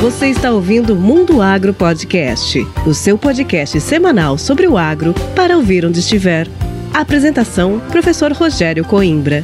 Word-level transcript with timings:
Você 0.00 0.26
está 0.26 0.50
ouvindo 0.50 0.94
Mundo 0.94 1.40
Agro 1.40 1.72
Podcast, 1.72 2.58
o 2.86 2.92
seu 2.92 3.16
podcast 3.16 3.80
semanal 3.80 4.36
sobre 4.36 4.66
o 4.66 4.76
agro 4.76 5.14
para 5.34 5.56
ouvir 5.56 5.86
onde 5.86 6.00
estiver. 6.00 6.46
Apresentação: 6.92 7.80
Professor 7.90 8.30
Rogério 8.32 8.84
Coimbra. 8.84 9.42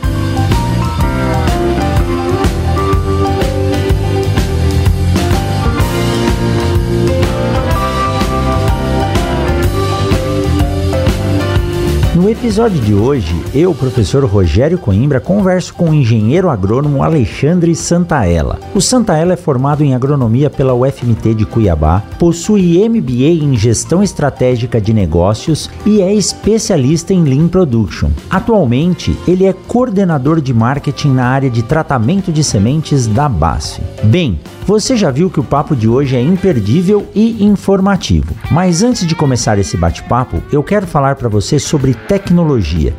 Episódio 12.42 12.80
de 12.80 12.92
hoje, 12.92 13.40
eu, 13.54 13.72
professor 13.72 14.24
Rogério 14.24 14.76
Coimbra, 14.76 15.20
converso 15.20 15.72
com 15.74 15.90
o 15.90 15.94
engenheiro 15.94 16.50
agrônomo 16.50 17.00
Alexandre 17.00 17.72
Santaella. 17.72 18.58
O 18.74 18.80
Santaella 18.80 19.34
é 19.34 19.36
formado 19.36 19.84
em 19.84 19.94
agronomia 19.94 20.50
pela 20.50 20.74
UFMT 20.74 21.34
de 21.34 21.46
Cuiabá, 21.46 22.02
possui 22.18 22.76
MBA 22.88 23.44
em 23.44 23.56
gestão 23.56 24.02
estratégica 24.02 24.80
de 24.80 24.92
negócios 24.92 25.70
e 25.86 26.02
é 26.02 26.12
especialista 26.12 27.14
em 27.14 27.22
Lean 27.22 27.46
Production. 27.46 28.10
Atualmente, 28.28 29.16
ele 29.28 29.46
é 29.46 29.52
coordenador 29.52 30.40
de 30.40 30.52
marketing 30.52 31.12
na 31.12 31.26
área 31.26 31.48
de 31.48 31.62
tratamento 31.62 32.32
de 32.32 32.42
sementes 32.42 33.06
da 33.06 33.28
BASF. 33.28 33.80
Bem, 34.02 34.40
você 34.66 34.96
já 34.96 35.12
viu 35.12 35.30
que 35.30 35.38
o 35.38 35.44
papo 35.44 35.76
de 35.76 35.88
hoje 35.88 36.16
é 36.16 36.20
imperdível 36.20 37.06
e 37.14 37.44
informativo. 37.44 38.34
Mas 38.50 38.82
antes 38.82 39.06
de 39.06 39.14
começar 39.14 39.58
esse 39.60 39.76
bate-papo, 39.76 40.42
eu 40.52 40.62
quero 40.62 40.88
falar 40.88 41.14
para 41.14 41.28
você 41.28 41.60
sobre 41.60 41.94
tecnologia. 41.94 42.31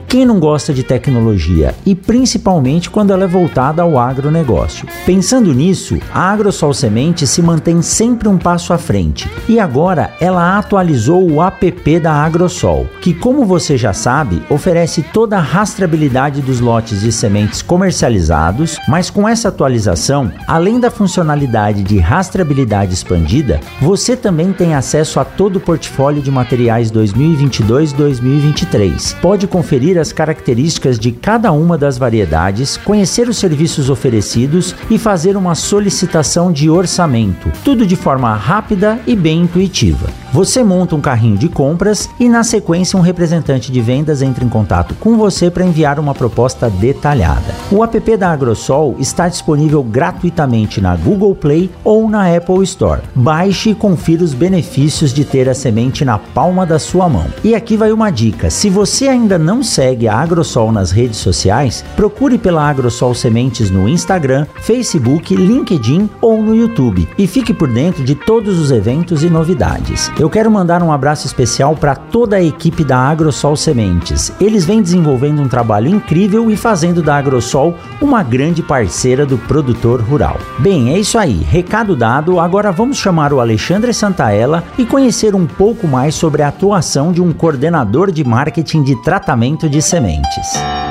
Quem 0.08 0.26
não 0.26 0.40
gosta 0.40 0.74
de 0.74 0.84
tecnologia 0.84 1.74
e 1.86 1.96
principalmente 1.96 2.90
quando 2.90 3.12
ela 3.12 3.24
é 3.24 3.28
voltada 3.28 3.82
ao 3.82 3.98
agronegócio? 3.98 4.88
Pensando 5.06 5.54
nisso, 5.54 5.98
a 6.14 6.32
AgroSol 6.32 6.74
Semente 6.74 7.26
se 7.26 7.42
mantém 7.42 7.82
sempre 7.82 8.28
um 8.28 8.38
passo 8.38 8.74
à 8.74 8.78
frente 8.78 9.30
e 9.50 9.60
agora 9.60 10.14
ela 10.20 10.58
atualizou 10.58 11.30
o 11.30 11.42
app 11.42 12.00
da 12.00 12.14
AgroSol, 12.14 12.88
que, 13.02 13.14
como 13.14 13.46
você 13.46 13.78
já 13.78 13.94
sabe, 13.94 14.42
oferece 14.50 15.02
toda 15.02 15.38
a 15.38 15.42
rastreabilidade 15.42 16.42
dos 16.42 16.60
lotes 16.60 17.02
de 17.02 17.12
sementes 17.12 17.62
comercializados, 17.62 18.78
mas 18.88 19.10
com 19.10 19.28
essa 19.28 19.50
atualização, 19.50 20.32
além 20.48 20.80
da 20.80 20.92
funcionalidade 20.92 21.84
de 21.84 21.98
rastreabilidade 21.98 22.94
expandida, 22.94 23.60
você 23.82 24.16
também 24.16 24.54
tem 24.54 24.76
acesso 24.76 25.20
a 25.20 25.26
todo 25.26 25.58
o 25.58 25.60
portfólio 25.60 26.22
de 26.22 26.30
materiais 26.30 26.92
2022-2023. 26.92 29.23
Pode 29.24 29.48
conferir 29.48 29.98
as 29.98 30.12
características 30.12 31.00
de 31.00 31.10
cada 31.14 31.50
uma 31.54 31.78
das 31.78 31.98
variedades, 31.98 32.76
conhecer 32.76 33.30
os 33.30 33.38
serviços 33.38 33.90
oferecidos 33.90 34.76
e 34.90 34.98
fazer 34.98 35.38
uma 35.38 35.56
solicitação 35.56 36.52
de 36.52 36.70
orçamento, 36.70 37.50
tudo 37.64 37.88
de 37.88 37.96
forma 37.96 38.36
rápida 38.36 39.00
e 39.08 39.16
bem 39.16 39.44
intuitiva. 39.44 40.10
Você 40.34 40.62
monta 40.62 40.96
um 40.96 41.00
carrinho 41.00 41.38
de 41.38 41.48
compras 41.48 42.10
e, 42.20 42.28
na 42.28 42.44
sequência, 42.44 42.98
um 43.00 43.02
representante 43.02 43.72
de 43.72 43.80
vendas 43.80 44.22
entra 44.22 44.44
em 44.44 44.50
contato 44.50 44.94
com 44.96 45.16
você 45.16 45.50
para 45.50 45.64
enviar 45.64 46.00
uma 46.00 46.14
proposta 46.14 46.70
detalhada. 46.70 47.54
O 47.72 47.82
app 47.82 48.18
da 48.18 48.32
Agrosol 48.32 48.96
está 49.00 49.30
disponível 49.30 49.84
gratuitamente 49.84 50.82
na 50.82 50.98
Google 50.98 51.36
Play 51.36 51.70
ou 51.84 52.10
na 52.10 52.36
Apple 52.36 52.64
Store. 52.64 53.02
Baixe 53.16 53.70
e 53.70 53.76
confira 53.76 54.24
os 54.24 54.34
benefícios 54.34 55.14
de 55.14 55.24
ter 55.24 55.48
a 55.48 55.54
semente 55.54 56.04
na 56.04 56.18
palma 56.18 56.66
da 56.66 56.80
sua 56.80 57.08
mão. 57.08 57.28
E 57.44 57.54
aqui 57.54 57.78
vai 57.78 57.92
uma 57.94 58.10
dica: 58.10 58.50
se 58.50 58.72
você 58.72 59.13
ainda 59.14 59.38
não 59.38 59.62
segue 59.64 60.08
a 60.08 60.16
Agrosol 60.16 60.72
nas 60.72 60.92
redes 60.92 61.18
sociais, 61.18 61.86
procure 61.96 62.38
pela 62.38 62.68
Agrosol 62.68 63.14
Sementes 63.14 63.70
no 63.70 63.88
Instagram, 63.88 64.46
Facebook, 64.56 65.36
LinkedIn 65.36 66.10
ou 66.20 66.42
no 66.42 66.56
YouTube 66.56 67.08
e 67.18 67.28
fique 67.28 67.54
por 67.54 67.68
dentro 67.72 68.04
de 68.04 68.16
todos 68.16 68.60
os 68.60 68.72
eventos 68.72 69.24
e 69.24 69.30
novidades. 69.30 70.12
Eu 70.20 70.30
quero 70.30 70.50
mandar 70.50 70.82
um 70.82 70.92
abraço 70.92 71.28
especial 71.28 71.76
para 71.76 71.96
toda 71.96 72.38
a 72.38 72.44
equipe 72.44 72.84
da 72.84 72.98
Agrosol 72.98 73.56
Sementes. 73.56 74.32
Eles 74.42 74.66
vêm 74.66 74.82
desenvolvendo 74.82 75.42
um 75.42 75.48
trabalho 75.48 75.88
incrível 75.88 76.50
e 76.50 76.58
fazendo 76.58 77.04
da 77.04 77.16
Agrosol 77.16 77.76
uma 78.02 78.24
grande 78.24 78.64
parceira 78.64 79.26
do 79.26 79.38
produtor 79.38 80.02
rural. 80.02 80.38
Bem, 80.60 80.94
é 80.94 81.00
isso 81.00 81.20
aí. 81.20 81.44
Recado 81.44 81.96
dado, 81.96 82.40
agora 82.40 82.72
vamos 82.72 82.98
chamar 82.98 83.32
o 83.32 83.40
Alexandre 83.40 83.94
Santaella 83.94 84.64
e 84.78 84.86
conhecer 84.86 85.36
um 85.36 85.46
pouco 85.46 85.88
mais 85.88 86.16
sobre 86.16 86.42
a 86.42 86.48
atuação 86.48 87.12
de 87.12 87.22
um 87.22 87.32
coordenador 87.32 88.12
de 88.12 88.24
marketing 88.24 88.82
de 88.82 89.03
tratamento 89.04 89.68
de 89.68 89.82
sementes. 89.82 90.83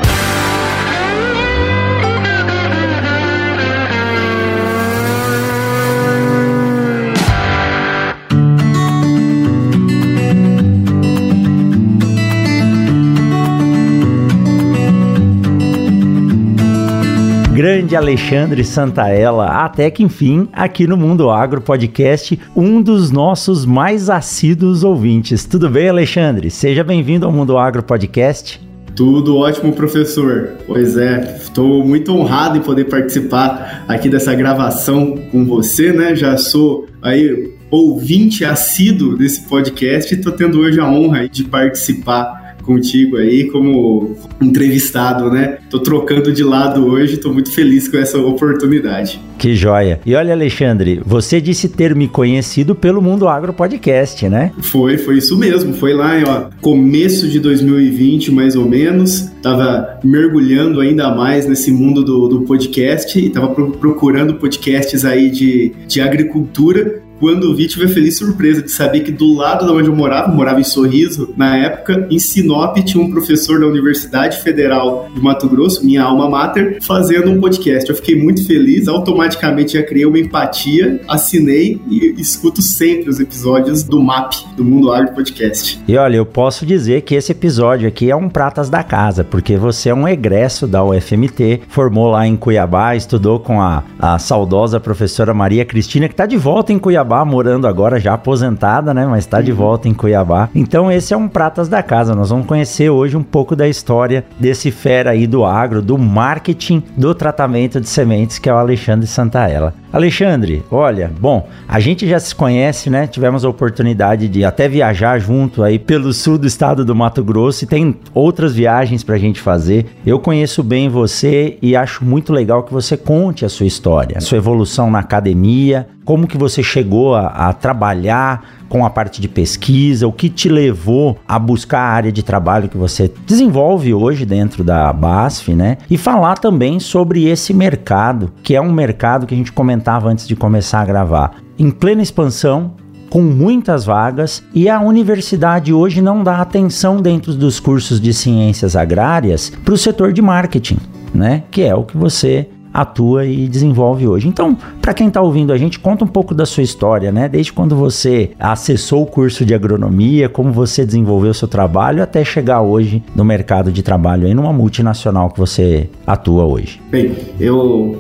Grande 17.53 17.95
Alexandre 17.95 18.65
Santaella, 18.65 19.45
até 19.45 19.91
que 19.91 20.03
enfim, 20.03 20.49
aqui 20.55 20.87
no 20.87 20.97
Mundo 20.97 21.29
Agro 21.29 21.61
Podcast, 21.61 22.41
um 22.57 22.81
dos 22.81 23.11
nossos 23.11 23.67
mais 23.67 24.09
assíduos 24.09 24.83
ouvintes. 24.83 25.45
Tudo 25.45 25.69
bem, 25.69 25.91
Alexandre? 25.91 26.51
Seja 26.51 26.83
bem-vindo 26.83 27.27
ao 27.27 27.33
Mundo 27.33 27.59
Agro 27.59 27.83
Podcast. 27.83 28.59
Tudo 28.97 29.37
ótimo, 29.37 29.75
professor. 29.75 30.55
Pois 30.67 30.97
é, 30.97 31.37
estou 31.43 31.85
muito 31.85 32.11
honrado 32.15 32.57
em 32.57 32.63
poder 32.63 32.87
participar 32.87 33.85
aqui 33.87 34.09
dessa 34.09 34.35
gravação 34.35 35.15
com 35.31 35.45
você, 35.45 35.93
né? 35.93 36.17
Já 36.17 36.39
sou 36.39 36.87
aí 37.03 37.53
ouvinte 37.71 38.47
assíduo 38.47 39.17
desse 39.17 39.43
podcast 39.43 40.15
e 40.15 40.17
estou 40.17 40.33
tendo 40.33 40.59
hoje 40.59 40.81
a 40.81 40.91
honra 40.91 41.29
de 41.29 41.45
participar 41.45 42.42
contigo 42.63 43.17
aí 43.17 43.49
como 43.51 44.17
entrevistado, 44.41 45.31
né? 45.31 45.59
Tô 45.71 45.81
trocando 45.81 46.33
de 46.33 46.43
lado 46.43 46.87
hoje, 46.87 47.17
tô 47.17 47.33
muito 47.33 47.53
feliz 47.53 47.89
com 47.89 47.97
essa 47.97 48.19
oportunidade. 48.19 49.21
Que 49.39 49.55
joia. 49.57 50.01
E 50.07 50.15
olha, 50.15 50.33
Alexandre, 50.33 51.01
você 51.05 51.41
disse 51.41 51.69
ter 51.69 51.95
me 51.95 52.07
conhecido 52.07 52.75
pelo 52.75 53.03
Mundo 53.03 53.27
Agro 53.27 53.53
Podcast, 53.53 54.29
né? 54.29 54.53
Foi, 54.61 54.97
foi 54.97 55.19
isso 55.19 55.37
mesmo. 55.37 55.75
Foi 55.75 55.93
lá, 55.93 56.13
ó, 56.27 56.51
começo 56.61 57.29
de 57.29 57.41
2020, 57.41 58.31
mais 58.31 58.55
ou 58.55 58.69
menos. 58.69 59.33
Tava 59.43 59.99
mergulhando 60.05 60.81
ainda 60.81 61.13
mais 61.13 61.47
nesse 61.47 61.73
mundo 61.73 62.05
do, 62.05 62.29
do 62.29 62.43
podcast 62.43 63.19
e 63.19 63.31
tava 63.31 63.49
procurando 63.49 64.35
podcasts 64.35 65.05
aí 65.05 65.29
de, 65.29 65.73
de 65.89 66.01
agricultura 66.01 67.02
quando 67.23 67.55
vi, 67.55 67.69
tive 67.69 67.85
a 67.85 67.89
feliz 67.89 68.19
surpresa 68.19 68.61
de 68.61 68.73
saber 68.73 69.05
que 69.05 69.13
do 69.13 69.33
lado 69.33 69.65
de 69.65 69.71
onde 69.71 69.89
eu 69.89 69.95
morava, 69.95 70.27
morava 70.27 70.59
em 70.59 70.65
Sorriso, 70.65 71.33
na 71.37 71.57
época, 71.57 72.09
em 72.11 72.19
Sinop, 72.19 72.77
tinha 72.79 73.01
um 73.01 73.13
professor 73.13 73.61
da 73.61 73.67
Universidade 73.69 74.39
Federal 74.39 75.09
de 75.15 75.21
Mato 75.21 75.49
Grosso, 75.49 75.87
minha 75.87 76.03
alma 76.03 76.29
mater, 76.29 76.83
fazendo 76.83 77.31
um 77.31 77.41
podcast. 77.41 77.89
Eu 77.89 77.95
fiquei 77.95 78.21
muito 78.21 78.45
feliz, 78.45 78.89
automaticamente 78.89 79.75
já 79.75 79.85
criei 79.85 80.05
uma 80.05 80.19
empatia, 80.19 81.01
assinei 81.07 81.81
e 81.89 82.13
escuto 82.21 82.61
sempre 82.61 83.09
os 83.09 83.21
episódios 83.21 83.85
do 83.85 84.03
MAP, 84.03 84.33
do 84.57 84.65
Mundo 84.65 84.91
Agro 84.91 85.15
Podcast. 85.15 85.81
E 85.87 85.97
olha, 85.97 86.17
eu 86.17 86.27
posso 86.27 86.67
dizer 86.67 87.03
que 87.03 87.15
esse 87.15 87.31
episódio 87.31 87.87
aqui 87.87 88.11
é 88.11 88.17
um 88.17 88.29
pratas 88.29 88.69
da 88.69 88.83
casa, 88.83 89.23
porque 89.23 89.57
você 89.57 89.91
é 89.91 89.95
um 89.95 90.09
egresso 90.09 90.67
da 90.67 90.83
UFMT, 90.83 91.61
formou 91.69 92.11
lá 92.11 92.27
em 92.27 92.35
Cuiabá, 92.35 92.97
estudou 92.97 93.39
com 93.39 93.61
a, 93.61 93.85
a 93.97 94.19
saudosa 94.19 94.81
professora 94.81 95.33
Maria 95.33 95.65
Cristina, 95.65 96.09
que 96.09 96.15
está 96.15 96.27
de 96.27 96.37
volta 96.37 96.73
em 96.73 96.81
Cuiabá 96.81 97.12
Cuiabá, 97.13 97.25
morando 97.27 97.67
agora 97.67 98.01
já 98.01 98.15
aposentada, 98.15 98.95
né? 98.95 99.07
Mas 99.07 99.25
está 99.25 99.43
de 99.43 99.51
uhum. 99.51 99.59
volta 99.59 99.89
em 99.89 99.93
Cuiabá. 99.93 100.49
Então 100.55 100.91
esse 100.91 101.13
é 101.13 101.17
um 101.17 101.29
Pratas 101.29 101.69
da 101.69 101.83
Casa. 101.83 102.15
Nós 102.15 102.31
vamos 102.31 102.47
conhecer 102.47 102.89
hoje 102.89 103.17
um 103.17 103.23
pouco 103.23 103.55
da 103.55 103.69
história 103.69 104.25
desse 104.41 104.71
fera 104.71 105.11
aí 105.11 105.27
do 105.27 105.45
agro, 105.45 105.83
do 105.83 105.99
marketing, 105.99 106.83
do 106.97 107.15
tratamento 107.15 107.81
de 107.81 107.89
sementes, 107.89 108.39
que 108.39 108.49
é 108.49 108.55
o 108.55 108.57
Alexandre 108.57 109.07
Santaella. 109.07 109.75
Alexandre, 109.93 110.65
olha, 110.71 111.13
bom, 111.21 111.47
a 111.69 111.79
gente 111.79 112.09
já 112.09 112.19
se 112.19 112.35
conhece, 112.35 112.89
né? 112.89 113.07
Tivemos 113.07 113.45
a 113.45 113.49
oportunidade 113.51 114.27
de 114.27 114.43
até 114.43 114.67
viajar 114.67 115.19
junto 115.19 115.63
aí 115.63 115.79
pelo 115.79 116.15
sul 116.15 116.39
do 116.39 116.47
estado 116.47 116.83
do 116.83 116.95
Mato 116.95 117.23
Grosso 117.23 117.65
e 117.65 117.67
tem 117.67 117.95
outras 118.15 118.55
viagens 118.55 119.05
pra 119.05 119.19
gente 119.19 119.39
fazer. 119.39 119.85
Eu 120.07 120.19
conheço 120.19 120.63
bem 120.63 120.89
você 120.89 121.59
e 121.61 121.77
acho 121.77 122.07
muito 122.07 122.33
legal 122.33 122.63
que 122.63 122.73
você 122.73 122.97
conte 122.97 123.45
a 123.45 123.51
sua 123.51 123.67
história, 123.67 124.17
a 124.17 124.23
sua 124.23 124.39
evolução 124.39 124.91
na 124.91 125.01
academia, 125.01 125.87
como 126.05 126.27
que 126.27 126.37
você 126.37 126.63
chegou 126.63 127.15
a, 127.15 127.27
a 127.27 127.53
trabalhar 127.53 128.45
com 128.69 128.85
a 128.87 128.91
parte 128.91 129.21
de 129.21 129.29
pesquisa, 129.29 130.07
o 130.07 130.13
que 130.13 130.31
te 130.31 130.49
levou 130.49 131.19
a 131.29 131.39
buscar 131.39 131.81
a 131.81 131.91
área 131.91 132.11
de 132.11 132.23
trabalho 132.23 132.69
que 132.69 132.77
você 132.77 133.13
desenvolve 133.27 133.93
hoje 133.93 134.25
dentro 134.25 134.65
da 134.65 134.91
BASF, 134.93 135.55
né? 135.55 135.77
E 135.91 135.99
falar 135.99 136.39
também 136.39 136.81
sobre 136.81 137.27
esse 137.27 137.53
mercado, 137.53 138.33
que 138.43 138.57
é 138.57 138.61
um 138.61 138.73
mercado 138.73 139.27
que 139.27 139.35
a 139.35 139.37
gente 139.37 139.53
comentava 139.53 140.09
antes 140.09 140.27
de 140.27 140.35
começar 140.35 140.81
a 140.81 140.87
gravar, 140.87 141.33
em 141.59 141.71
plena 141.71 142.03
expansão, 142.03 142.73
com 143.11 143.21
muitas 143.21 143.85
vagas 143.85 144.43
e 144.55 144.71
a 144.71 144.81
universidade 144.81 145.71
hoje 145.71 146.01
não 146.01 146.25
dá 146.25 146.41
atenção 146.41 146.97
dentro 146.97 147.35
dos 147.35 147.61
cursos 147.61 148.01
de 148.01 148.15
ciências 148.15 148.75
agrárias 148.75 149.53
para 149.63 149.75
o 149.75 149.77
setor 149.77 150.15
de 150.15 150.23
marketing, 150.23 150.79
né? 151.15 151.43
Que 151.51 151.61
é 151.61 151.75
o 151.75 151.85
que 151.85 151.95
você 151.95 152.49
atua 152.73 153.27
e 153.27 153.49
desenvolve 153.49 154.07
hoje. 154.07 154.29
Então, 154.29 154.57
para 154.81 154.95
quem 154.95 155.09
está 155.09 155.21
ouvindo 155.21 155.53
a 155.53 155.59
gente, 155.59 155.79
conta 155.79 156.05
um 156.05 156.09
pouco 156.09 156.35
da 156.35 156.47
sua 156.47 156.63
história, 156.63 157.13
né? 157.13 157.29
Desde 157.29 157.53
quando 157.53 157.77
você 157.77 158.31
acessou 158.39 159.03
o 159.03 159.07
curso 159.07 159.45
de 159.45 159.55
agronomia, 159.55 160.29
como 160.29 160.53
você 160.53 160.85
desenvolveu 160.85 161.35
seu 161.35 161.49
trabalho 161.49 162.03
até 162.03 162.25
chegar 162.25 162.63
hoje 162.63 163.03
no 163.15 163.25
mercado 163.25 163.71
de 163.71 163.83
trabalho 163.83 164.27
aí 164.27 164.35
numa 164.35 164.53
multinacional 164.53 165.31
que 165.31 165.39
você 165.39 165.89
atua 166.07 166.45
hoje. 166.45 166.81
Bem, 166.91 167.15
eu 167.39 167.97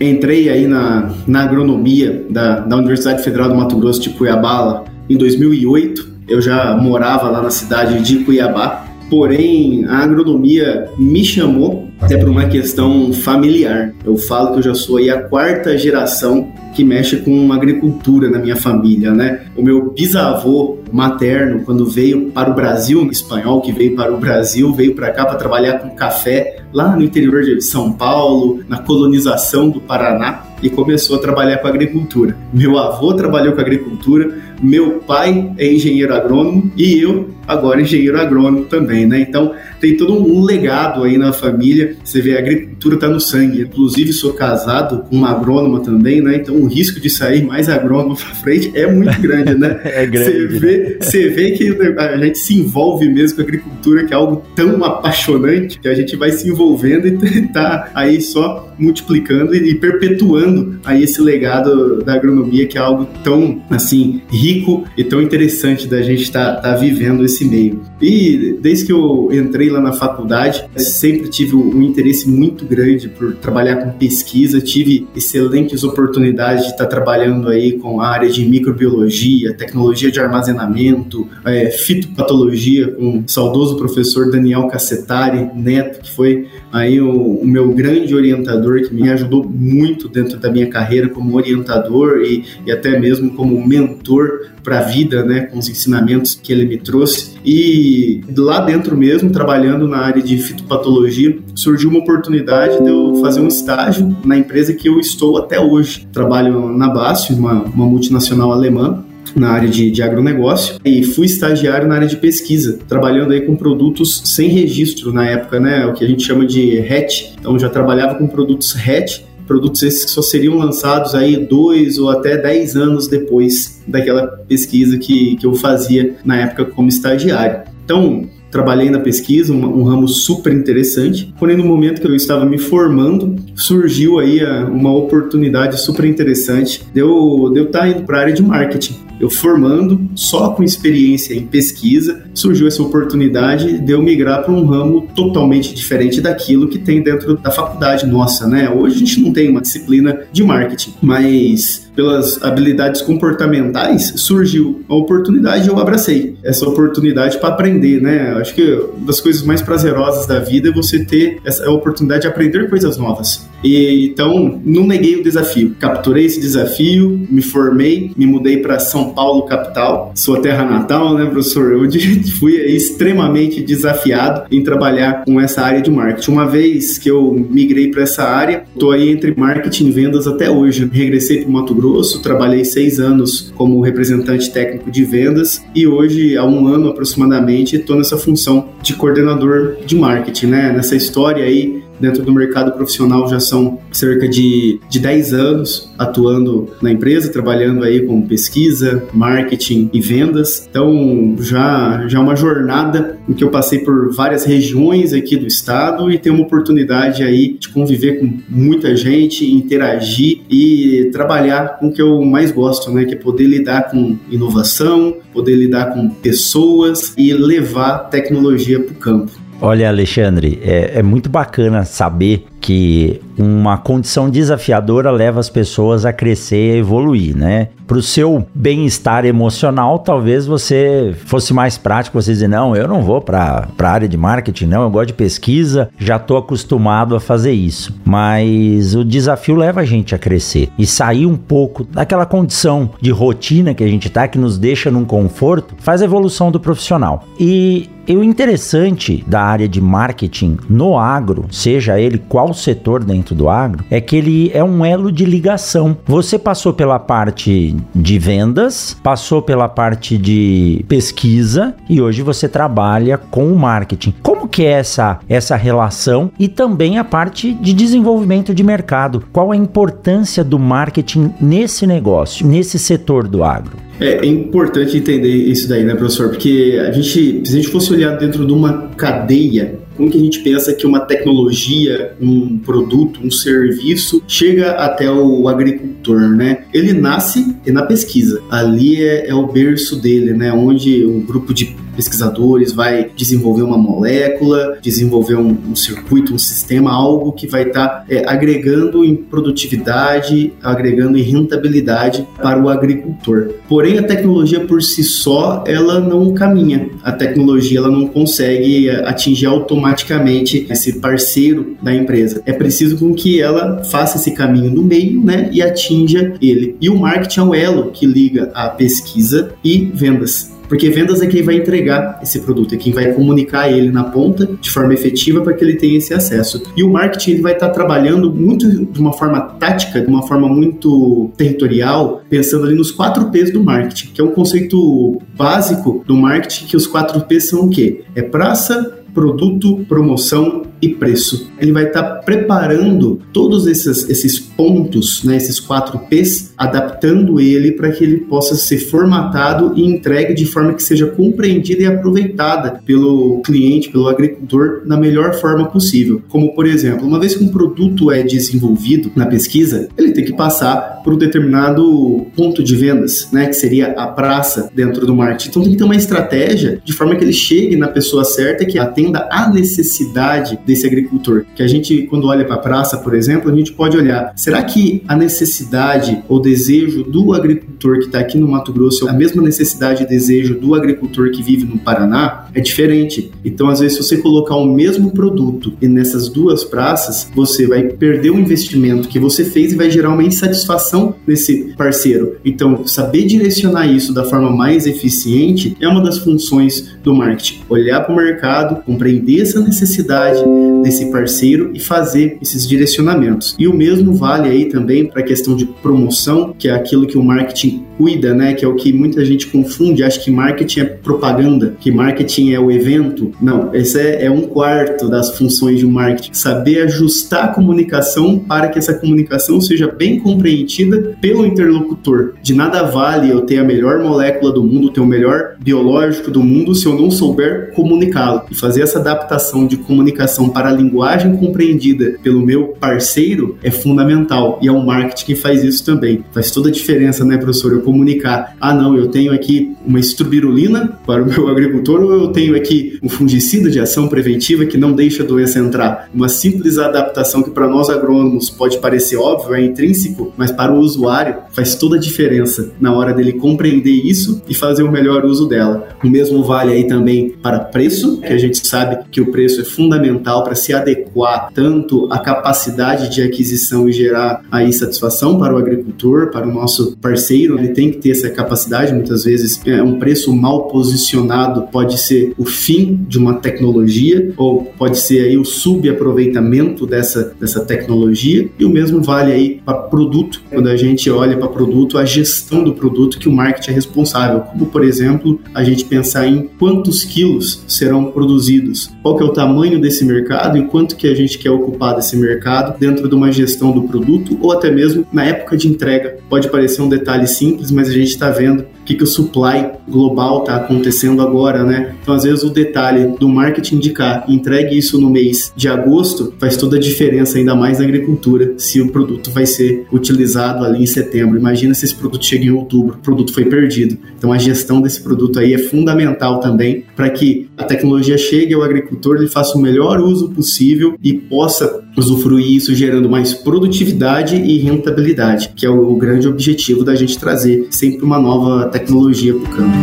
entrei 0.00 0.48
aí 0.48 0.66
na, 0.66 1.10
na 1.26 1.42
agronomia 1.42 2.26
da, 2.30 2.60
da 2.60 2.76
Universidade 2.76 3.22
Federal 3.22 3.48
do 3.48 3.54
Mato 3.54 3.76
Grosso 3.76 4.00
de 4.00 4.10
Cuiabá 4.10 4.84
em 5.08 5.16
2008. 5.16 6.12
Eu 6.28 6.40
já 6.40 6.76
morava 6.76 7.28
lá 7.28 7.42
na 7.42 7.50
cidade 7.50 8.00
de 8.02 8.24
Cuiabá 8.24 8.81
porém 9.12 9.84
a 9.84 9.98
agronomia 9.98 10.88
me 10.96 11.22
chamou 11.22 11.86
até 12.00 12.16
por 12.16 12.30
uma 12.30 12.46
questão 12.46 13.12
familiar. 13.12 13.92
Eu 14.02 14.16
falo 14.16 14.52
que 14.52 14.60
eu 14.60 14.62
já 14.62 14.74
sou 14.74 14.96
aí 14.96 15.10
a 15.10 15.20
quarta 15.24 15.76
geração 15.76 16.50
que 16.74 16.82
mexe 16.82 17.18
com 17.18 17.52
agricultura 17.52 18.30
na 18.30 18.38
minha 18.38 18.56
família, 18.56 19.12
né? 19.12 19.42
O 19.54 19.62
meu 19.62 19.90
bisavô 19.90 20.78
materno, 20.90 21.62
quando 21.62 21.84
veio 21.84 22.30
para 22.30 22.50
o 22.50 22.54
Brasil, 22.54 23.02
um 23.02 23.10
espanhol 23.10 23.60
que 23.60 23.70
veio 23.70 23.94
para 23.94 24.10
o 24.10 24.16
Brasil, 24.16 24.72
veio 24.72 24.94
para 24.94 25.10
cá 25.10 25.26
para 25.26 25.36
trabalhar 25.36 25.80
com 25.80 25.90
café 25.90 26.62
lá 26.72 26.96
no 26.96 27.02
interior 27.02 27.42
de 27.42 27.60
São 27.60 27.92
Paulo, 27.92 28.60
na 28.66 28.78
colonização 28.78 29.68
do 29.68 29.78
Paraná 29.78 30.44
e 30.62 30.70
começou 30.70 31.16
a 31.16 31.18
trabalhar 31.18 31.58
com 31.58 31.68
agricultura. 31.68 32.36
Meu 32.52 32.78
avô 32.78 33.12
trabalhou 33.12 33.52
com 33.52 33.60
agricultura, 33.60 34.32
meu 34.62 35.00
pai 35.00 35.52
é 35.58 35.72
engenheiro 35.72 36.14
agrônomo 36.14 36.70
e 36.76 37.00
eu 37.00 37.30
agora 37.46 37.80
engenheiro 37.80 38.20
agrônomo 38.20 38.64
também, 38.64 39.06
né? 39.06 39.20
Então 39.20 39.54
tem 39.80 39.96
todo 39.96 40.14
um 40.14 40.42
legado 40.44 41.02
aí 41.02 41.18
na 41.18 41.32
família. 41.32 41.96
Você 42.04 42.20
vê, 42.20 42.36
a 42.36 42.38
agricultura 42.38 42.94
está 42.94 43.08
no 43.08 43.20
sangue. 43.20 43.62
Inclusive 43.62 44.12
sou 44.12 44.32
casado 44.32 45.04
com 45.08 45.16
uma 45.16 45.30
agrônoma 45.30 45.80
também, 45.80 46.20
né? 46.20 46.36
Então 46.36 46.54
o 46.54 46.66
risco 46.66 47.00
de 47.00 47.10
sair 47.10 47.44
mais 47.44 47.68
agrônomo 47.68 48.14
para 48.16 48.34
frente 48.36 48.70
é 48.74 48.90
muito 48.90 49.20
grande, 49.20 49.54
né? 49.54 49.80
é 49.84 50.06
grande. 50.06 50.30
Você 50.30 50.46
vê, 50.58 50.78
né? 50.78 50.96
você 51.00 51.28
vê 51.28 51.50
que 51.52 51.68
a 51.98 52.16
gente 52.18 52.38
se 52.38 52.54
envolve 52.54 53.08
mesmo 53.08 53.36
com 53.36 53.42
a 53.42 53.44
agricultura, 53.44 54.04
que 54.04 54.12
é 54.12 54.16
algo 54.16 54.42
tão 54.54 54.84
apaixonante 54.84 55.78
que 55.78 55.88
a 55.88 55.94
gente 55.94 56.16
vai 56.16 56.30
se 56.30 56.48
envolvendo 56.48 57.08
e 57.08 57.48
tá 57.52 57.90
aí 57.94 58.20
só 58.20 58.72
multiplicando 58.78 59.54
e 59.54 59.74
perpetuando 59.74 60.80
aí 60.84 61.02
esse 61.02 61.20
legado 61.20 62.02
da 62.02 62.14
agronomia 62.14 62.66
que 62.66 62.78
é 62.78 62.80
algo 62.80 63.06
tão 63.22 63.62
assim 63.70 64.22
rico 64.30 64.51
e 64.96 65.04
tão 65.04 65.22
interessante 65.22 65.86
da 65.86 66.02
gente 66.02 66.22
estar 66.22 66.56
tá, 66.56 66.60
tá 66.60 66.74
vivendo 66.74 67.24
esse 67.24 67.44
meio. 67.44 67.80
E 68.00 68.58
desde 68.60 68.86
que 68.86 68.92
eu 68.92 69.28
entrei 69.32 69.70
lá 69.70 69.80
na 69.80 69.92
faculdade, 69.92 70.64
sempre 70.76 71.28
tive 71.28 71.54
um 71.56 71.82
interesse 71.82 72.28
muito 72.28 72.64
grande 72.64 73.08
por 73.08 73.34
trabalhar 73.36 73.76
com 73.76 73.90
pesquisa, 73.92 74.60
tive 74.60 75.06
excelentes 75.14 75.84
oportunidades 75.84 76.64
de 76.64 76.70
estar 76.72 76.86
trabalhando 76.86 77.48
aí 77.48 77.78
com 77.78 78.00
a 78.00 78.08
área 78.08 78.28
de 78.28 78.44
microbiologia, 78.44 79.54
tecnologia 79.54 80.10
de 80.10 80.20
armazenamento, 80.20 81.28
é, 81.44 81.70
fitopatologia 81.70 82.88
com 82.92 83.18
o 83.18 83.24
saudoso 83.26 83.76
professor 83.76 84.30
Daniel 84.30 84.66
Cassetari 84.68 85.50
Neto, 85.54 86.00
que 86.00 86.12
foi 86.12 86.48
aí 86.72 87.00
o, 87.00 87.12
o 87.12 87.46
meu 87.46 87.72
grande 87.72 88.14
orientador 88.14 88.82
que 88.82 88.94
me 88.94 89.08
ajudou 89.10 89.44
muito 89.44 90.08
dentro 90.08 90.38
da 90.38 90.50
minha 90.50 90.68
carreira 90.68 91.08
como 91.08 91.36
orientador 91.36 92.22
e, 92.22 92.44
e 92.66 92.72
até 92.72 92.98
mesmo 92.98 93.32
como 93.34 93.64
mentor 93.66 94.50
para 94.64 94.78
a 94.78 94.82
vida, 94.82 95.24
né, 95.24 95.42
com 95.42 95.58
os 95.58 95.68
ensinamentos 95.68 96.38
que 96.40 96.52
ele 96.52 96.64
me 96.64 96.78
trouxe. 96.78 97.36
E 97.44 98.22
lá 98.36 98.60
dentro 98.60 98.96
mesmo, 98.96 99.30
trabalhando 99.30 99.86
na 99.88 99.98
área 99.98 100.22
de 100.22 100.38
fitopatologia, 100.38 101.36
surgiu 101.54 101.90
uma 101.90 101.98
oportunidade 101.98 102.82
de 102.82 102.88
eu 102.88 103.16
fazer 103.16 103.40
um 103.40 103.48
estágio 103.48 104.16
na 104.24 104.38
empresa 104.38 104.72
que 104.72 104.88
eu 104.88 104.98
estou 105.00 105.36
até 105.36 105.60
hoje. 105.60 106.06
Trabalho 106.12 106.76
na 106.76 106.88
BASF, 106.88 107.34
uma, 107.34 107.64
uma 107.64 107.86
multinacional 107.86 108.52
alemã, 108.52 109.04
na 109.34 109.50
área 109.50 109.68
de, 109.68 109.90
de 109.90 110.02
agronegócio 110.02 110.78
e 110.84 111.02
fui 111.02 111.26
estagiário 111.26 111.88
na 111.88 111.94
área 111.94 112.08
de 112.08 112.16
pesquisa, 112.16 112.78
trabalhando 112.88 113.32
aí 113.32 113.40
com 113.42 113.56
produtos 113.56 114.22
sem 114.24 114.48
registro 114.48 115.12
na 115.12 115.28
época, 115.28 115.58
né? 115.58 115.86
O 115.86 115.94
que 115.94 116.04
a 116.04 116.08
gente 116.08 116.22
chama 116.22 116.46
de 116.46 116.80
RET. 116.80 117.34
Então 117.38 117.58
já 117.58 117.68
trabalhava 117.68 118.14
com 118.16 118.26
produtos 118.26 118.72
RET 118.72 119.24
produtos 119.46 119.82
esses 119.82 120.04
que 120.04 120.10
só 120.10 120.22
seriam 120.22 120.56
lançados 120.56 121.14
aí 121.14 121.36
dois 121.36 121.98
ou 121.98 122.08
até 122.08 122.38
dez 122.38 122.76
anos 122.76 123.06
depois 123.06 123.82
daquela 123.86 124.26
pesquisa 124.26 124.96
que, 124.96 125.36
que 125.36 125.44
eu 125.44 125.54
fazia 125.54 126.16
na 126.24 126.38
época 126.38 126.64
como 126.64 126.88
estagiário. 126.88 127.62
Então, 127.84 128.28
trabalhei 128.50 128.90
na 128.90 129.00
pesquisa, 129.00 129.52
um, 129.52 129.80
um, 129.80 129.82
ramo 129.82 130.06
super 130.06 130.52
interessante. 130.52 131.34
Porém, 131.38 131.56
no 131.56 131.64
momento 131.64 132.00
que 132.00 132.06
eu 132.06 132.14
estava 132.14 132.44
me 132.44 132.58
formando, 132.58 133.36
surgiu 133.56 134.18
aí 134.18 134.40
a, 134.40 134.66
uma 134.66 134.94
oportunidade 134.94 135.80
super 135.80 136.04
interessante 136.04 136.84
de 136.92 137.00
eu, 137.00 137.50
de 137.52 137.60
eu 137.60 137.64
estar 137.64 137.88
indo 137.88 138.02
para 138.02 138.18
a 138.18 138.20
área 138.20 138.32
de 138.32 138.42
marketing. 138.42 138.94
Eu 139.20 139.30
formando, 139.30 140.08
só 140.14 140.50
com 140.50 140.62
experiência 140.62 141.34
em 141.34 141.46
pesquisa, 141.46 142.24
surgiu 142.34 142.66
essa 142.66 142.82
oportunidade 142.82 143.78
de 143.78 143.92
eu 143.92 144.02
migrar 144.02 144.42
para 144.42 144.52
um 144.52 144.64
ramo 144.64 145.08
totalmente 145.14 145.74
diferente 145.74 146.20
daquilo 146.20 146.68
que 146.68 146.78
tem 146.78 147.02
dentro 147.02 147.36
da 147.36 147.50
faculdade 147.50 148.06
nossa, 148.06 148.46
né? 148.46 148.68
Hoje 148.70 148.96
a 148.96 148.98
gente 148.98 149.20
não 149.20 149.32
tem 149.32 149.50
uma 149.50 149.60
disciplina 149.60 150.22
de 150.32 150.42
marketing, 150.42 150.94
mas 151.00 151.90
pelas 151.94 152.42
habilidades 152.42 153.02
comportamentais, 153.02 154.14
surgiu 154.16 154.82
a 154.88 154.94
oportunidade 154.94 155.66
e 155.66 155.70
eu 155.70 155.78
abracei 155.78 156.36
essa 156.42 156.66
oportunidade 156.66 157.38
para 157.38 157.50
aprender, 157.50 158.00
né? 158.00 158.32
Acho 158.40 158.54
que 158.54 158.62
uma 158.62 159.06
das 159.06 159.20
coisas 159.20 159.42
mais 159.42 159.60
prazerosas 159.60 160.26
da 160.26 160.38
vida 160.38 160.70
é 160.70 160.72
você 160.72 161.04
ter 161.04 161.40
essa 161.44 161.70
oportunidade 161.70 162.22
de 162.22 162.28
aprender 162.28 162.68
coisas 162.68 162.96
novas. 162.96 163.46
E 163.62 164.06
então 164.06 164.60
não 164.64 164.86
neguei 164.86 165.16
o 165.16 165.22
desafio, 165.22 165.74
capturei 165.78 166.24
esse 166.24 166.40
desafio, 166.40 167.26
me 167.30 167.42
formei, 167.42 168.12
me 168.16 168.26
mudei 168.26 168.58
para 168.58 168.78
São 168.78 169.10
Paulo 169.10 169.42
capital, 169.42 170.12
sua 170.14 170.40
terra 170.40 170.64
natal, 170.64 171.14
né, 171.14 171.26
professor? 171.26 171.72
Eu 171.72 171.88
fui 172.38 172.54
extremamente 172.54 173.62
desafiado 173.62 174.44
em 174.50 174.62
trabalhar 174.62 175.24
com 175.24 175.40
essa 175.40 175.62
área 175.62 175.80
de 175.80 175.90
marketing. 175.90 176.30
Uma 176.30 176.46
vez 176.46 176.98
que 176.98 177.10
eu 177.10 177.32
migrei 177.50 177.90
para 177.90 178.02
essa 178.02 178.24
área, 178.24 178.64
estou 178.72 178.90
aí 178.90 179.10
entre 179.10 179.34
marketing 179.36 179.88
e 179.88 179.90
vendas 179.90 180.26
até 180.26 180.50
hoje. 180.50 180.88
Regressei 180.92 181.40
para 181.40 181.48
o 181.48 181.52
Mato 181.52 181.74
Grosso, 181.74 182.22
trabalhei 182.22 182.64
seis 182.64 182.98
anos 182.98 183.52
como 183.56 183.80
representante 183.80 184.50
técnico 184.50 184.90
de 184.90 185.04
vendas 185.04 185.62
e 185.74 185.86
hoje, 185.86 186.36
há 186.36 186.44
um 186.44 186.66
ano 186.66 186.88
aproximadamente, 186.88 187.76
estou 187.76 187.96
nessa 187.96 188.16
função 188.16 188.68
de 188.82 188.94
coordenador 188.94 189.76
de 189.84 189.96
marketing, 189.96 190.46
né? 190.46 190.72
Nessa 190.72 190.96
história 190.96 191.44
aí 191.44 191.81
dentro 192.02 192.24
do 192.24 192.32
mercado 192.32 192.72
profissional 192.72 193.28
já 193.28 193.38
são 193.38 193.78
cerca 193.92 194.28
de, 194.28 194.80
de 194.90 194.98
10 194.98 195.32
anos 195.32 195.88
atuando 195.96 196.68
na 196.82 196.90
empresa, 196.90 197.30
trabalhando 197.30 197.84
aí 197.84 198.04
com 198.04 198.20
pesquisa, 198.22 199.04
marketing 199.14 199.88
e 199.92 200.00
vendas. 200.00 200.66
Então, 200.68 201.36
já, 201.38 202.04
já 202.08 202.18
é 202.18 202.20
uma 202.20 202.34
jornada 202.34 203.16
em 203.28 203.32
que 203.32 203.44
eu 203.44 203.50
passei 203.50 203.78
por 203.78 204.12
várias 204.12 204.44
regiões 204.44 205.12
aqui 205.12 205.36
do 205.36 205.46
estado 205.46 206.10
e 206.10 206.18
tenho 206.18 206.34
uma 206.34 206.44
oportunidade 206.44 207.22
aí 207.22 207.56
de 207.56 207.68
conviver 207.68 208.18
com 208.18 208.36
muita 208.48 208.96
gente, 208.96 209.48
interagir 209.48 210.40
e 210.50 211.08
trabalhar 211.12 211.78
com 211.78 211.86
o 211.86 211.92
que 211.92 212.02
eu 212.02 212.20
mais 212.22 212.50
gosto, 212.50 212.90
né? 212.90 213.04
Que 213.04 213.14
é 213.14 213.16
poder 213.16 213.46
lidar 213.46 213.90
com 213.90 214.18
inovação, 214.28 215.18
poder 215.32 215.54
lidar 215.54 215.94
com 215.94 216.08
pessoas 216.08 217.14
e 217.16 217.32
levar 217.32 218.10
tecnologia 218.10 218.80
para 218.80 218.92
o 218.92 218.96
campo. 218.96 219.42
Olha, 219.64 219.88
Alexandre, 219.88 220.60
é, 220.60 220.98
é, 220.98 221.02
muito 221.04 221.30
bacana 221.30 221.84
saber 221.84 222.46
que 222.62 223.20
uma 223.36 223.76
condição 223.76 224.30
desafiadora 224.30 225.10
leva 225.10 225.40
as 225.40 225.50
pessoas 225.50 226.06
a 226.06 226.12
crescer 226.12 226.68
e 226.68 226.72
a 226.74 226.76
evoluir, 226.76 227.36
né? 227.36 227.68
Para 227.86 227.98
o 227.98 228.02
seu 228.02 228.46
bem-estar 228.54 229.26
emocional, 229.26 229.98
talvez 229.98 230.46
você 230.46 231.14
fosse 231.26 231.52
mais 231.52 231.76
prático, 231.76 232.22
você 232.22 232.32
dizer, 232.32 232.48
não, 232.48 232.74
eu 232.76 232.86
não 232.86 233.02
vou 233.02 233.20
para 233.20 233.68
a 233.78 233.88
área 233.88 234.08
de 234.08 234.16
marketing, 234.16 234.66
não, 234.66 234.82
eu 234.82 234.90
gosto 234.90 235.08
de 235.08 235.14
pesquisa, 235.14 235.90
já 235.98 236.16
estou 236.16 236.36
acostumado 236.36 237.16
a 237.16 237.20
fazer 237.20 237.52
isso. 237.52 237.94
Mas 238.04 238.94
o 238.94 239.04
desafio 239.04 239.56
leva 239.56 239.80
a 239.80 239.84
gente 239.84 240.14
a 240.14 240.18
crescer 240.18 240.70
e 240.78 240.86
sair 240.86 241.26
um 241.26 241.36
pouco 241.36 241.84
daquela 241.84 242.24
condição 242.24 242.90
de 243.00 243.10
rotina 243.10 243.74
que 243.74 243.82
a 243.82 243.88
gente 243.88 244.08
tá, 244.08 244.28
que 244.28 244.38
nos 244.38 244.56
deixa 244.56 244.90
num 244.90 245.04
conforto, 245.04 245.74
faz 245.78 246.00
a 246.00 246.04
evolução 246.04 246.50
do 246.52 246.60
profissional. 246.60 247.24
E 247.38 247.90
e 248.06 248.16
o 248.16 248.24
interessante 248.24 249.24
da 249.28 249.42
área 249.42 249.68
de 249.68 249.80
marketing 249.80 250.58
no 250.68 250.98
agro, 250.98 251.46
seja 251.52 252.00
ele 252.00 252.18
qual 252.18 252.51
setor 252.54 253.04
dentro 253.04 253.34
do 253.34 253.48
agro, 253.48 253.84
é 253.90 254.00
que 254.00 254.16
ele 254.16 254.50
é 254.54 254.62
um 254.62 254.84
elo 254.84 255.10
de 255.10 255.24
ligação. 255.24 255.96
Você 256.06 256.38
passou 256.38 256.72
pela 256.72 256.98
parte 256.98 257.76
de 257.94 258.18
vendas, 258.18 258.96
passou 259.02 259.42
pela 259.42 259.68
parte 259.68 260.16
de 260.18 260.84
pesquisa 260.88 261.74
e 261.88 262.00
hoje 262.00 262.22
você 262.22 262.48
trabalha 262.48 263.18
com 263.18 263.52
o 263.52 263.58
marketing. 263.58 264.14
Como 264.22 264.48
que 264.48 264.64
é 264.64 264.72
essa, 264.72 265.18
essa 265.28 265.56
relação 265.56 266.30
e 266.38 266.48
também 266.48 266.98
a 266.98 267.04
parte 267.04 267.52
de 267.52 267.72
desenvolvimento 267.72 268.54
de 268.54 268.62
mercado? 268.62 269.24
Qual 269.32 269.52
a 269.52 269.56
importância 269.56 270.44
do 270.44 270.58
marketing 270.58 271.32
nesse 271.40 271.86
negócio, 271.86 272.46
nesse 272.46 272.78
setor 272.78 273.26
do 273.26 273.42
agro? 273.44 273.76
É, 274.00 274.24
é, 274.24 274.26
importante 274.26 274.96
entender 274.96 275.28
isso 275.28 275.68
daí, 275.68 275.84
né, 275.84 275.94
professor? 275.94 276.30
Porque 276.30 276.80
a 276.86 276.90
gente, 276.90 277.46
se 277.46 277.52
a 277.52 277.56
gente 277.56 277.68
fosse 277.68 277.92
olhar 277.92 278.16
dentro 278.16 278.44
de 278.44 278.52
uma 278.52 278.88
cadeia 278.96 279.78
Como 279.96 280.10
que 280.10 280.18
a 280.18 280.20
gente 280.20 280.40
pensa 280.40 280.72
que 280.72 280.86
uma 280.86 281.00
tecnologia, 281.00 282.14
um 282.20 282.58
produto, 282.58 283.20
um 283.22 283.30
serviço 283.30 284.22
chega 284.26 284.72
até 284.72 285.10
o 285.10 285.48
agricultor, 285.48 286.20
né? 286.30 286.64
Ele 286.72 286.92
nasce 286.92 287.56
na 287.66 287.82
pesquisa. 287.82 288.42
Ali 288.50 289.02
é, 289.02 289.28
é 289.28 289.34
o 289.34 289.46
berço 289.46 290.00
dele, 290.00 290.32
né? 290.32 290.52
Onde 290.52 291.04
um 291.04 291.20
grupo 291.20 291.52
de 291.52 291.76
pesquisadores 291.94 292.72
vai 292.72 293.10
desenvolver 293.16 293.62
uma 293.62 293.78
molécula, 293.78 294.78
desenvolver 294.80 295.36
um, 295.36 295.56
um 295.70 295.76
circuito, 295.76 296.34
um 296.34 296.38
sistema, 296.38 296.92
algo 296.92 297.32
que 297.32 297.46
vai 297.46 297.68
estar 297.68 297.88
tá, 297.88 298.04
é, 298.08 298.24
agregando 298.26 299.04
em 299.04 299.14
produtividade, 299.14 300.52
agregando 300.62 301.18
em 301.18 301.22
rentabilidade 301.22 302.26
para 302.40 302.60
o 302.60 302.68
agricultor. 302.68 303.50
Porém, 303.68 303.98
a 303.98 304.02
tecnologia 304.02 304.60
por 304.60 304.82
si 304.82 305.02
só, 305.02 305.64
ela 305.66 306.00
não 306.00 306.32
caminha. 306.34 306.90
A 307.02 307.12
tecnologia 307.12 307.78
ela 307.78 307.90
não 307.90 308.06
consegue 308.06 308.88
é, 308.88 309.08
atingir 309.08 309.46
automaticamente 309.46 310.66
esse 310.70 310.98
parceiro 311.00 311.76
da 311.82 311.94
empresa. 311.94 312.42
É 312.46 312.52
preciso 312.52 312.98
com 312.98 313.14
que 313.14 313.40
ela 313.40 313.82
faça 313.84 314.16
esse 314.16 314.32
caminho 314.32 314.70
no 314.70 314.82
meio, 314.82 315.22
né, 315.22 315.48
e 315.52 315.62
atinja 315.62 316.34
ele. 316.40 316.76
E 316.80 316.88
o 316.88 316.96
marketing 316.96 317.40
é 317.40 317.42
o 317.42 317.54
elo 317.54 317.90
que 317.90 318.06
liga 318.06 318.50
a 318.54 318.68
pesquisa 318.68 319.52
e 319.64 319.90
vendas. 319.94 320.51
Porque 320.72 320.88
vendas 320.88 321.20
é 321.20 321.26
quem 321.26 321.42
vai 321.42 321.56
entregar 321.56 322.18
esse 322.22 322.40
produto, 322.40 322.74
é 322.74 322.78
quem 322.78 322.94
vai 322.94 323.12
comunicar 323.12 323.70
ele 323.70 323.90
na 323.90 324.04
ponta 324.04 324.46
de 324.58 324.70
forma 324.70 324.94
efetiva 324.94 325.42
para 325.42 325.52
que 325.52 325.62
ele 325.62 325.74
tenha 325.74 325.98
esse 325.98 326.14
acesso. 326.14 326.62
E 326.74 326.82
o 326.82 326.90
marketing 326.90 327.32
ele 327.32 327.42
vai 327.42 327.52
estar 327.52 327.68
tá 327.68 327.74
trabalhando 327.74 328.32
muito 328.32 328.86
de 328.86 328.98
uma 328.98 329.12
forma 329.12 329.38
tática, 329.38 330.00
de 330.00 330.06
uma 330.06 330.26
forma 330.26 330.48
muito 330.48 331.30
territorial, 331.36 332.22
pensando 332.26 332.64
ali 332.64 332.74
nos 332.74 332.90
quatro 332.90 333.30
P's 333.30 333.52
do 333.52 333.62
marketing, 333.62 334.14
que 334.14 334.20
é 334.22 334.24
um 334.24 334.30
conceito 334.30 335.20
básico 335.36 336.02
do 336.06 336.16
marketing, 336.16 336.64
que 336.64 336.74
os 336.74 336.86
quatro 336.86 337.20
P's 337.20 337.50
são 337.50 337.66
o 337.66 337.68
quê? 337.68 338.04
É 338.14 338.22
praça, 338.22 338.94
produto, 339.12 339.84
promoção 339.86 340.62
e 340.82 340.88
preço. 340.88 341.48
Ele 341.60 341.70
vai 341.70 341.86
estar 341.86 342.02
tá 342.02 342.14
preparando 342.16 343.20
todos 343.32 343.68
esses, 343.68 344.08
esses 344.10 344.40
pontos, 344.40 345.22
né, 345.22 345.36
esses 345.36 345.60
quatro 345.60 345.98
P's, 346.10 346.52
adaptando 346.58 347.40
ele 347.40 347.72
para 347.72 347.90
que 347.92 348.02
ele 348.02 348.18
possa 348.18 348.56
ser 348.56 348.78
formatado 348.78 349.72
e 349.76 349.86
entregue 349.86 350.34
de 350.34 350.44
forma 350.44 350.74
que 350.74 350.82
seja 350.82 351.06
compreendida 351.06 351.82
e 351.82 351.86
aproveitada 351.86 352.80
pelo 352.84 353.40
cliente, 353.42 353.90
pelo 353.90 354.08
agricultor, 354.08 354.82
da 354.84 354.96
melhor 354.96 355.34
forma 355.34 355.66
possível. 355.66 356.20
Como, 356.28 356.54
por 356.54 356.66
exemplo, 356.66 357.06
uma 357.06 357.20
vez 357.20 357.36
que 357.36 357.44
um 357.44 357.48
produto 357.48 358.10
é 358.10 358.22
desenvolvido 358.22 359.12
na 359.14 359.26
pesquisa, 359.26 359.88
ele 359.96 360.12
tem 360.12 360.24
que 360.24 360.34
passar 360.34 361.00
por 361.04 361.14
um 361.14 361.18
determinado 361.18 362.26
ponto 362.36 362.62
de 362.62 362.74
vendas, 362.74 363.28
né, 363.32 363.46
que 363.46 363.54
seria 363.54 363.92
a 363.92 364.06
praça 364.06 364.70
dentro 364.74 365.06
do 365.06 365.14
marketing. 365.14 365.48
Então 365.48 365.62
tem 365.62 365.72
que 365.72 365.78
ter 365.78 365.84
uma 365.84 365.96
estratégia 365.96 366.80
de 366.84 366.92
forma 366.92 367.14
que 367.14 367.24
ele 367.24 367.32
chegue 367.32 367.76
na 367.76 367.88
pessoa 367.88 368.24
certa 368.24 368.64
que 368.64 368.78
atenda 368.78 369.28
à 369.30 369.48
necessidade 369.48 370.58
desse 370.72 370.86
agricultor. 370.86 371.44
Que 371.54 371.62
a 371.62 371.68
gente, 371.68 372.02
quando 372.04 372.26
olha 372.26 372.44
para 372.44 372.54
a 372.56 372.58
praça, 372.58 372.96
por 372.98 373.14
exemplo, 373.14 373.50
a 373.50 373.54
gente 373.54 373.72
pode 373.72 373.96
olhar: 373.96 374.32
será 374.34 374.62
que 374.62 375.02
a 375.06 375.14
necessidade 375.14 376.22
ou 376.28 376.40
desejo 376.40 377.04
do 377.04 377.32
agricultor 377.32 377.98
que 377.98 378.06
está 378.06 378.20
aqui 378.20 378.38
no 378.38 378.48
Mato 378.48 378.72
Grosso 378.72 379.06
é 379.06 379.10
a 379.10 379.14
mesma 379.14 379.42
necessidade 379.42 380.02
e 380.02 380.06
desejo 380.06 380.58
do 380.58 380.74
agricultor 380.74 381.30
que 381.30 381.42
vive 381.42 381.64
no 381.64 381.78
Paraná? 381.78 382.46
É 382.54 382.60
diferente. 382.60 383.30
Então, 383.44 383.68
às 383.68 383.80
vezes, 383.80 383.96
se 383.96 384.02
você 384.02 384.16
colocar 384.18 384.56
o 384.56 384.66
mesmo 384.66 385.12
produto 385.12 385.74
e 385.80 385.88
nessas 385.88 386.28
duas 386.28 386.64
praças, 386.64 387.30
você 387.34 387.66
vai 387.66 387.82
perder 387.84 388.30
o 388.30 388.38
investimento 388.38 389.08
que 389.08 389.18
você 389.18 389.44
fez 389.44 389.72
e 389.72 389.76
vai 389.76 389.90
gerar 389.90 390.10
uma 390.10 390.22
insatisfação 390.22 391.14
nesse 391.26 391.74
parceiro. 391.76 392.36
Então, 392.44 392.86
saber 392.86 393.24
direcionar 393.24 393.86
isso 393.86 394.12
da 394.12 394.24
forma 394.24 394.50
mais 394.50 394.86
eficiente 394.86 395.76
é 395.80 395.88
uma 395.88 396.02
das 396.02 396.18
funções 396.18 396.96
do 397.02 397.14
marketing. 397.14 397.60
Olhar 397.68 398.00
para 398.00 398.12
o 398.12 398.16
mercado, 398.16 398.82
compreender 398.84 399.42
essa 399.42 399.60
necessidade 399.60 400.42
desse 400.82 401.10
parceiro 401.10 401.70
e 401.74 401.80
fazer 401.80 402.38
esses 402.42 402.66
direcionamentos. 402.66 403.54
E 403.58 403.68
o 403.68 403.74
mesmo 403.74 404.14
vale 404.14 404.48
aí 404.48 404.66
também 404.66 405.06
para 405.06 405.20
a 405.20 405.24
questão 405.24 405.56
de 405.56 405.64
promoção, 405.64 406.54
que 406.58 406.68
é 406.68 406.72
aquilo 406.72 407.06
que 407.06 407.16
o 407.16 407.22
marketing 407.22 407.84
cuida, 407.96 408.34
né? 408.34 408.54
Que 408.54 408.64
é 408.64 408.68
o 408.68 408.74
que 408.74 408.92
muita 408.92 409.24
gente 409.24 409.46
confunde, 409.46 410.02
acha 410.02 410.18
que 410.18 410.30
marketing 410.30 410.80
é 410.80 410.84
propaganda, 410.84 411.76
que 411.78 411.90
marketing 411.90 412.52
é 412.52 412.58
o 412.58 412.70
evento. 412.70 413.32
Não, 413.40 413.72
esse 413.74 414.00
é, 414.00 414.24
é 414.24 414.30
um 414.30 414.42
quarto 414.42 415.08
das 415.08 415.36
funções 415.36 415.78
de 415.78 415.86
marketing. 415.86 416.32
Saber 416.34 416.82
ajustar 416.82 417.44
a 417.44 417.48
comunicação 417.48 418.38
para 418.38 418.68
que 418.68 418.78
essa 418.78 418.94
comunicação 418.94 419.60
seja 419.60 419.86
bem 419.86 420.18
compreendida 420.18 421.16
pelo 421.20 421.46
interlocutor. 421.46 422.34
De 422.42 422.54
nada 422.54 422.82
vale 422.82 423.30
eu 423.30 423.42
ter 423.42 423.58
a 423.58 423.64
melhor 423.64 424.02
molécula 424.02 424.52
do 424.52 424.64
mundo, 424.64 424.90
ter 424.90 425.00
o 425.00 425.06
melhor 425.06 425.56
biológico 425.60 426.30
do 426.30 426.42
mundo, 426.42 426.74
se 426.74 426.86
eu 426.86 426.94
não 426.94 427.10
souber 427.10 427.72
comunicá-lo. 427.74 428.42
E 428.50 428.54
fazer 428.54 428.82
essa 428.82 428.98
adaptação 428.98 429.66
de 429.66 429.76
comunicação 429.76 430.51
para 430.52 430.68
a 430.68 430.72
linguagem 430.72 431.36
compreendida 431.36 432.16
pelo 432.22 432.40
meu 432.40 432.68
parceiro 432.68 433.58
é 433.62 433.70
fundamental. 433.70 434.58
E 434.62 434.68
é 434.68 434.72
o 434.72 434.84
marketing 434.84 435.24
que 435.24 435.34
faz 435.34 435.62
isso 435.62 435.84
também. 435.84 436.24
Faz 436.32 436.50
toda 436.50 436.68
a 436.68 436.72
diferença, 436.72 437.24
né, 437.24 437.36
professor? 437.36 437.72
Eu 437.72 437.80
comunicar: 437.80 438.56
ah, 438.60 438.74
não, 438.74 438.96
eu 438.96 439.08
tenho 439.08 439.32
aqui 439.32 439.74
uma 439.84 439.98
estrubirulina 439.98 440.98
para 441.06 441.22
o 441.22 441.26
meu 441.26 441.48
agricultor, 441.50 442.02
ou 442.02 442.12
eu 442.12 442.28
tenho 442.28 442.56
aqui 442.56 442.98
um 443.02 443.08
fungicida 443.08 443.70
de 443.70 443.80
ação 443.80 444.08
preventiva 444.08 444.64
que 444.66 444.78
não 444.78 444.92
deixa 444.92 445.22
a 445.22 445.26
doença 445.26 445.58
entrar. 445.58 446.08
Uma 446.14 446.28
simples 446.28 446.78
adaptação 446.78 447.42
que 447.42 447.50
para 447.50 447.68
nós 447.68 447.90
agrônomos 447.90 448.50
pode 448.50 448.78
parecer 448.78 449.16
óbvio, 449.16 449.54
é 449.54 449.64
intrínseco, 449.64 450.32
mas 450.36 450.50
para 450.50 450.72
o 450.72 450.78
usuário 450.78 451.36
faz 451.50 451.74
toda 451.74 451.96
a 451.96 452.00
diferença 452.00 452.72
na 452.80 452.92
hora 452.92 453.12
dele 453.12 453.32
compreender 453.32 453.90
isso 453.90 454.42
e 454.48 454.54
fazer 454.54 454.82
o 454.82 454.90
melhor 454.90 455.24
uso 455.24 455.46
dela. 455.46 455.88
O 456.02 456.08
mesmo 456.08 456.42
vale 456.44 456.72
aí 456.72 456.86
também 456.86 457.30
para 457.30 457.58
preço, 457.60 458.20
que 458.20 458.32
a 458.32 458.38
gente 458.38 458.66
sabe 458.66 458.98
que 459.10 459.20
o 459.20 459.30
preço 459.30 459.60
é 459.60 459.64
fundamental 459.64 460.31
para 460.40 460.54
se 460.54 460.72
adequar 460.72 461.50
tanto 461.54 462.08
à 462.10 462.18
capacidade 462.18 463.08
de 463.08 463.22
aquisição 463.22 463.88
e 463.88 463.92
gerar 463.92 464.42
aí 464.50 464.72
satisfação 464.72 465.38
para 465.38 465.54
o 465.54 465.58
agricultor, 465.58 466.30
para 466.30 466.46
o 466.46 466.52
nosso 466.52 466.96
parceiro, 466.96 467.58
ele 467.58 467.68
tem 467.68 467.90
que 467.90 467.98
ter 467.98 468.10
essa 468.10 468.30
capacidade. 468.30 468.92
Muitas 468.92 469.24
vezes, 469.24 469.60
é, 469.66 469.82
um 469.82 469.98
preço 469.98 470.34
mal 470.34 470.68
posicionado 470.68 471.62
pode 471.70 472.00
ser 472.00 472.34
o 472.38 472.44
fim 472.44 473.04
de 473.08 473.18
uma 473.18 473.34
tecnologia 473.34 474.32
ou 474.36 474.64
pode 474.78 474.98
ser 474.98 475.24
aí 475.24 475.36
o 475.36 475.44
subaproveitamento 475.44 476.86
dessa, 476.86 477.34
dessa 477.38 477.60
tecnologia. 477.64 478.48
E 478.58 478.64
o 478.64 478.70
mesmo 478.70 479.02
vale 479.02 479.32
aí 479.32 479.60
para 479.64 479.74
produto. 479.74 480.42
Quando 480.50 480.68
a 480.68 480.76
gente 480.76 481.10
olha 481.10 481.36
para 481.36 481.48
produto, 481.48 481.98
a 481.98 482.04
gestão 482.04 482.64
do 482.64 482.72
produto 482.72 483.18
que 483.18 483.28
o 483.28 483.32
marketing 483.32 483.70
é 483.70 483.74
responsável. 483.74 484.40
Como, 484.40 484.66
por 484.66 484.84
exemplo, 484.84 485.40
a 485.54 485.62
gente 485.62 485.84
pensar 485.84 486.26
em 486.26 486.48
quantos 486.58 487.04
quilos 487.04 487.62
serão 487.66 488.06
produzidos, 488.06 488.90
qual 489.02 489.16
que 489.16 489.22
é 489.22 489.26
o 489.26 489.32
tamanho 489.32 489.80
desse 489.80 490.04
mercado 490.04 490.21
e 490.56 490.64
quanto 490.64 490.96
que 490.96 491.08
a 491.08 491.14
gente 491.14 491.38
quer 491.38 491.50
ocupar 491.50 491.94
desse 491.94 492.16
mercado 492.16 492.78
dentro 492.78 493.08
de 493.08 493.14
uma 493.14 493.30
gestão 493.30 493.72
do 493.72 493.82
produto 493.82 494.38
ou 494.40 494.52
até 494.52 494.70
mesmo 494.70 495.06
na 495.12 495.24
época 495.24 495.56
de 495.56 495.68
entrega. 495.68 496.18
Pode 496.28 496.48
parecer 496.50 496.82
um 496.82 496.88
detalhe 496.88 497.26
simples, 497.26 497.70
mas 497.70 497.88
a 497.88 497.92
gente 497.92 498.08
está 498.08 498.30
vendo 498.30 498.66
que, 498.92 498.96
que 498.96 499.04
o 499.04 499.06
supply 499.06 499.70
global 499.88 500.40
está 500.40 500.56
acontecendo 500.56 501.22
agora, 501.22 501.64
né? 501.64 501.94
Então, 502.02 502.14
às 502.14 502.24
vezes, 502.24 502.42
o 502.42 502.50
detalhe 502.50 503.16
do 503.18 503.28
marketing 503.28 503.76
indicar 503.76 504.24
entregue 504.28 504.76
isso 504.76 505.00
no 505.00 505.10
mês 505.10 505.52
de 505.56 505.68
agosto 505.68 506.32
faz 506.38 506.56
toda 506.56 506.76
a 506.76 506.80
diferença, 506.80 507.38
ainda 507.38 507.54
mais 507.54 507.78
na 507.78 507.84
agricultura, 507.84 508.54
se 508.58 508.80
o 508.80 508.90
produto 508.90 509.30
vai 509.30 509.46
ser 509.46 509.86
utilizado 509.92 510.64
ali 510.64 510.82
em 510.82 510.86
setembro. 510.86 511.38
Imagina 511.38 511.74
se 511.74 511.84
esse 511.84 511.94
produto 511.94 512.24
chega 512.24 512.44
em 512.44 512.50
outubro, 512.50 512.96
o 512.96 513.02
produto 513.02 513.32
foi 513.32 513.44
perdido. 513.44 513.98
Então, 514.16 514.32
a 514.32 514.38
gestão 514.38 514.80
desse 514.80 515.02
produto 515.02 515.38
aí 515.38 515.54
é 515.54 515.58
fundamental 515.58 516.40
também 516.40 516.84
para 516.94 517.10
que 517.10 517.48
a 517.56 517.64
tecnologia 517.64 518.18
chegue 518.18 518.54
ao 518.54 518.62
agricultor, 518.62 519.22
e 519.22 519.28
faça 519.28 519.56
o 519.56 519.60
melhor 519.60 520.00
uso 520.00 520.30
possível 520.30 520.96
e 521.02 521.12
possa 521.12 521.82
usufruir 521.96 522.56
isso 522.56 522.74
gerando 522.74 523.08
mais 523.08 523.34
produtividade 523.34 524.36
e 524.36 524.58
rentabilidade, 524.58 525.50
que 525.54 525.66
é 525.66 525.70
o 525.70 525.94
grande 525.96 526.26
objetivo 526.26 526.84
da 526.84 526.94
gente 526.94 527.18
trazer 527.18 527.66
sempre 527.70 528.02
uma 528.04 528.18
nova 528.18 528.66
tecnologia 528.66 528.81
para 528.86 529.36
o 529.36 529.40
campo. 529.40 529.76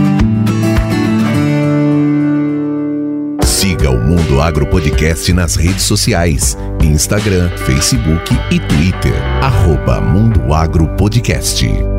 Siga 3.46 3.90
o 3.92 4.00
Mundo 4.00 4.42
Agro 4.42 4.66
Podcast 4.68 5.32
nas 5.34 5.56
redes 5.56 5.84
sociais, 5.84 6.58
Instagram, 6.84 7.50
Facebook 7.58 8.34
e 8.52 8.60
Twitter, 8.60 9.14
arroba 9.42 10.02
Mundo 10.02 10.54
Agro 10.54 10.88
Podcast. 10.96 11.99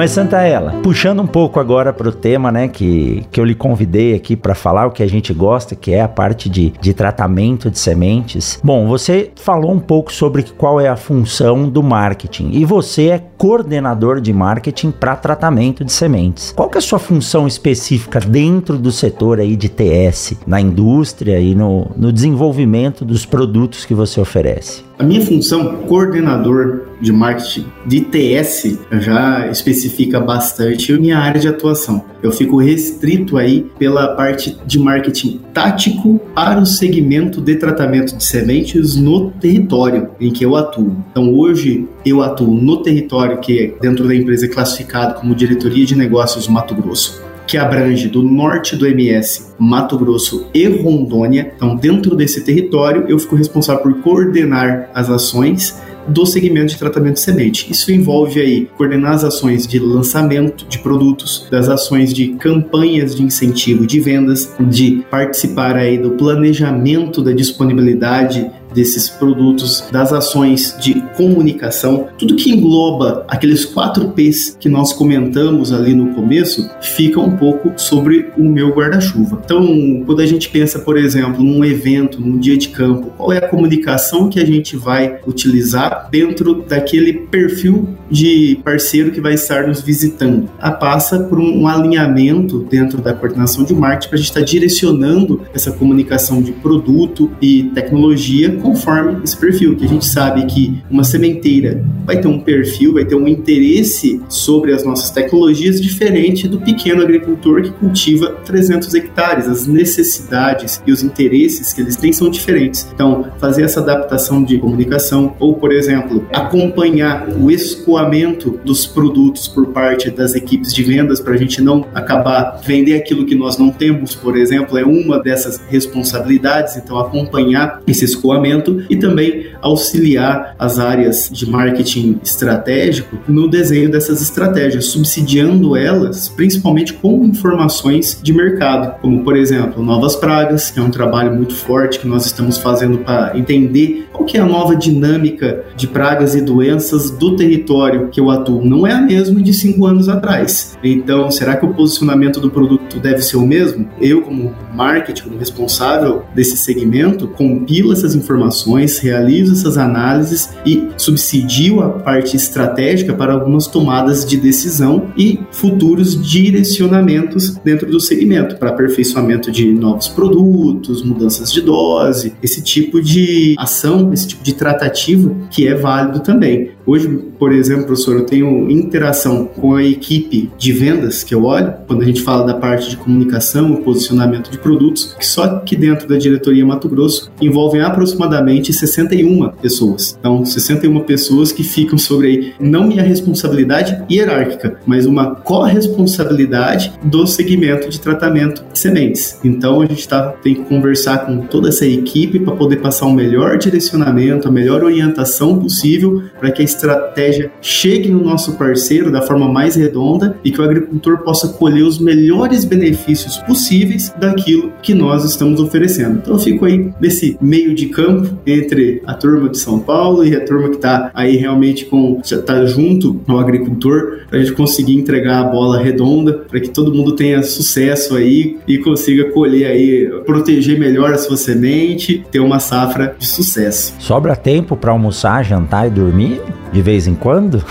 Mas 0.00 0.12
Santaella, 0.12 0.76
puxando 0.82 1.20
um 1.20 1.26
pouco 1.26 1.60
agora 1.60 1.92
para 1.92 2.08
o 2.08 2.12
tema, 2.12 2.50
né, 2.50 2.68
que, 2.68 3.22
que 3.30 3.38
eu 3.38 3.44
lhe 3.44 3.54
convidei 3.54 4.14
aqui 4.14 4.34
para 4.34 4.54
falar 4.54 4.86
o 4.86 4.90
que 4.90 5.02
a 5.02 5.06
gente 5.06 5.30
gosta, 5.34 5.76
que 5.76 5.92
é 5.92 6.00
a 6.00 6.08
parte 6.08 6.48
de, 6.48 6.72
de 6.80 6.94
tratamento 6.94 7.70
de 7.70 7.78
sementes. 7.78 8.58
Bom, 8.64 8.88
você 8.88 9.30
falou 9.36 9.70
um 9.70 9.78
pouco 9.78 10.10
sobre 10.10 10.42
qual 10.56 10.80
é 10.80 10.88
a 10.88 10.96
função 10.96 11.68
do 11.68 11.82
marketing 11.82 12.48
e 12.54 12.64
você 12.64 13.08
é 13.08 13.22
coordenador 13.36 14.22
de 14.22 14.32
marketing 14.32 14.90
para 14.90 15.14
tratamento 15.16 15.84
de 15.84 15.92
sementes. 15.92 16.54
Qual 16.56 16.70
que 16.70 16.78
é 16.78 16.80
a 16.80 16.82
sua 16.82 16.98
função 16.98 17.46
específica 17.46 18.20
dentro 18.20 18.78
do 18.78 18.90
setor 18.90 19.38
aí 19.38 19.54
de 19.54 19.68
TS, 19.68 20.32
na 20.46 20.62
indústria 20.62 21.38
e 21.38 21.54
no, 21.54 21.90
no 21.94 22.10
desenvolvimento 22.10 23.04
dos 23.04 23.26
produtos 23.26 23.84
que 23.84 23.92
você 23.92 24.18
oferece? 24.18 24.88
A 25.00 25.02
minha 25.02 25.22
função, 25.22 25.76
coordenador 25.88 26.82
de 27.00 27.10
marketing 27.10 27.64
de 27.86 28.02
TS, 28.02 28.78
já 29.00 29.48
especifica 29.50 30.20
bastante 30.20 30.92
minha 30.92 31.16
área 31.16 31.40
de 31.40 31.48
atuação. 31.48 32.04
Eu 32.22 32.30
fico 32.30 32.58
restrito 32.58 33.38
aí 33.38 33.64
pela 33.78 34.08
parte 34.08 34.58
de 34.66 34.78
marketing 34.78 35.40
tático 35.54 36.20
para 36.34 36.60
o 36.60 36.66
segmento 36.66 37.40
de 37.40 37.56
tratamento 37.56 38.14
de 38.14 38.22
sementes 38.22 38.94
no 38.94 39.30
território 39.30 40.10
em 40.20 40.30
que 40.30 40.44
eu 40.44 40.54
atuo. 40.54 40.94
Então 41.10 41.34
hoje 41.34 41.88
eu 42.04 42.20
atuo 42.20 42.54
no 42.54 42.82
território 42.82 43.40
que 43.40 43.74
dentro 43.80 44.06
da 44.06 44.14
empresa 44.14 44.44
é 44.44 44.48
classificado 44.50 45.18
como 45.18 45.34
Diretoria 45.34 45.86
de 45.86 45.96
Negócios 45.96 46.46
Mato 46.46 46.74
Grosso 46.74 47.29
que 47.50 47.58
abrange 47.58 48.06
do 48.06 48.22
norte 48.22 48.76
do 48.76 48.86
MS, 48.86 49.54
Mato 49.58 49.98
Grosso 49.98 50.46
e 50.54 50.68
Rondônia. 50.68 51.52
Então, 51.56 51.74
dentro 51.74 52.14
desse 52.14 52.44
território, 52.44 53.06
eu 53.08 53.18
fico 53.18 53.34
responsável 53.34 53.82
por 53.82 53.94
coordenar 54.02 54.88
as 54.94 55.10
ações 55.10 55.76
do 56.06 56.24
segmento 56.24 56.68
de 56.68 56.78
tratamento 56.78 57.14
de 57.14 57.20
semente. 57.20 57.68
Isso 57.68 57.90
envolve 57.90 58.40
aí 58.40 58.68
coordenar 58.76 59.14
as 59.14 59.24
ações 59.24 59.66
de 59.66 59.80
lançamento 59.80 60.64
de 60.68 60.78
produtos, 60.78 61.48
das 61.50 61.68
ações 61.68 62.14
de 62.14 62.28
campanhas 62.34 63.16
de 63.16 63.24
incentivo 63.24 63.84
de 63.84 63.98
vendas, 63.98 64.54
de 64.60 65.04
participar 65.10 65.74
aí 65.76 65.98
do 65.98 66.12
planejamento 66.12 67.20
da 67.20 67.32
disponibilidade 67.32 68.48
desses 68.74 69.08
produtos, 69.08 69.84
das 69.90 70.12
ações 70.12 70.76
de 70.80 71.00
comunicação, 71.16 72.08
tudo 72.18 72.36
que 72.36 72.50
engloba 72.50 73.24
aqueles 73.28 73.64
quatro 73.64 74.08
P's 74.10 74.56
que 74.58 74.68
nós 74.68 74.92
comentamos 74.92 75.72
ali 75.72 75.94
no 75.94 76.14
começo, 76.14 76.68
fica 76.80 77.20
um 77.20 77.36
pouco 77.36 77.72
sobre 77.76 78.30
o 78.36 78.44
meu 78.44 78.70
guarda-chuva. 78.70 79.40
Então, 79.44 80.02
quando 80.06 80.20
a 80.20 80.26
gente 80.26 80.48
pensa, 80.48 80.78
por 80.78 80.96
exemplo, 80.96 81.42
num 81.42 81.64
evento, 81.64 82.20
num 82.20 82.38
dia 82.38 82.56
de 82.56 82.68
campo, 82.68 83.12
qual 83.16 83.32
é 83.32 83.38
a 83.38 83.48
comunicação 83.48 84.28
que 84.28 84.40
a 84.40 84.46
gente 84.46 84.76
vai 84.76 85.18
utilizar 85.26 86.08
dentro 86.10 86.62
daquele 86.62 87.12
perfil 87.12 87.88
de 88.10 88.58
parceiro 88.64 89.10
que 89.10 89.20
vai 89.20 89.34
estar 89.34 89.66
nos 89.66 89.80
visitando? 89.80 90.48
A 90.58 90.70
passa 90.70 91.20
por 91.20 91.38
um 91.38 91.66
alinhamento 91.66 92.60
dentro 92.70 93.00
da 93.00 93.12
coordenação 93.12 93.64
de 93.64 93.74
marketing 93.74 94.08
para 94.08 94.16
a 94.16 94.18
gente 94.18 94.28
estar 94.28 94.40
direcionando 94.40 95.42
essa 95.54 95.72
comunicação 95.72 96.42
de 96.42 96.52
produto 96.52 97.30
e 97.40 97.64
tecnologia 97.74 98.58
conforme 98.60 99.22
esse 99.24 99.36
perfil, 99.36 99.76
que 99.76 99.84
a 99.84 99.88
gente 99.88 100.06
sabe 100.06 100.44
que 100.46 100.82
uma 100.90 101.04
sementeira 101.04 101.84
vai 102.04 102.20
ter 102.20 102.28
um 102.28 102.40
perfil, 102.40 102.94
vai 102.94 103.04
ter 103.04 103.14
um 103.14 103.26
interesse 103.26 104.20
sobre 104.28 104.72
as 104.72 104.84
nossas 104.84 105.10
tecnologias 105.10 105.80
diferente 105.80 106.48
do 106.48 106.60
pequeno 106.60 107.02
agricultor 107.02 107.62
que 107.62 107.70
cultiva 107.70 108.36
300 108.44 108.94
hectares. 108.94 109.48
As 109.48 109.66
necessidades 109.66 110.82
e 110.86 110.92
os 110.92 111.02
interesses 111.02 111.72
que 111.72 111.80
eles 111.80 111.96
têm 111.96 112.12
são 112.12 112.30
diferentes. 112.30 112.88
Então, 112.92 113.26
fazer 113.38 113.62
essa 113.62 113.80
adaptação 113.80 114.42
de 114.42 114.58
comunicação 114.58 115.34
ou, 115.38 115.54
por 115.54 115.72
exemplo, 115.72 116.26
acompanhar 116.32 117.28
o 117.28 117.50
escoamento 117.50 118.60
dos 118.64 118.86
produtos 118.86 119.48
por 119.48 119.68
parte 119.68 120.10
das 120.10 120.34
equipes 120.34 120.72
de 120.72 120.82
vendas 120.82 121.20
para 121.20 121.34
a 121.34 121.36
gente 121.36 121.62
não 121.62 121.86
acabar 121.94 122.60
vender 122.64 122.94
aquilo 122.94 123.24
que 123.24 123.34
nós 123.34 123.58
não 123.58 123.70
temos, 123.70 124.14
por 124.14 124.36
exemplo, 124.36 124.76
é 124.76 124.84
uma 124.84 125.18
dessas 125.18 125.60
responsabilidades. 125.68 126.76
Então, 126.76 126.98
acompanhar 126.98 127.82
esse 127.86 128.04
escoamento 128.04 128.49
e 128.88 128.96
também 128.96 129.46
auxiliar 129.62 130.54
as 130.58 130.78
áreas 130.78 131.30
de 131.32 131.48
marketing 131.48 132.20
estratégico 132.22 133.18
no 133.28 133.48
desenho 133.48 133.90
dessas 133.90 134.22
estratégias, 134.22 134.86
subsidiando 134.86 135.76
elas 135.76 136.28
principalmente 136.28 136.92
com 136.94 137.24
informações 137.24 138.20
de 138.22 138.32
mercado, 138.32 139.00
como 139.00 139.22
por 139.22 139.36
exemplo 139.36 139.82
novas 139.82 140.16
pragas, 140.16 140.70
que 140.70 140.78
é 140.78 140.82
um 140.82 140.90
trabalho 140.90 141.34
muito 141.34 141.54
forte 141.54 141.98
que 141.98 142.08
nós 142.08 142.26
estamos 142.26 142.58
fazendo 142.58 142.98
para 142.98 143.36
entender 143.36 144.08
qual 144.12 144.24
que 144.24 144.36
é 144.36 144.40
a 144.40 144.46
nova 144.46 144.76
dinâmica 144.76 145.64
de 145.76 145.86
pragas 145.86 146.34
e 146.34 146.40
doenças 146.40 147.10
do 147.10 147.36
território 147.36 148.08
que 148.08 148.20
eu 148.20 148.30
atuo. 148.30 148.64
Não 148.64 148.86
é 148.86 148.92
a 148.92 149.00
mesma 149.00 149.40
de 149.40 149.52
cinco 149.52 149.86
anos 149.86 150.08
atrás. 150.08 150.78
Então, 150.82 151.30
será 151.30 151.56
que 151.56 151.64
o 151.64 151.72
posicionamento 151.74 152.40
do 152.40 152.50
produto 152.50 152.98
deve 152.98 153.22
ser 153.22 153.36
o 153.36 153.46
mesmo? 153.46 153.88
Eu, 154.00 154.22
como 154.22 154.54
marketing, 154.80 155.24
como 155.24 155.38
responsável 155.38 156.24
desse 156.34 156.56
segmento, 156.56 157.28
compilo 157.28 157.92
essas 157.92 158.14
informações 158.14 158.98
realizo 158.98 159.52
essas 159.52 159.76
análises 159.76 160.48
e 160.64 160.88
subsidio 160.96 161.80
a 161.80 161.90
parte 161.90 162.34
estratégica 162.34 163.12
para 163.12 163.34
algumas 163.34 163.66
tomadas 163.66 164.24
de 164.24 164.38
decisão 164.38 165.12
e 165.18 165.38
futuros 165.50 166.26
direcionamentos 166.26 167.56
dentro 167.62 167.90
do 167.90 168.00
segmento, 168.00 168.56
para 168.56 168.70
aperfeiçoamento 168.70 169.50
de 169.52 169.70
novos 169.70 170.08
produtos, 170.08 171.02
mudanças 171.02 171.52
de 171.52 171.60
dose, 171.60 172.32
esse 172.42 172.62
tipo 172.62 173.02
de 173.02 173.54
ação, 173.58 174.14
esse 174.14 174.28
tipo 174.28 174.42
de 174.42 174.54
tratativa 174.54 175.34
que 175.50 175.68
é 175.68 175.74
válido 175.74 176.20
também. 176.20 176.70
Hoje, 176.86 177.06
por 177.38 177.52
exemplo, 177.52 177.86
professor, 177.86 178.16
eu 178.16 178.24
tenho 178.24 178.70
interação 178.70 179.44
com 179.44 179.74
a 179.74 179.84
equipe 179.84 180.50
de 180.56 180.72
vendas 180.72 181.22
que 181.22 181.34
eu 181.34 181.44
olho, 181.44 181.74
quando 181.86 182.02
a 182.02 182.04
gente 182.06 182.22
fala 182.22 182.46
da 182.46 182.54
parte 182.54 182.88
de 182.88 182.96
comunicação 182.96 183.76
posicionamento 183.76 184.50
de 184.50 184.58
produtos, 184.70 185.16
que 185.18 185.26
só 185.26 185.58
que 185.58 185.74
dentro 185.74 186.06
da 186.06 186.16
diretoria 186.16 186.64
Mato 186.64 186.88
Grosso 186.88 187.30
envolvem 187.40 187.80
aproximadamente 187.80 188.72
61 188.72 189.48
pessoas. 189.60 190.16
Então, 190.18 190.44
61 190.44 191.00
pessoas 191.00 191.50
que 191.50 191.64
ficam 191.64 191.98
sobre 191.98 192.54
não 192.60 192.86
minha 192.86 193.02
responsabilidade 193.02 194.00
hierárquica, 194.08 194.78
mas 194.86 195.06
uma 195.06 195.34
corresponsabilidade 195.34 196.92
do 197.02 197.26
segmento 197.26 197.88
de 197.88 198.00
tratamento 198.00 198.64
de 198.72 198.78
sementes. 198.78 199.40
Então, 199.42 199.80
a 199.80 199.86
gente 199.86 200.06
tá, 200.06 200.28
tem 200.42 200.54
que 200.54 200.62
conversar 200.62 201.26
com 201.26 201.38
toda 201.38 201.68
essa 201.68 201.86
equipe 201.86 202.38
para 202.38 202.54
poder 202.54 202.76
passar 202.76 203.06
o 203.06 203.08
um 203.08 203.14
melhor 203.14 203.58
direcionamento, 203.58 204.46
a 204.46 204.52
melhor 204.52 204.84
orientação 204.84 205.58
possível 205.58 206.22
para 206.38 206.52
que 206.52 206.62
a 206.62 206.64
estratégia 206.64 207.50
chegue 207.60 208.08
no 208.08 208.22
nosso 208.22 208.52
parceiro 208.56 209.10
da 209.10 209.22
forma 209.22 209.48
mais 209.48 209.74
redonda 209.74 210.38
e 210.44 210.52
que 210.52 210.60
o 210.60 210.64
agricultor 210.64 211.18
possa 211.18 211.48
colher 211.48 211.82
os 211.82 211.98
melhores 211.98 212.64
benefícios 212.64 213.36
possíveis 213.38 214.14
daquilo 214.18 214.59
que 214.82 214.94
nós 214.94 215.24
estamos 215.24 215.60
oferecendo. 215.60 216.18
Então 216.18 216.34
eu 216.34 216.38
fico 216.38 216.64
aí 216.64 216.90
nesse 217.00 217.36
meio 217.40 217.74
de 217.74 217.86
campo 217.86 218.38
entre 218.46 219.02
a 219.06 219.14
turma 219.14 219.48
de 219.48 219.58
São 219.58 219.78
Paulo 219.78 220.24
e 220.24 220.34
a 220.34 220.44
turma 220.44 220.68
que 220.68 220.76
está 220.76 221.10
aí 221.14 221.36
realmente 221.36 221.84
com 221.86 222.20
já 222.24 222.40
tá 222.40 222.64
junto 222.66 223.20
ao 223.26 223.38
agricultor 223.38 224.20
para 224.28 224.38
a 224.38 224.42
gente 224.42 224.52
conseguir 224.52 224.94
entregar 224.94 225.40
a 225.40 225.44
bola 225.44 225.80
redonda 225.80 226.44
para 226.48 226.60
que 226.60 226.68
todo 226.68 226.94
mundo 226.94 227.12
tenha 227.12 227.42
sucesso 227.42 228.16
aí 228.16 228.58
e 228.66 228.78
consiga 228.78 229.30
colher 229.30 229.66
aí, 229.66 230.10
proteger 230.24 230.78
melhor 230.78 231.12
a 231.12 231.18
sua 231.18 231.36
semente, 231.36 232.24
ter 232.30 232.40
uma 232.40 232.58
safra 232.58 233.14
de 233.18 233.26
sucesso. 233.26 233.94
Sobra 233.98 234.36
tempo 234.36 234.76
para 234.76 234.92
almoçar, 234.92 235.44
jantar 235.44 235.86
e 235.86 235.90
dormir? 235.90 236.40
de 236.72 236.82
vez 236.82 237.06
em 237.06 237.14
quando? 237.14 237.62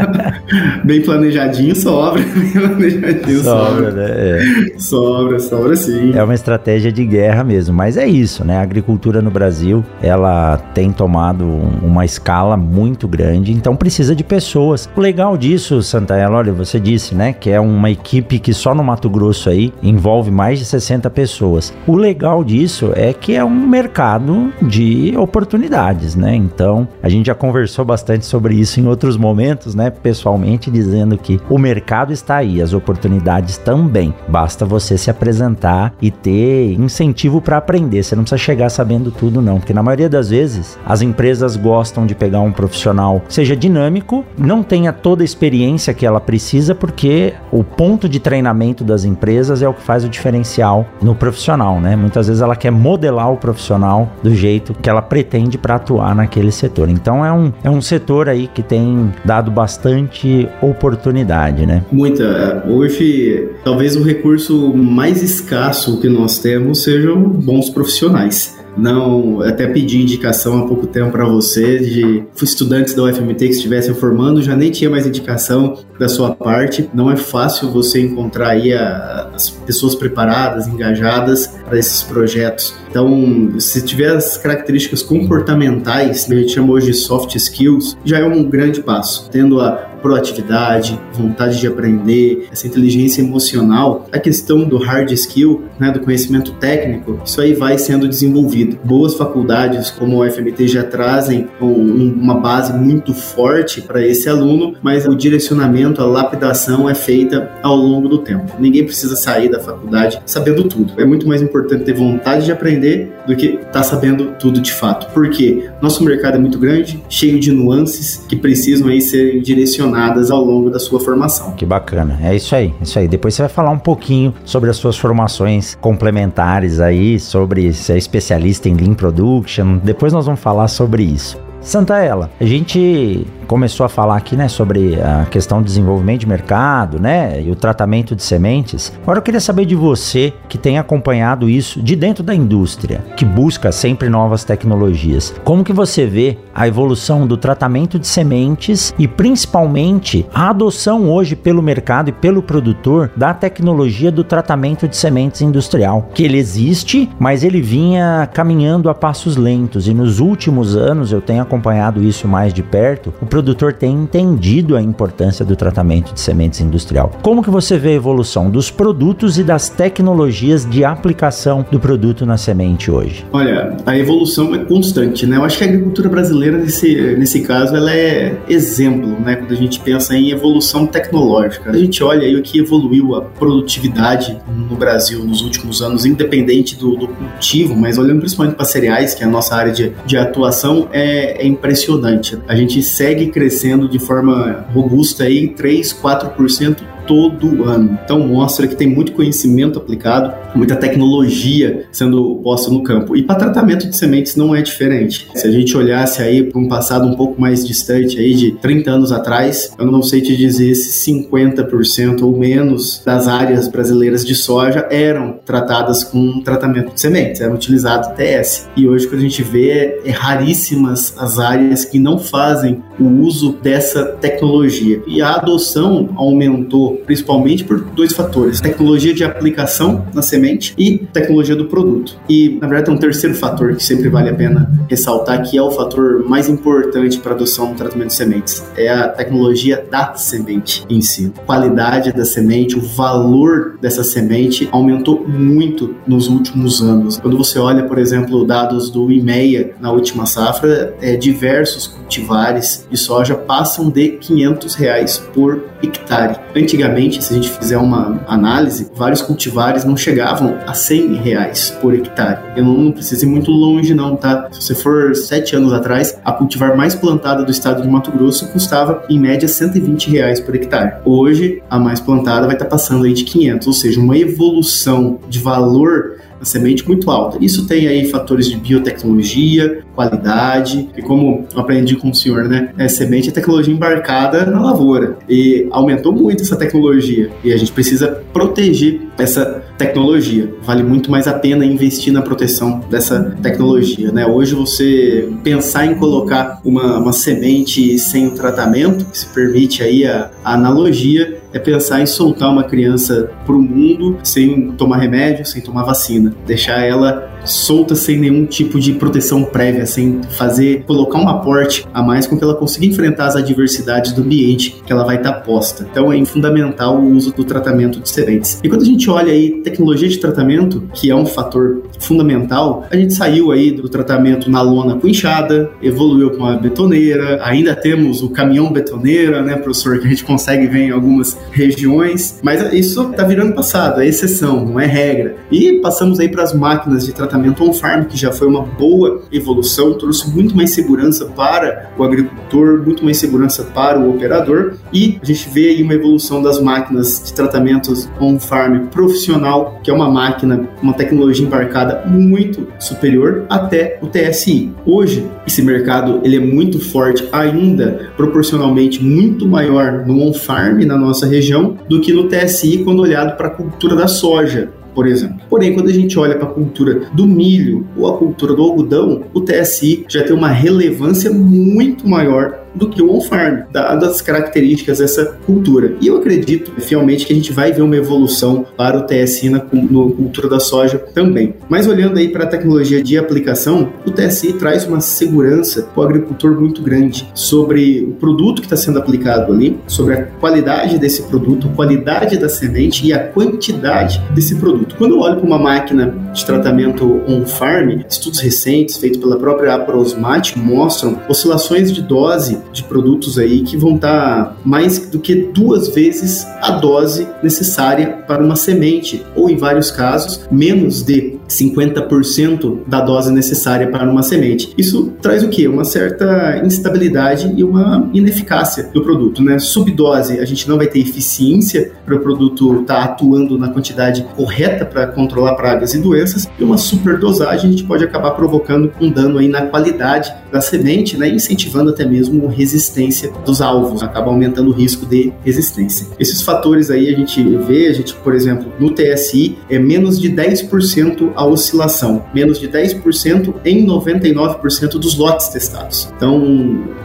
bem 0.84 1.02
planejadinho 1.02 1.74
sobra, 1.74 2.22
bem 2.22 2.52
planejadinho 2.52 3.42
sobra. 3.42 3.90
Sobra, 3.90 3.90
né? 3.92 4.10
É. 4.10 4.78
Sobra, 4.78 5.40
sobra 5.40 5.76
sim. 5.76 5.89
É 6.14 6.22
uma 6.22 6.34
estratégia 6.34 6.92
de 6.92 7.04
guerra 7.04 7.44
mesmo, 7.44 7.74
mas 7.74 7.96
é 7.96 8.06
isso, 8.06 8.44
né? 8.44 8.58
A 8.58 8.62
agricultura 8.62 9.22
no 9.22 9.30
Brasil, 9.30 9.84
ela 10.02 10.56
tem 10.74 10.92
tomado 10.92 11.44
uma 11.82 12.04
escala 12.04 12.56
muito 12.56 13.08
grande, 13.08 13.52
então 13.52 13.76
precisa 13.76 14.14
de 14.14 14.24
pessoas. 14.24 14.88
O 14.96 15.00
legal 15.00 15.36
disso, 15.36 15.82
Santaella, 15.82 16.36
olha, 16.38 16.52
você 16.52 16.78
disse, 16.78 17.14
né, 17.14 17.32
que 17.32 17.50
é 17.50 17.60
uma 17.60 17.90
equipe 17.90 18.38
que 18.38 18.52
só 18.52 18.74
no 18.74 18.84
Mato 18.84 19.08
Grosso 19.08 19.48
aí 19.48 19.72
envolve 19.82 20.30
mais 20.30 20.58
de 20.58 20.64
60 20.64 21.08
pessoas. 21.10 21.72
O 21.86 21.96
legal 21.96 22.44
disso 22.44 22.92
é 22.94 23.12
que 23.12 23.34
é 23.34 23.44
um 23.44 23.66
mercado 23.66 24.52
de 24.62 25.14
oportunidades, 25.16 26.14
né? 26.14 26.34
Então, 26.34 26.86
a 27.02 27.08
gente 27.08 27.26
já 27.26 27.34
conversou 27.34 27.84
bastante 27.84 28.26
sobre 28.26 28.54
isso 28.54 28.80
em 28.80 28.86
outros 28.86 29.16
momentos, 29.16 29.74
né? 29.74 29.90
Pessoalmente, 29.90 30.70
dizendo 30.70 31.16
que 31.16 31.40
o 31.48 31.58
mercado 31.58 32.12
está 32.12 32.36
aí, 32.36 32.60
as 32.60 32.72
oportunidades 32.72 33.56
também. 33.58 34.14
Basta 34.28 34.64
você 34.64 34.96
se 34.96 35.10
apresentar 35.10 35.79
e 36.00 36.10
ter 36.10 36.72
incentivo 36.72 37.40
para 37.40 37.56
aprender. 37.56 38.02
Você 38.02 38.14
não 38.14 38.22
precisa 38.22 38.38
chegar 38.38 38.68
sabendo 38.68 39.10
tudo, 39.10 39.40
não, 39.40 39.58
porque 39.58 39.72
na 39.72 39.82
maioria 39.82 40.08
das 40.08 40.30
vezes 40.30 40.78
as 40.84 41.02
empresas 41.02 41.56
gostam 41.56 42.06
de 42.06 42.14
pegar 42.14 42.40
um 42.40 42.52
profissional, 42.52 43.22
seja 43.28 43.56
dinâmico, 43.56 44.24
não 44.36 44.62
tenha 44.62 44.92
toda 44.92 45.22
a 45.22 45.24
experiência 45.24 45.94
que 45.94 46.04
ela 46.04 46.20
precisa, 46.20 46.74
porque 46.74 47.34
o 47.52 47.62
ponto 47.62 48.08
de 48.08 48.20
treinamento 48.20 48.84
das 48.84 49.04
empresas 49.04 49.62
é 49.62 49.68
o 49.68 49.74
que 49.74 49.82
faz 49.82 50.04
o 50.04 50.08
diferencial 50.08 50.86
no 51.00 51.14
profissional, 51.14 51.80
né? 51.80 51.96
Muitas 51.96 52.26
vezes 52.26 52.42
ela 52.42 52.56
quer 52.56 52.70
modelar 52.70 53.32
o 53.32 53.36
profissional 53.36 54.10
do 54.22 54.34
jeito 54.34 54.74
que 54.74 54.88
ela 54.88 55.02
pretende 55.02 55.56
para 55.58 55.76
atuar 55.76 56.14
naquele 56.14 56.52
setor. 56.52 56.88
Então 56.88 57.24
é 57.24 57.32
um, 57.32 57.52
é 57.62 57.70
um 57.70 57.80
setor 57.80 58.28
aí 58.28 58.48
que 58.52 58.62
tem 58.62 59.12
dado 59.24 59.50
bastante 59.50 60.48
oportunidade, 60.60 61.66
né? 61.66 61.84
Muita. 61.92 62.64
Hoje, 62.68 63.48
talvez 63.64 63.96
o 63.96 64.02
recurso 64.02 64.74
mais 64.74 65.22
escasso 65.22 65.69
que 66.00 66.08
nós 66.08 66.38
temos 66.38 66.82
sejam 66.82 67.22
bons 67.22 67.70
profissionais. 67.70 68.60
Não, 68.76 69.42
até 69.42 69.66
pedi 69.66 70.00
indicação 70.00 70.58
há 70.58 70.66
pouco 70.66 70.86
tempo 70.86 71.10
para 71.10 71.24
você 71.24 71.78
de 71.78 72.24
estudantes 72.40 72.94
da 72.94 73.02
UFMT 73.02 73.46
que 73.46 73.54
estivessem 73.54 73.94
formando, 73.94 74.42
já 74.42 74.56
nem 74.56 74.70
tinha 74.70 74.88
mais 74.88 75.06
indicação 75.06 75.78
da 75.98 76.08
sua 76.08 76.34
parte. 76.34 76.88
Não 76.94 77.10
é 77.10 77.16
fácil 77.16 77.70
você 77.70 78.00
encontrar 78.00 78.50
aí 78.50 78.72
a, 78.72 79.30
as 79.34 79.50
pessoas 79.50 79.94
preparadas, 79.94 80.66
engajadas 80.66 81.48
para 81.68 81.78
esses 81.78 82.02
projetos. 82.02 82.74
Então, 82.88 83.54
se 83.58 83.82
tiver 83.82 84.16
as 84.16 84.36
características 84.36 85.02
comportamentais, 85.02 86.24
que 86.24 86.32
a 86.32 86.36
gente 86.36 86.52
chama 86.52 86.72
hoje 86.72 86.86
de 86.86 86.94
soft 86.94 87.34
skills, 87.34 87.96
já 88.04 88.18
é 88.18 88.24
um 88.24 88.44
grande 88.44 88.82
passo. 88.82 89.28
Tendo 89.30 89.60
a 89.60 89.89
proatividade, 90.00 90.98
vontade 91.12 91.58
de 91.58 91.66
aprender, 91.66 92.48
essa 92.50 92.66
inteligência 92.66 93.20
emocional, 93.20 94.06
a 94.12 94.18
questão 94.18 94.64
do 94.64 94.78
hard 94.78 95.10
skill, 95.12 95.64
né, 95.78 95.90
do 95.90 96.00
conhecimento 96.00 96.52
técnico, 96.52 97.20
isso 97.24 97.40
aí 97.40 97.54
vai 97.54 97.78
sendo 97.78 98.08
desenvolvido. 98.08 98.78
Boas 98.84 99.14
faculdades 99.14 99.90
como 99.90 100.22
o 100.22 100.30
FMT 100.30 100.68
já 100.68 100.82
trazem 100.82 101.48
um, 101.60 102.12
uma 102.12 102.34
base 102.34 102.72
muito 102.72 103.12
forte 103.12 103.80
para 103.80 104.04
esse 104.04 104.28
aluno, 104.28 104.74
mas 104.82 105.06
o 105.06 105.14
direcionamento, 105.14 106.00
a 106.00 106.06
lapidação 106.06 106.88
é 106.88 106.94
feita 106.94 107.50
ao 107.62 107.76
longo 107.76 108.08
do 108.08 108.18
tempo. 108.18 108.52
Ninguém 108.58 108.84
precisa 108.84 109.16
sair 109.16 109.50
da 109.50 109.60
faculdade 109.60 110.20
sabendo 110.24 110.64
tudo. 110.64 111.00
É 111.00 111.04
muito 111.04 111.26
mais 111.26 111.42
importante 111.42 111.84
ter 111.84 111.94
vontade 111.94 112.44
de 112.44 112.52
aprender 112.52 113.12
do 113.26 113.36
que 113.36 113.46
estar 113.46 113.70
tá 113.70 113.82
sabendo 113.82 114.34
tudo 114.38 114.60
de 114.60 114.72
fato. 114.72 115.12
Porque 115.12 115.68
nosso 115.80 116.02
mercado 116.04 116.36
é 116.36 116.38
muito 116.38 116.58
grande, 116.58 117.02
cheio 117.08 117.38
de 117.38 117.52
nuances 117.52 118.24
que 118.28 118.36
precisam 118.36 118.88
aí 118.88 119.00
serem 119.00 119.40
direcionadas 119.40 119.89
ao 120.30 120.44
longo 120.44 120.70
da 120.70 120.78
sua 120.78 121.00
formação. 121.00 121.52
Que 121.52 121.66
bacana. 121.66 122.18
É 122.22 122.34
isso 122.34 122.54
aí, 122.54 122.74
isso 122.80 122.98
aí. 122.98 123.08
Depois 123.08 123.34
você 123.34 123.42
vai 123.42 123.48
falar 123.48 123.70
um 123.70 123.78
pouquinho 123.78 124.34
sobre 124.44 124.70
as 124.70 124.76
suas 124.76 124.96
formações 124.96 125.76
complementares 125.80 126.80
aí, 126.80 127.18
sobre 127.18 127.72
ser 127.72 127.96
especialista 127.96 128.68
em 128.68 128.74
Lean 128.74 128.94
Production. 128.94 129.78
Depois 129.78 130.12
nós 130.12 130.26
vamos 130.26 130.40
falar 130.40 130.68
sobre 130.68 131.02
isso. 131.02 131.49
Santaella, 131.60 132.30
a 132.40 132.44
gente 132.44 133.26
começou 133.46 133.84
a 133.84 133.88
falar 133.88 134.16
aqui, 134.16 134.36
né, 134.36 134.46
sobre 134.46 135.00
a 135.02 135.26
questão 135.26 135.60
do 135.60 135.64
desenvolvimento 135.64 136.20
de 136.20 136.28
mercado, 136.28 137.00
né, 137.00 137.42
e 137.42 137.50
o 137.50 137.56
tratamento 137.56 138.14
de 138.14 138.22
sementes. 138.22 138.92
Agora 139.02 139.18
eu 139.18 139.22
queria 139.22 139.40
saber 139.40 139.64
de 139.66 139.74
você 139.74 140.32
que 140.48 140.56
tem 140.56 140.78
acompanhado 140.78 141.48
isso 141.48 141.82
de 141.82 141.96
dentro 141.96 142.22
da 142.22 142.32
indústria, 142.32 143.04
que 143.16 143.24
busca 143.24 143.72
sempre 143.72 144.08
novas 144.08 144.44
tecnologias. 144.44 145.34
Como 145.42 145.64
que 145.64 145.72
você 145.72 146.06
vê 146.06 146.38
a 146.54 146.68
evolução 146.68 147.26
do 147.26 147.36
tratamento 147.36 147.98
de 147.98 148.06
sementes 148.06 148.94
e 148.96 149.08
principalmente 149.08 150.24
a 150.32 150.50
adoção 150.50 151.10
hoje 151.10 151.34
pelo 151.34 151.60
mercado 151.60 152.10
e 152.10 152.12
pelo 152.12 152.42
produtor 152.42 153.10
da 153.16 153.34
tecnologia 153.34 154.12
do 154.12 154.22
tratamento 154.22 154.86
de 154.86 154.96
sementes 154.96 155.40
industrial, 155.40 156.08
que 156.14 156.22
ele 156.22 156.38
existe, 156.38 157.10
mas 157.18 157.42
ele 157.42 157.60
vinha 157.60 158.28
caminhando 158.32 158.88
a 158.88 158.94
passos 158.94 159.36
lentos 159.36 159.88
e 159.88 159.92
nos 159.92 160.20
últimos 160.20 160.76
anos 160.76 161.10
eu 161.10 161.20
tenho 161.20 161.42
acompanhado 161.50 162.02
isso 162.02 162.28
mais 162.28 162.54
de 162.54 162.62
perto. 162.62 163.12
O 163.20 163.26
produtor 163.26 163.72
tem 163.72 163.92
entendido 163.92 164.76
a 164.76 164.82
importância 164.82 165.44
do 165.44 165.56
tratamento 165.56 166.14
de 166.14 166.20
sementes 166.20 166.60
industrial. 166.60 167.10
Como 167.22 167.42
que 167.42 167.50
você 167.50 167.76
vê 167.76 167.90
a 167.90 167.94
evolução 167.94 168.48
dos 168.48 168.70
produtos 168.70 169.38
e 169.38 169.42
das 169.42 169.68
tecnologias 169.68 170.64
de 170.64 170.84
aplicação 170.84 171.66
do 171.70 171.80
produto 171.80 172.24
na 172.24 172.36
semente 172.36 172.90
hoje? 172.90 173.26
Olha, 173.32 173.76
a 173.84 173.98
evolução 173.98 174.54
é 174.54 174.58
constante, 174.58 175.26
né? 175.26 175.36
Eu 175.36 175.44
acho 175.44 175.58
que 175.58 175.64
a 175.64 175.66
agricultura 175.66 176.08
brasileira 176.08 176.56
nesse, 176.56 177.16
nesse 177.16 177.40
caso 177.40 177.74
ela 177.74 177.92
é 177.92 178.36
exemplo, 178.48 179.18
né? 179.20 179.36
Quando 179.36 179.52
a 179.52 179.56
gente 179.56 179.80
pensa 179.80 180.16
em 180.16 180.30
evolução 180.30 180.86
tecnológica. 180.86 181.70
A 181.70 181.76
gente 181.76 182.02
olha 182.04 182.26
aí 182.26 182.36
o 182.36 182.42
que 182.42 182.60
evoluiu 182.60 183.16
a 183.16 183.22
produtividade 183.22 184.38
no 184.48 184.76
Brasil 184.76 185.24
nos 185.24 185.42
últimos 185.42 185.82
anos, 185.82 186.04
independente 186.04 186.76
do, 186.76 186.94
do 186.94 187.08
cultivo, 187.08 187.74
mas 187.74 187.98
olhando 187.98 188.20
principalmente 188.20 188.54
para 188.54 188.64
cereais, 188.64 189.14
que 189.14 189.22
é 189.22 189.26
a 189.26 189.30
nossa 189.30 189.54
área 189.54 189.72
de, 189.72 189.92
de 190.06 190.16
atuação, 190.16 190.88
é, 190.92 191.39
é 191.40 191.46
impressionante. 191.46 192.38
A 192.46 192.54
gente 192.54 192.82
segue 192.82 193.28
crescendo 193.28 193.88
de 193.88 193.98
forma 193.98 194.66
robusta 194.72 195.24
aí, 195.24 195.48
3, 195.48 195.92
4% 195.94 196.76
todo 197.10 197.64
ano. 197.64 197.98
Então 198.04 198.20
mostra 198.20 198.68
que 198.68 198.76
tem 198.76 198.86
muito 198.86 199.10
conhecimento 199.10 199.80
aplicado, 199.80 200.32
muita 200.54 200.76
tecnologia 200.76 201.86
sendo 201.90 202.36
posta 202.36 202.70
no 202.70 202.84
campo. 202.84 203.16
E 203.16 203.22
para 203.24 203.34
tratamento 203.34 203.88
de 203.88 203.96
sementes 203.96 204.36
não 204.36 204.54
é 204.54 204.62
diferente. 204.62 205.26
Se 205.34 205.48
a 205.48 205.50
gente 205.50 205.76
olhasse 205.76 206.22
aí 206.22 206.44
para 206.44 206.60
um 206.60 206.68
passado 206.68 207.08
um 207.08 207.16
pouco 207.16 207.40
mais 207.40 207.66
distante 207.66 208.16
aí 208.16 208.32
de 208.32 208.52
30 208.52 208.92
anos 208.92 209.10
atrás, 209.10 209.74
eu 209.76 209.86
não 209.86 210.04
sei 210.04 210.20
te 210.20 210.36
dizer 210.36 210.72
se 210.76 211.12
50% 211.12 212.22
ou 212.22 212.38
menos 212.38 213.02
das 213.04 213.26
áreas 213.26 213.66
brasileiras 213.66 214.24
de 214.24 214.36
soja 214.36 214.86
eram 214.88 215.40
tratadas 215.44 216.04
com 216.04 216.40
tratamento 216.40 216.94
de 216.94 217.00
sementes, 217.00 217.40
eram 217.40 217.54
utilizados 217.54 218.10
TS. 218.10 218.68
E 218.76 218.86
hoje 218.86 219.06
o 219.06 219.10
que 219.10 219.16
a 219.16 219.20
gente 219.20 219.42
vê 219.42 220.00
é 220.04 220.10
raríssimas 220.10 221.12
as 221.18 221.40
áreas 221.40 221.84
que 221.84 221.98
não 221.98 222.20
fazem 222.20 222.80
o 223.00 223.04
uso 223.22 223.56
dessa 223.60 224.04
tecnologia. 224.04 225.02
E 225.08 225.20
a 225.20 225.34
adoção 225.34 226.10
aumentou 226.14 226.99
principalmente 227.04 227.64
por 227.64 227.80
dois 227.80 228.12
fatores: 228.12 228.60
tecnologia 228.60 229.14
de 229.14 229.24
aplicação 229.24 230.06
na 230.14 230.22
semente 230.22 230.74
e 230.78 230.98
tecnologia 230.98 231.56
do 231.56 231.66
produto. 231.66 232.18
E, 232.28 232.58
na 232.60 232.66
verdade, 232.66 232.86
tem 232.86 232.94
um 232.94 232.98
terceiro 232.98 233.34
fator 233.34 233.74
que 233.74 233.82
sempre 233.82 234.08
vale 234.08 234.30
a 234.30 234.34
pena 234.34 234.70
ressaltar, 234.88 235.42
que 235.42 235.56
é 235.56 235.62
o 235.62 235.70
fator 235.70 236.24
mais 236.28 236.48
importante 236.48 237.18
para 237.18 237.32
adoção 237.32 237.72
do 237.72 237.76
tratamento 237.76 238.08
de 238.08 238.14
sementes: 238.14 238.64
é 238.76 238.88
a 238.88 239.08
tecnologia 239.08 239.84
da 239.90 240.14
semente 240.14 240.84
em 240.88 241.00
si. 241.00 241.32
A 241.38 241.42
qualidade 241.42 242.12
da 242.12 242.24
semente, 242.24 242.78
o 242.78 242.80
valor 242.80 243.78
dessa 243.80 244.04
semente 244.04 244.68
aumentou 244.72 245.26
muito 245.26 245.94
nos 246.06 246.28
últimos 246.28 246.80
anos. 246.82 247.18
Quando 247.18 247.36
você 247.36 247.58
olha, 247.58 247.84
por 247.84 247.98
exemplo, 247.98 248.44
dados 248.44 248.90
do 248.90 249.10
IMEA 249.10 249.74
na 249.80 249.92
última 249.92 250.26
safra, 250.26 250.94
é, 251.00 251.16
diversos 251.16 251.86
cultivares 251.86 252.86
de 252.90 252.96
soja 252.96 253.34
passam 253.34 253.88
de 253.88 254.10
500 254.10 254.74
reais 254.74 255.18
por 255.32 255.64
hectare. 255.82 256.38
Antigamente, 256.54 256.89
se 257.20 257.32
a 257.32 257.36
gente 257.36 257.50
fizer 257.50 257.78
uma 257.78 258.20
análise, 258.26 258.90
vários 258.94 259.22
cultivares 259.22 259.84
não 259.84 259.96
chegavam 259.96 260.58
a 260.66 260.74
100 260.74 261.14
reais 261.16 261.76
por 261.80 261.94
hectare. 261.94 262.40
Eu 262.56 262.64
não, 262.64 262.74
não 262.74 262.92
preciso 262.92 263.24
ir 263.24 263.28
muito 263.28 263.50
longe 263.50 263.94
não, 263.94 264.16
tá? 264.16 264.48
Se 264.52 264.62
você 264.62 264.74
for 264.74 265.14
sete 265.14 265.56
anos 265.56 265.72
atrás, 265.72 266.18
a 266.24 266.32
cultivar 266.32 266.76
mais 266.76 266.94
plantada 266.94 267.44
do 267.44 267.50
estado 267.50 267.82
de 267.82 267.88
Mato 267.88 268.10
Grosso 268.10 268.48
custava 268.48 269.04
em 269.08 269.18
média 269.18 269.48
120 269.48 270.10
reais 270.10 270.40
por 270.40 270.54
hectare. 270.54 270.96
Hoje, 271.04 271.62
a 271.70 271.78
mais 271.78 272.00
plantada 272.00 272.46
vai 272.46 272.54
estar 272.54 272.66
passando 272.66 273.04
aí 273.04 273.12
de 273.12 273.24
500, 273.24 273.66
ou 273.66 273.72
seja, 273.72 274.00
uma 274.00 274.16
evolução 274.16 275.18
de 275.28 275.38
valor 275.38 276.19
a 276.40 276.44
semente 276.44 276.86
muito 276.86 277.10
alta. 277.10 277.38
Isso 277.40 277.66
tem 277.66 277.86
aí 277.86 278.08
fatores 278.08 278.46
de 278.46 278.56
biotecnologia, 278.56 279.82
qualidade, 279.94 280.88
e 280.96 281.02
como 281.02 281.46
aprendi 281.54 281.96
com 281.96 282.10
o 282.10 282.14
senhor, 282.14 282.48
né? 282.48 282.72
É, 282.78 282.88
semente 282.88 283.28
é 283.28 283.32
tecnologia 283.32 283.74
embarcada 283.74 284.46
na 284.46 284.60
lavoura. 284.60 285.18
E 285.28 285.66
aumentou 285.70 286.12
muito 286.12 286.42
essa 286.42 286.56
tecnologia. 286.56 287.30
E 287.44 287.52
a 287.52 287.56
gente 287.56 287.72
precisa 287.72 288.22
proteger 288.32 289.00
essa 289.20 289.62
tecnologia. 289.78 290.52
Vale 290.62 290.82
muito 290.82 291.10
mais 291.10 291.26
a 291.26 291.34
pena 291.34 291.64
investir 291.64 292.12
na 292.12 292.22
proteção 292.22 292.80
dessa 292.90 293.36
tecnologia, 293.42 294.12
né? 294.12 294.26
Hoje 294.26 294.54
você 294.54 295.28
pensar 295.42 295.86
em 295.86 295.94
colocar 295.94 296.60
uma, 296.64 296.98
uma 296.98 297.12
semente 297.12 297.98
sem 297.98 298.28
o 298.28 298.34
tratamento, 298.34 299.04
que 299.06 299.18
se 299.18 299.26
permite 299.26 299.82
aí 299.82 300.06
a, 300.06 300.30
a 300.44 300.54
analogia, 300.54 301.38
é 301.52 301.58
pensar 301.58 302.00
em 302.00 302.06
soltar 302.06 302.50
uma 302.50 302.64
criança 302.64 303.30
para 303.44 303.54
o 303.54 303.60
mundo 303.60 304.18
sem 304.22 304.72
tomar 304.72 304.98
remédio, 304.98 305.44
sem 305.44 305.60
tomar 305.60 305.84
vacina, 305.84 306.34
deixar 306.46 306.84
ela 306.84 307.30
solta 307.44 307.94
sem 307.94 308.18
nenhum 308.18 308.44
tipo 308.44 308.78
de 308.78 308.92
proteção 308.92 309.44
prévia, 309.44 309.86
sem 309.86 310.20
fazer, 310.30 310.84
colocar 310.86 311.18
um 311.18 311.28
aporte 311.28 311.86
a 311.92 312.02
mais 312.02 312.26
com 312.26 312.36
que 312.36 312.44
ela 312.44 312.54
consiga 312.54 312.86
enfrentar 312.86 313.26
as 313.26 313.36
adversidades 313.36 314.12
do 314.12 314.22
ambiente 314.22 314.76
que 314.84 314.92
ela 314.92 315.04
vai 315.04 315.16
estar 315.16 315.32
posta. 315.32 315.86
Então 315.90 316.12
é 316.12 316.24
fundamental 316.24 316.98
o 316.98 317.14
uso 317.14 317.32
do 317.32 317.44
tratamento 317.44 318.00
de 318.00 318.08
sementes. 318.08 318.60
E 318.62 318.68
quando 318.68 318.82
a 318.82 318.84
gente 318.84 319.08
olha 319.08 319.32
aí 319.32 319.62
tecnologia 319.62 320.08
de 320.08 320.18
tratamento, 320.18 320.82
que 320.92 321.10
é 321.10 321.14
um 321.14 321.26
fator 321.26 321.82
fundamental, 321.98 322.86
a 322.90 322.96
gente 322.96 323.14
saiu 323.14 323.50
aí 323.50 323.70
do 323.70 323.88
tratamento 323.88 324.50
na 324.50 324.60
lona 324.60 324.96
com 324.96 325.08
enxada, 325.08 325.70
evoluiu 325.82 326.30
com 326.32 326.44
a 326.44 326.56
betoneira, 326.56 327.40
ainda 327.42 327.74
temos 327.74 328.22
o 328.22 328.28
caminhão 328.28 328.70
betoneira, 328.70 329.42
né, 329.42 329.56
professor, 329.56 329.98
que 329.98 330.06
a 330.06 330.10
gente 330.10 330.24
consegue 330.24 330.66
ver 330.66 330.88
em 330.88 330.90
algumas 330.90 331.38
regiões, 331.50 332.38
mas 332.42 332.72
isso 332.72 333.10
está 333.10 333.24
virando 333.24 333.54
passado, 333.54 334.00
é 334.00 334.06
exceção, 334.06 334.64
não 334.64 334.78
é 334.78 334.86
regra. 334.86 335.36
E 335.50 335.80
passamos 335.80 336.20
aí 336.20 336.28
para 336.28 336.42
as 336.42 336.54
máquinas 336.54 337.06
de 337.06 337.12
tratamento 337.12 337.29
tratamento 337.30 337.62
on-farm, 337.62 338.04
que 338.04 338.16
já 338.16 338.32
foi 338.32 338.48
uma 338.48 338.62
boa 338.62 339.22
evolução, 339.30 339.94
trouxe 339.94 340.28
muito 340.30 340.56
mais 340.56 340.70
segurança 340.70 341.26
para 341.26 341.90
o 341.96 342.02
agricultor, 342.02 342.82
muito 342.84 343.04
mais 343.04 343.16
segurança 343.18 343.62
para 343.62 343.98
o 343.98 344.10
operador, 344.10 344.74
e 344.92 345.18
a 345.22 345.24
gente 345.24 345.48
vê 345.48 345.68
aí 345.68 345.82
uma 345.82 345.94
evolução 345.94 346.42
das 346.42 346.60
máquinas 346.60 347.22
de 347.24 347.32
tratamentos 347.32 348.10
on-farm 348.20 348.88
profissional, 348.88 349.78
que 349.82 349.90
é 349.90 349.94
uma 349.94 350.10
máquina, 350.10 350.68
uma 350.82 350.92
tecnologia 350.92 351.46
embarcada 351.46 352.04
muito 352.06 352.66
superior 352.80 353.46
até 353.48 353.98
o 354.02 354.08
TSI. 354.08 354.72
Hoje, 354.84 355.26
esse 355.46 355.62
mercado 355.62 356.20
ele 356.24 356.36
é 356.36 356.40
muito 356.40 356.80
forte 356.80 357.28
ainda, 357.30 358.10
proporcionalmente 358.16 359.02
muito 359.02 359.46
maior 359.46 360.04
no 360.04 360.20
on-farm 360.20 360.80
na 360.84 360.96
nossa 360.96 361.26
região 361.26 361.76
do 361.88 362.00
que 362.00 362.12
no 362.12 362.28
TSI 362.28 362.78
quando 362.78 363.00
olhado 363.00 363.36
para 363.36 363.48
a 363.48 363.50
cultura 363.50 363.94
da 363.94 364.08
soja 364.08 364.79
por 364.94 365.06
exemplo. 365.06 365.40
Porém, 365.48 365.74
quando 365.74 365.88
a 365.88 365.92
gente 365.92 366.18
olha 366.18 366.36
para 366.36 366.48
a 366.48 366.52
cultura 366.52 367.02
do 367.12 367.26
milho 367.26 367.86
ou 367.96 368.08
a 368.08 368.18
cultura 368.18 368.54
do 368.54 368.62
algodão, 368.62 369.22
o 369.32 369.40
TSI 369.40 370.04
já 370.08 370.22
tem 370.22 370.34
uma 370.34 370.48
relevância 370.48 371.30
muito 371.30 372.08
maior 372.08 372.59
do 372.74 372.88
que 372.88 373.02
o 373.02 373.12
on-farm, 373.12 373.62
dadas 373.72 374.10
as 374.10 374.22
características 374.22 374.98
dessa 374.98 375.36
cultura. 375.46 375.96
E 376.00 376.06
eu 376.06 376.16
acredito 376.16 376.72
fielmente 376.80 377.26
que 377.26 377.32
a 377.32 377.36
gente 377.36 377.52
vai 377.52 377.72
ver 377.72 377.82
uma 377.82 377.96
evolução 377.96 378.64
para 378.76 378.98
o 378.98 379.02
TSI 379.02 379.50
na, 379.50 379.62
no 379.72 380.10
cultura 380.12 380.48
da 380.48 380.60
soja 380.60 380.98
também. 380.98 381.54
Mas 381.68 381.86
olhando 381.86 382.18
aí 382.18 382.28
para 382.28 382.44
a 382.44 382.46
tecnologia 382.46 383.02
de 383.02 383.18
aplicação, 383.18 383.92
o 384.06 384.10
TSI 384.10 384.54
traz 384.54 384.86
uma 384.86 385.00
segurança 385.00 385.82
para 385.82 386.00
o 386.00 386.04
agricultor 386.04 386.60
muito 386.60 386.82
grande 386.82 387.28
sobre 387.34 388.02
o 388.02 388.12
produto 388.12 388.60
que 388.60 388.66
está 388.66 388.76
sendo 388.76 388.98
aplicado 388.98 389.52
ali, 389.52 389.78
sobre 389.86 390.14
a 390.14 390.22
qualidade 390.24 390.98
desse 390.98 391.22
produto, 391.22 391.68
qualidade 391.74 392.36
da 392.36 392.48
semente 392.48 393.06
e 393.06 393.12
a 393.12 393.18
quantidade 393.18 394.22
desse 394.34 394.56
produto. 394.56 394.94
Quando 394.96 395.14
eu 395.14 395.20
olho 395.20 395.36
para 395.36 395.46
uma 395.46 395.58
máquina 395.58 396.14
de 396.32 396.44
tratamento 396.44 397.22
on-farm, 397.26 398.00
estudos 398.08 398.40
recentes 398.40 398.96
feitos 398.96 399.18
pela 399.18 399.38
própria 399.38 399.74
Aprosmate 399.74 400.58
mostram 400.58 401.20
oscilações 401.28 401.92
de 401.92 402.02
dose 402.02 402.59
de 402.72 402.84
produtos 402.84 403.38
aí 403.38 403.62
que 403.62 403.76
vão 403.76 403.96
estar 403.96 404.44
tá 404.44 404.56
mais 404.64 405.10
do 405.10 405.18
que 405.18 405.34
duas 405.34 405.88
vezes 405.88 406.46
a 406.60 406.72
dose 406.72 407.26
necessária 407.42 408.24
para 408.26 408.42
uma 408.42 408.56
semente, 408.56 409.24
ou 409.34 409.50
em 409.50 409.56
vários 409.56 409.90
casos, 409.90 410.40
menos 410.50 411.02
de 411.02 411.39
50% 411.50 412.78
da 412.86 413.00
dose 413.00 413.32
necessária 413.32 413.88
para 413.88 414.08
uma 414.08 414.22
semente. 414.22 414.72
Isso 414.78 415.12
traz 415.20 415.42
o 415.42 415.48
que? 415.48 415.66
Uma 415.66 415.84
certa 415.84 416.62
instabilidade 416.64 417.52
e 417.56 417.64
uma 417.64 418.08
ineficácia 418.14 418.88
do 418.92 419.02
produto, 419.02 419.42
né? 419.42 419.58
Subdose, 419.58 420.38
a 420.38 420.44
gente 420.44 420.68
não 420.68 420.76
vai 420.76 420.86
ter 420.86 421.00
eficiência 421.00 421.92
para 422.04 422.14
o 422.14 422.20
produto 422.20 422.80
estar 422.80 422.94
tá 422.94 423.04
atuando 423.04 423.58
na 423.58 423.68
quantidade 423.68 424.22
correta 424.36 424.84
para 424.84 425.06
controlar 425.08 425.54
pragas 425.54 425.94
e 425.94 425.98
doenças, 425.98 426.48
e 426.58 426.64
uma 426.64 426.78
superdosagem 426.78 427.68
a 427.68 427.72
gente 427.72 427.84
pode 427.84 428.04
acabar 428.04 428.30
provocando 428.32 428.92
um 429.00 429.10
dano 429.10 429.38
aí 429.38 429.48
na 429.48 429.62
qualidade 429.62 430.32
da 430.52 430.60
semente, 430.60 431.16
né? 431.16 431.28
Incentivando 431.28 431.90
até 431.90 432.04
mesmo 432.04 432.46
resistência 432.46 433.30
dos 433.44 433.60
alvos, 433.60 434.02
acaba 434.02 434.30
aumentando 434.30 434.70
o 434.70 434.72
risco 434.72 435.06
de 435.06 435.32
resistência. 435.44 436.06
Esses 436.18 436.42
fatores 436.42 436.90
aí 436.90 437.08
a 437.12 437.16
gente 437.16 437.42
vê, 437.58 437.88
a 437.88 437.92
gente, 437.92 438.14
por 438.14 438.34
exemplo, 438.34 438.72
no 438.78 438.90
TSI 438.90 439.58
é 439.68 439.78
menos 439.78 440.20
de 440.20 440.30
10% 440.30 441.32
a 441.40 441.46
oscilação, 441.46 442.26
menos 442.34 442.60
de 442.60 442.68
10% 442.68 443.54
em 443.64 443.86
99% 443.86 444.98
dos 444.98 445.16
lotes 445.16 445.48
testados. 445.48 446.12
Então, 446.14 446.38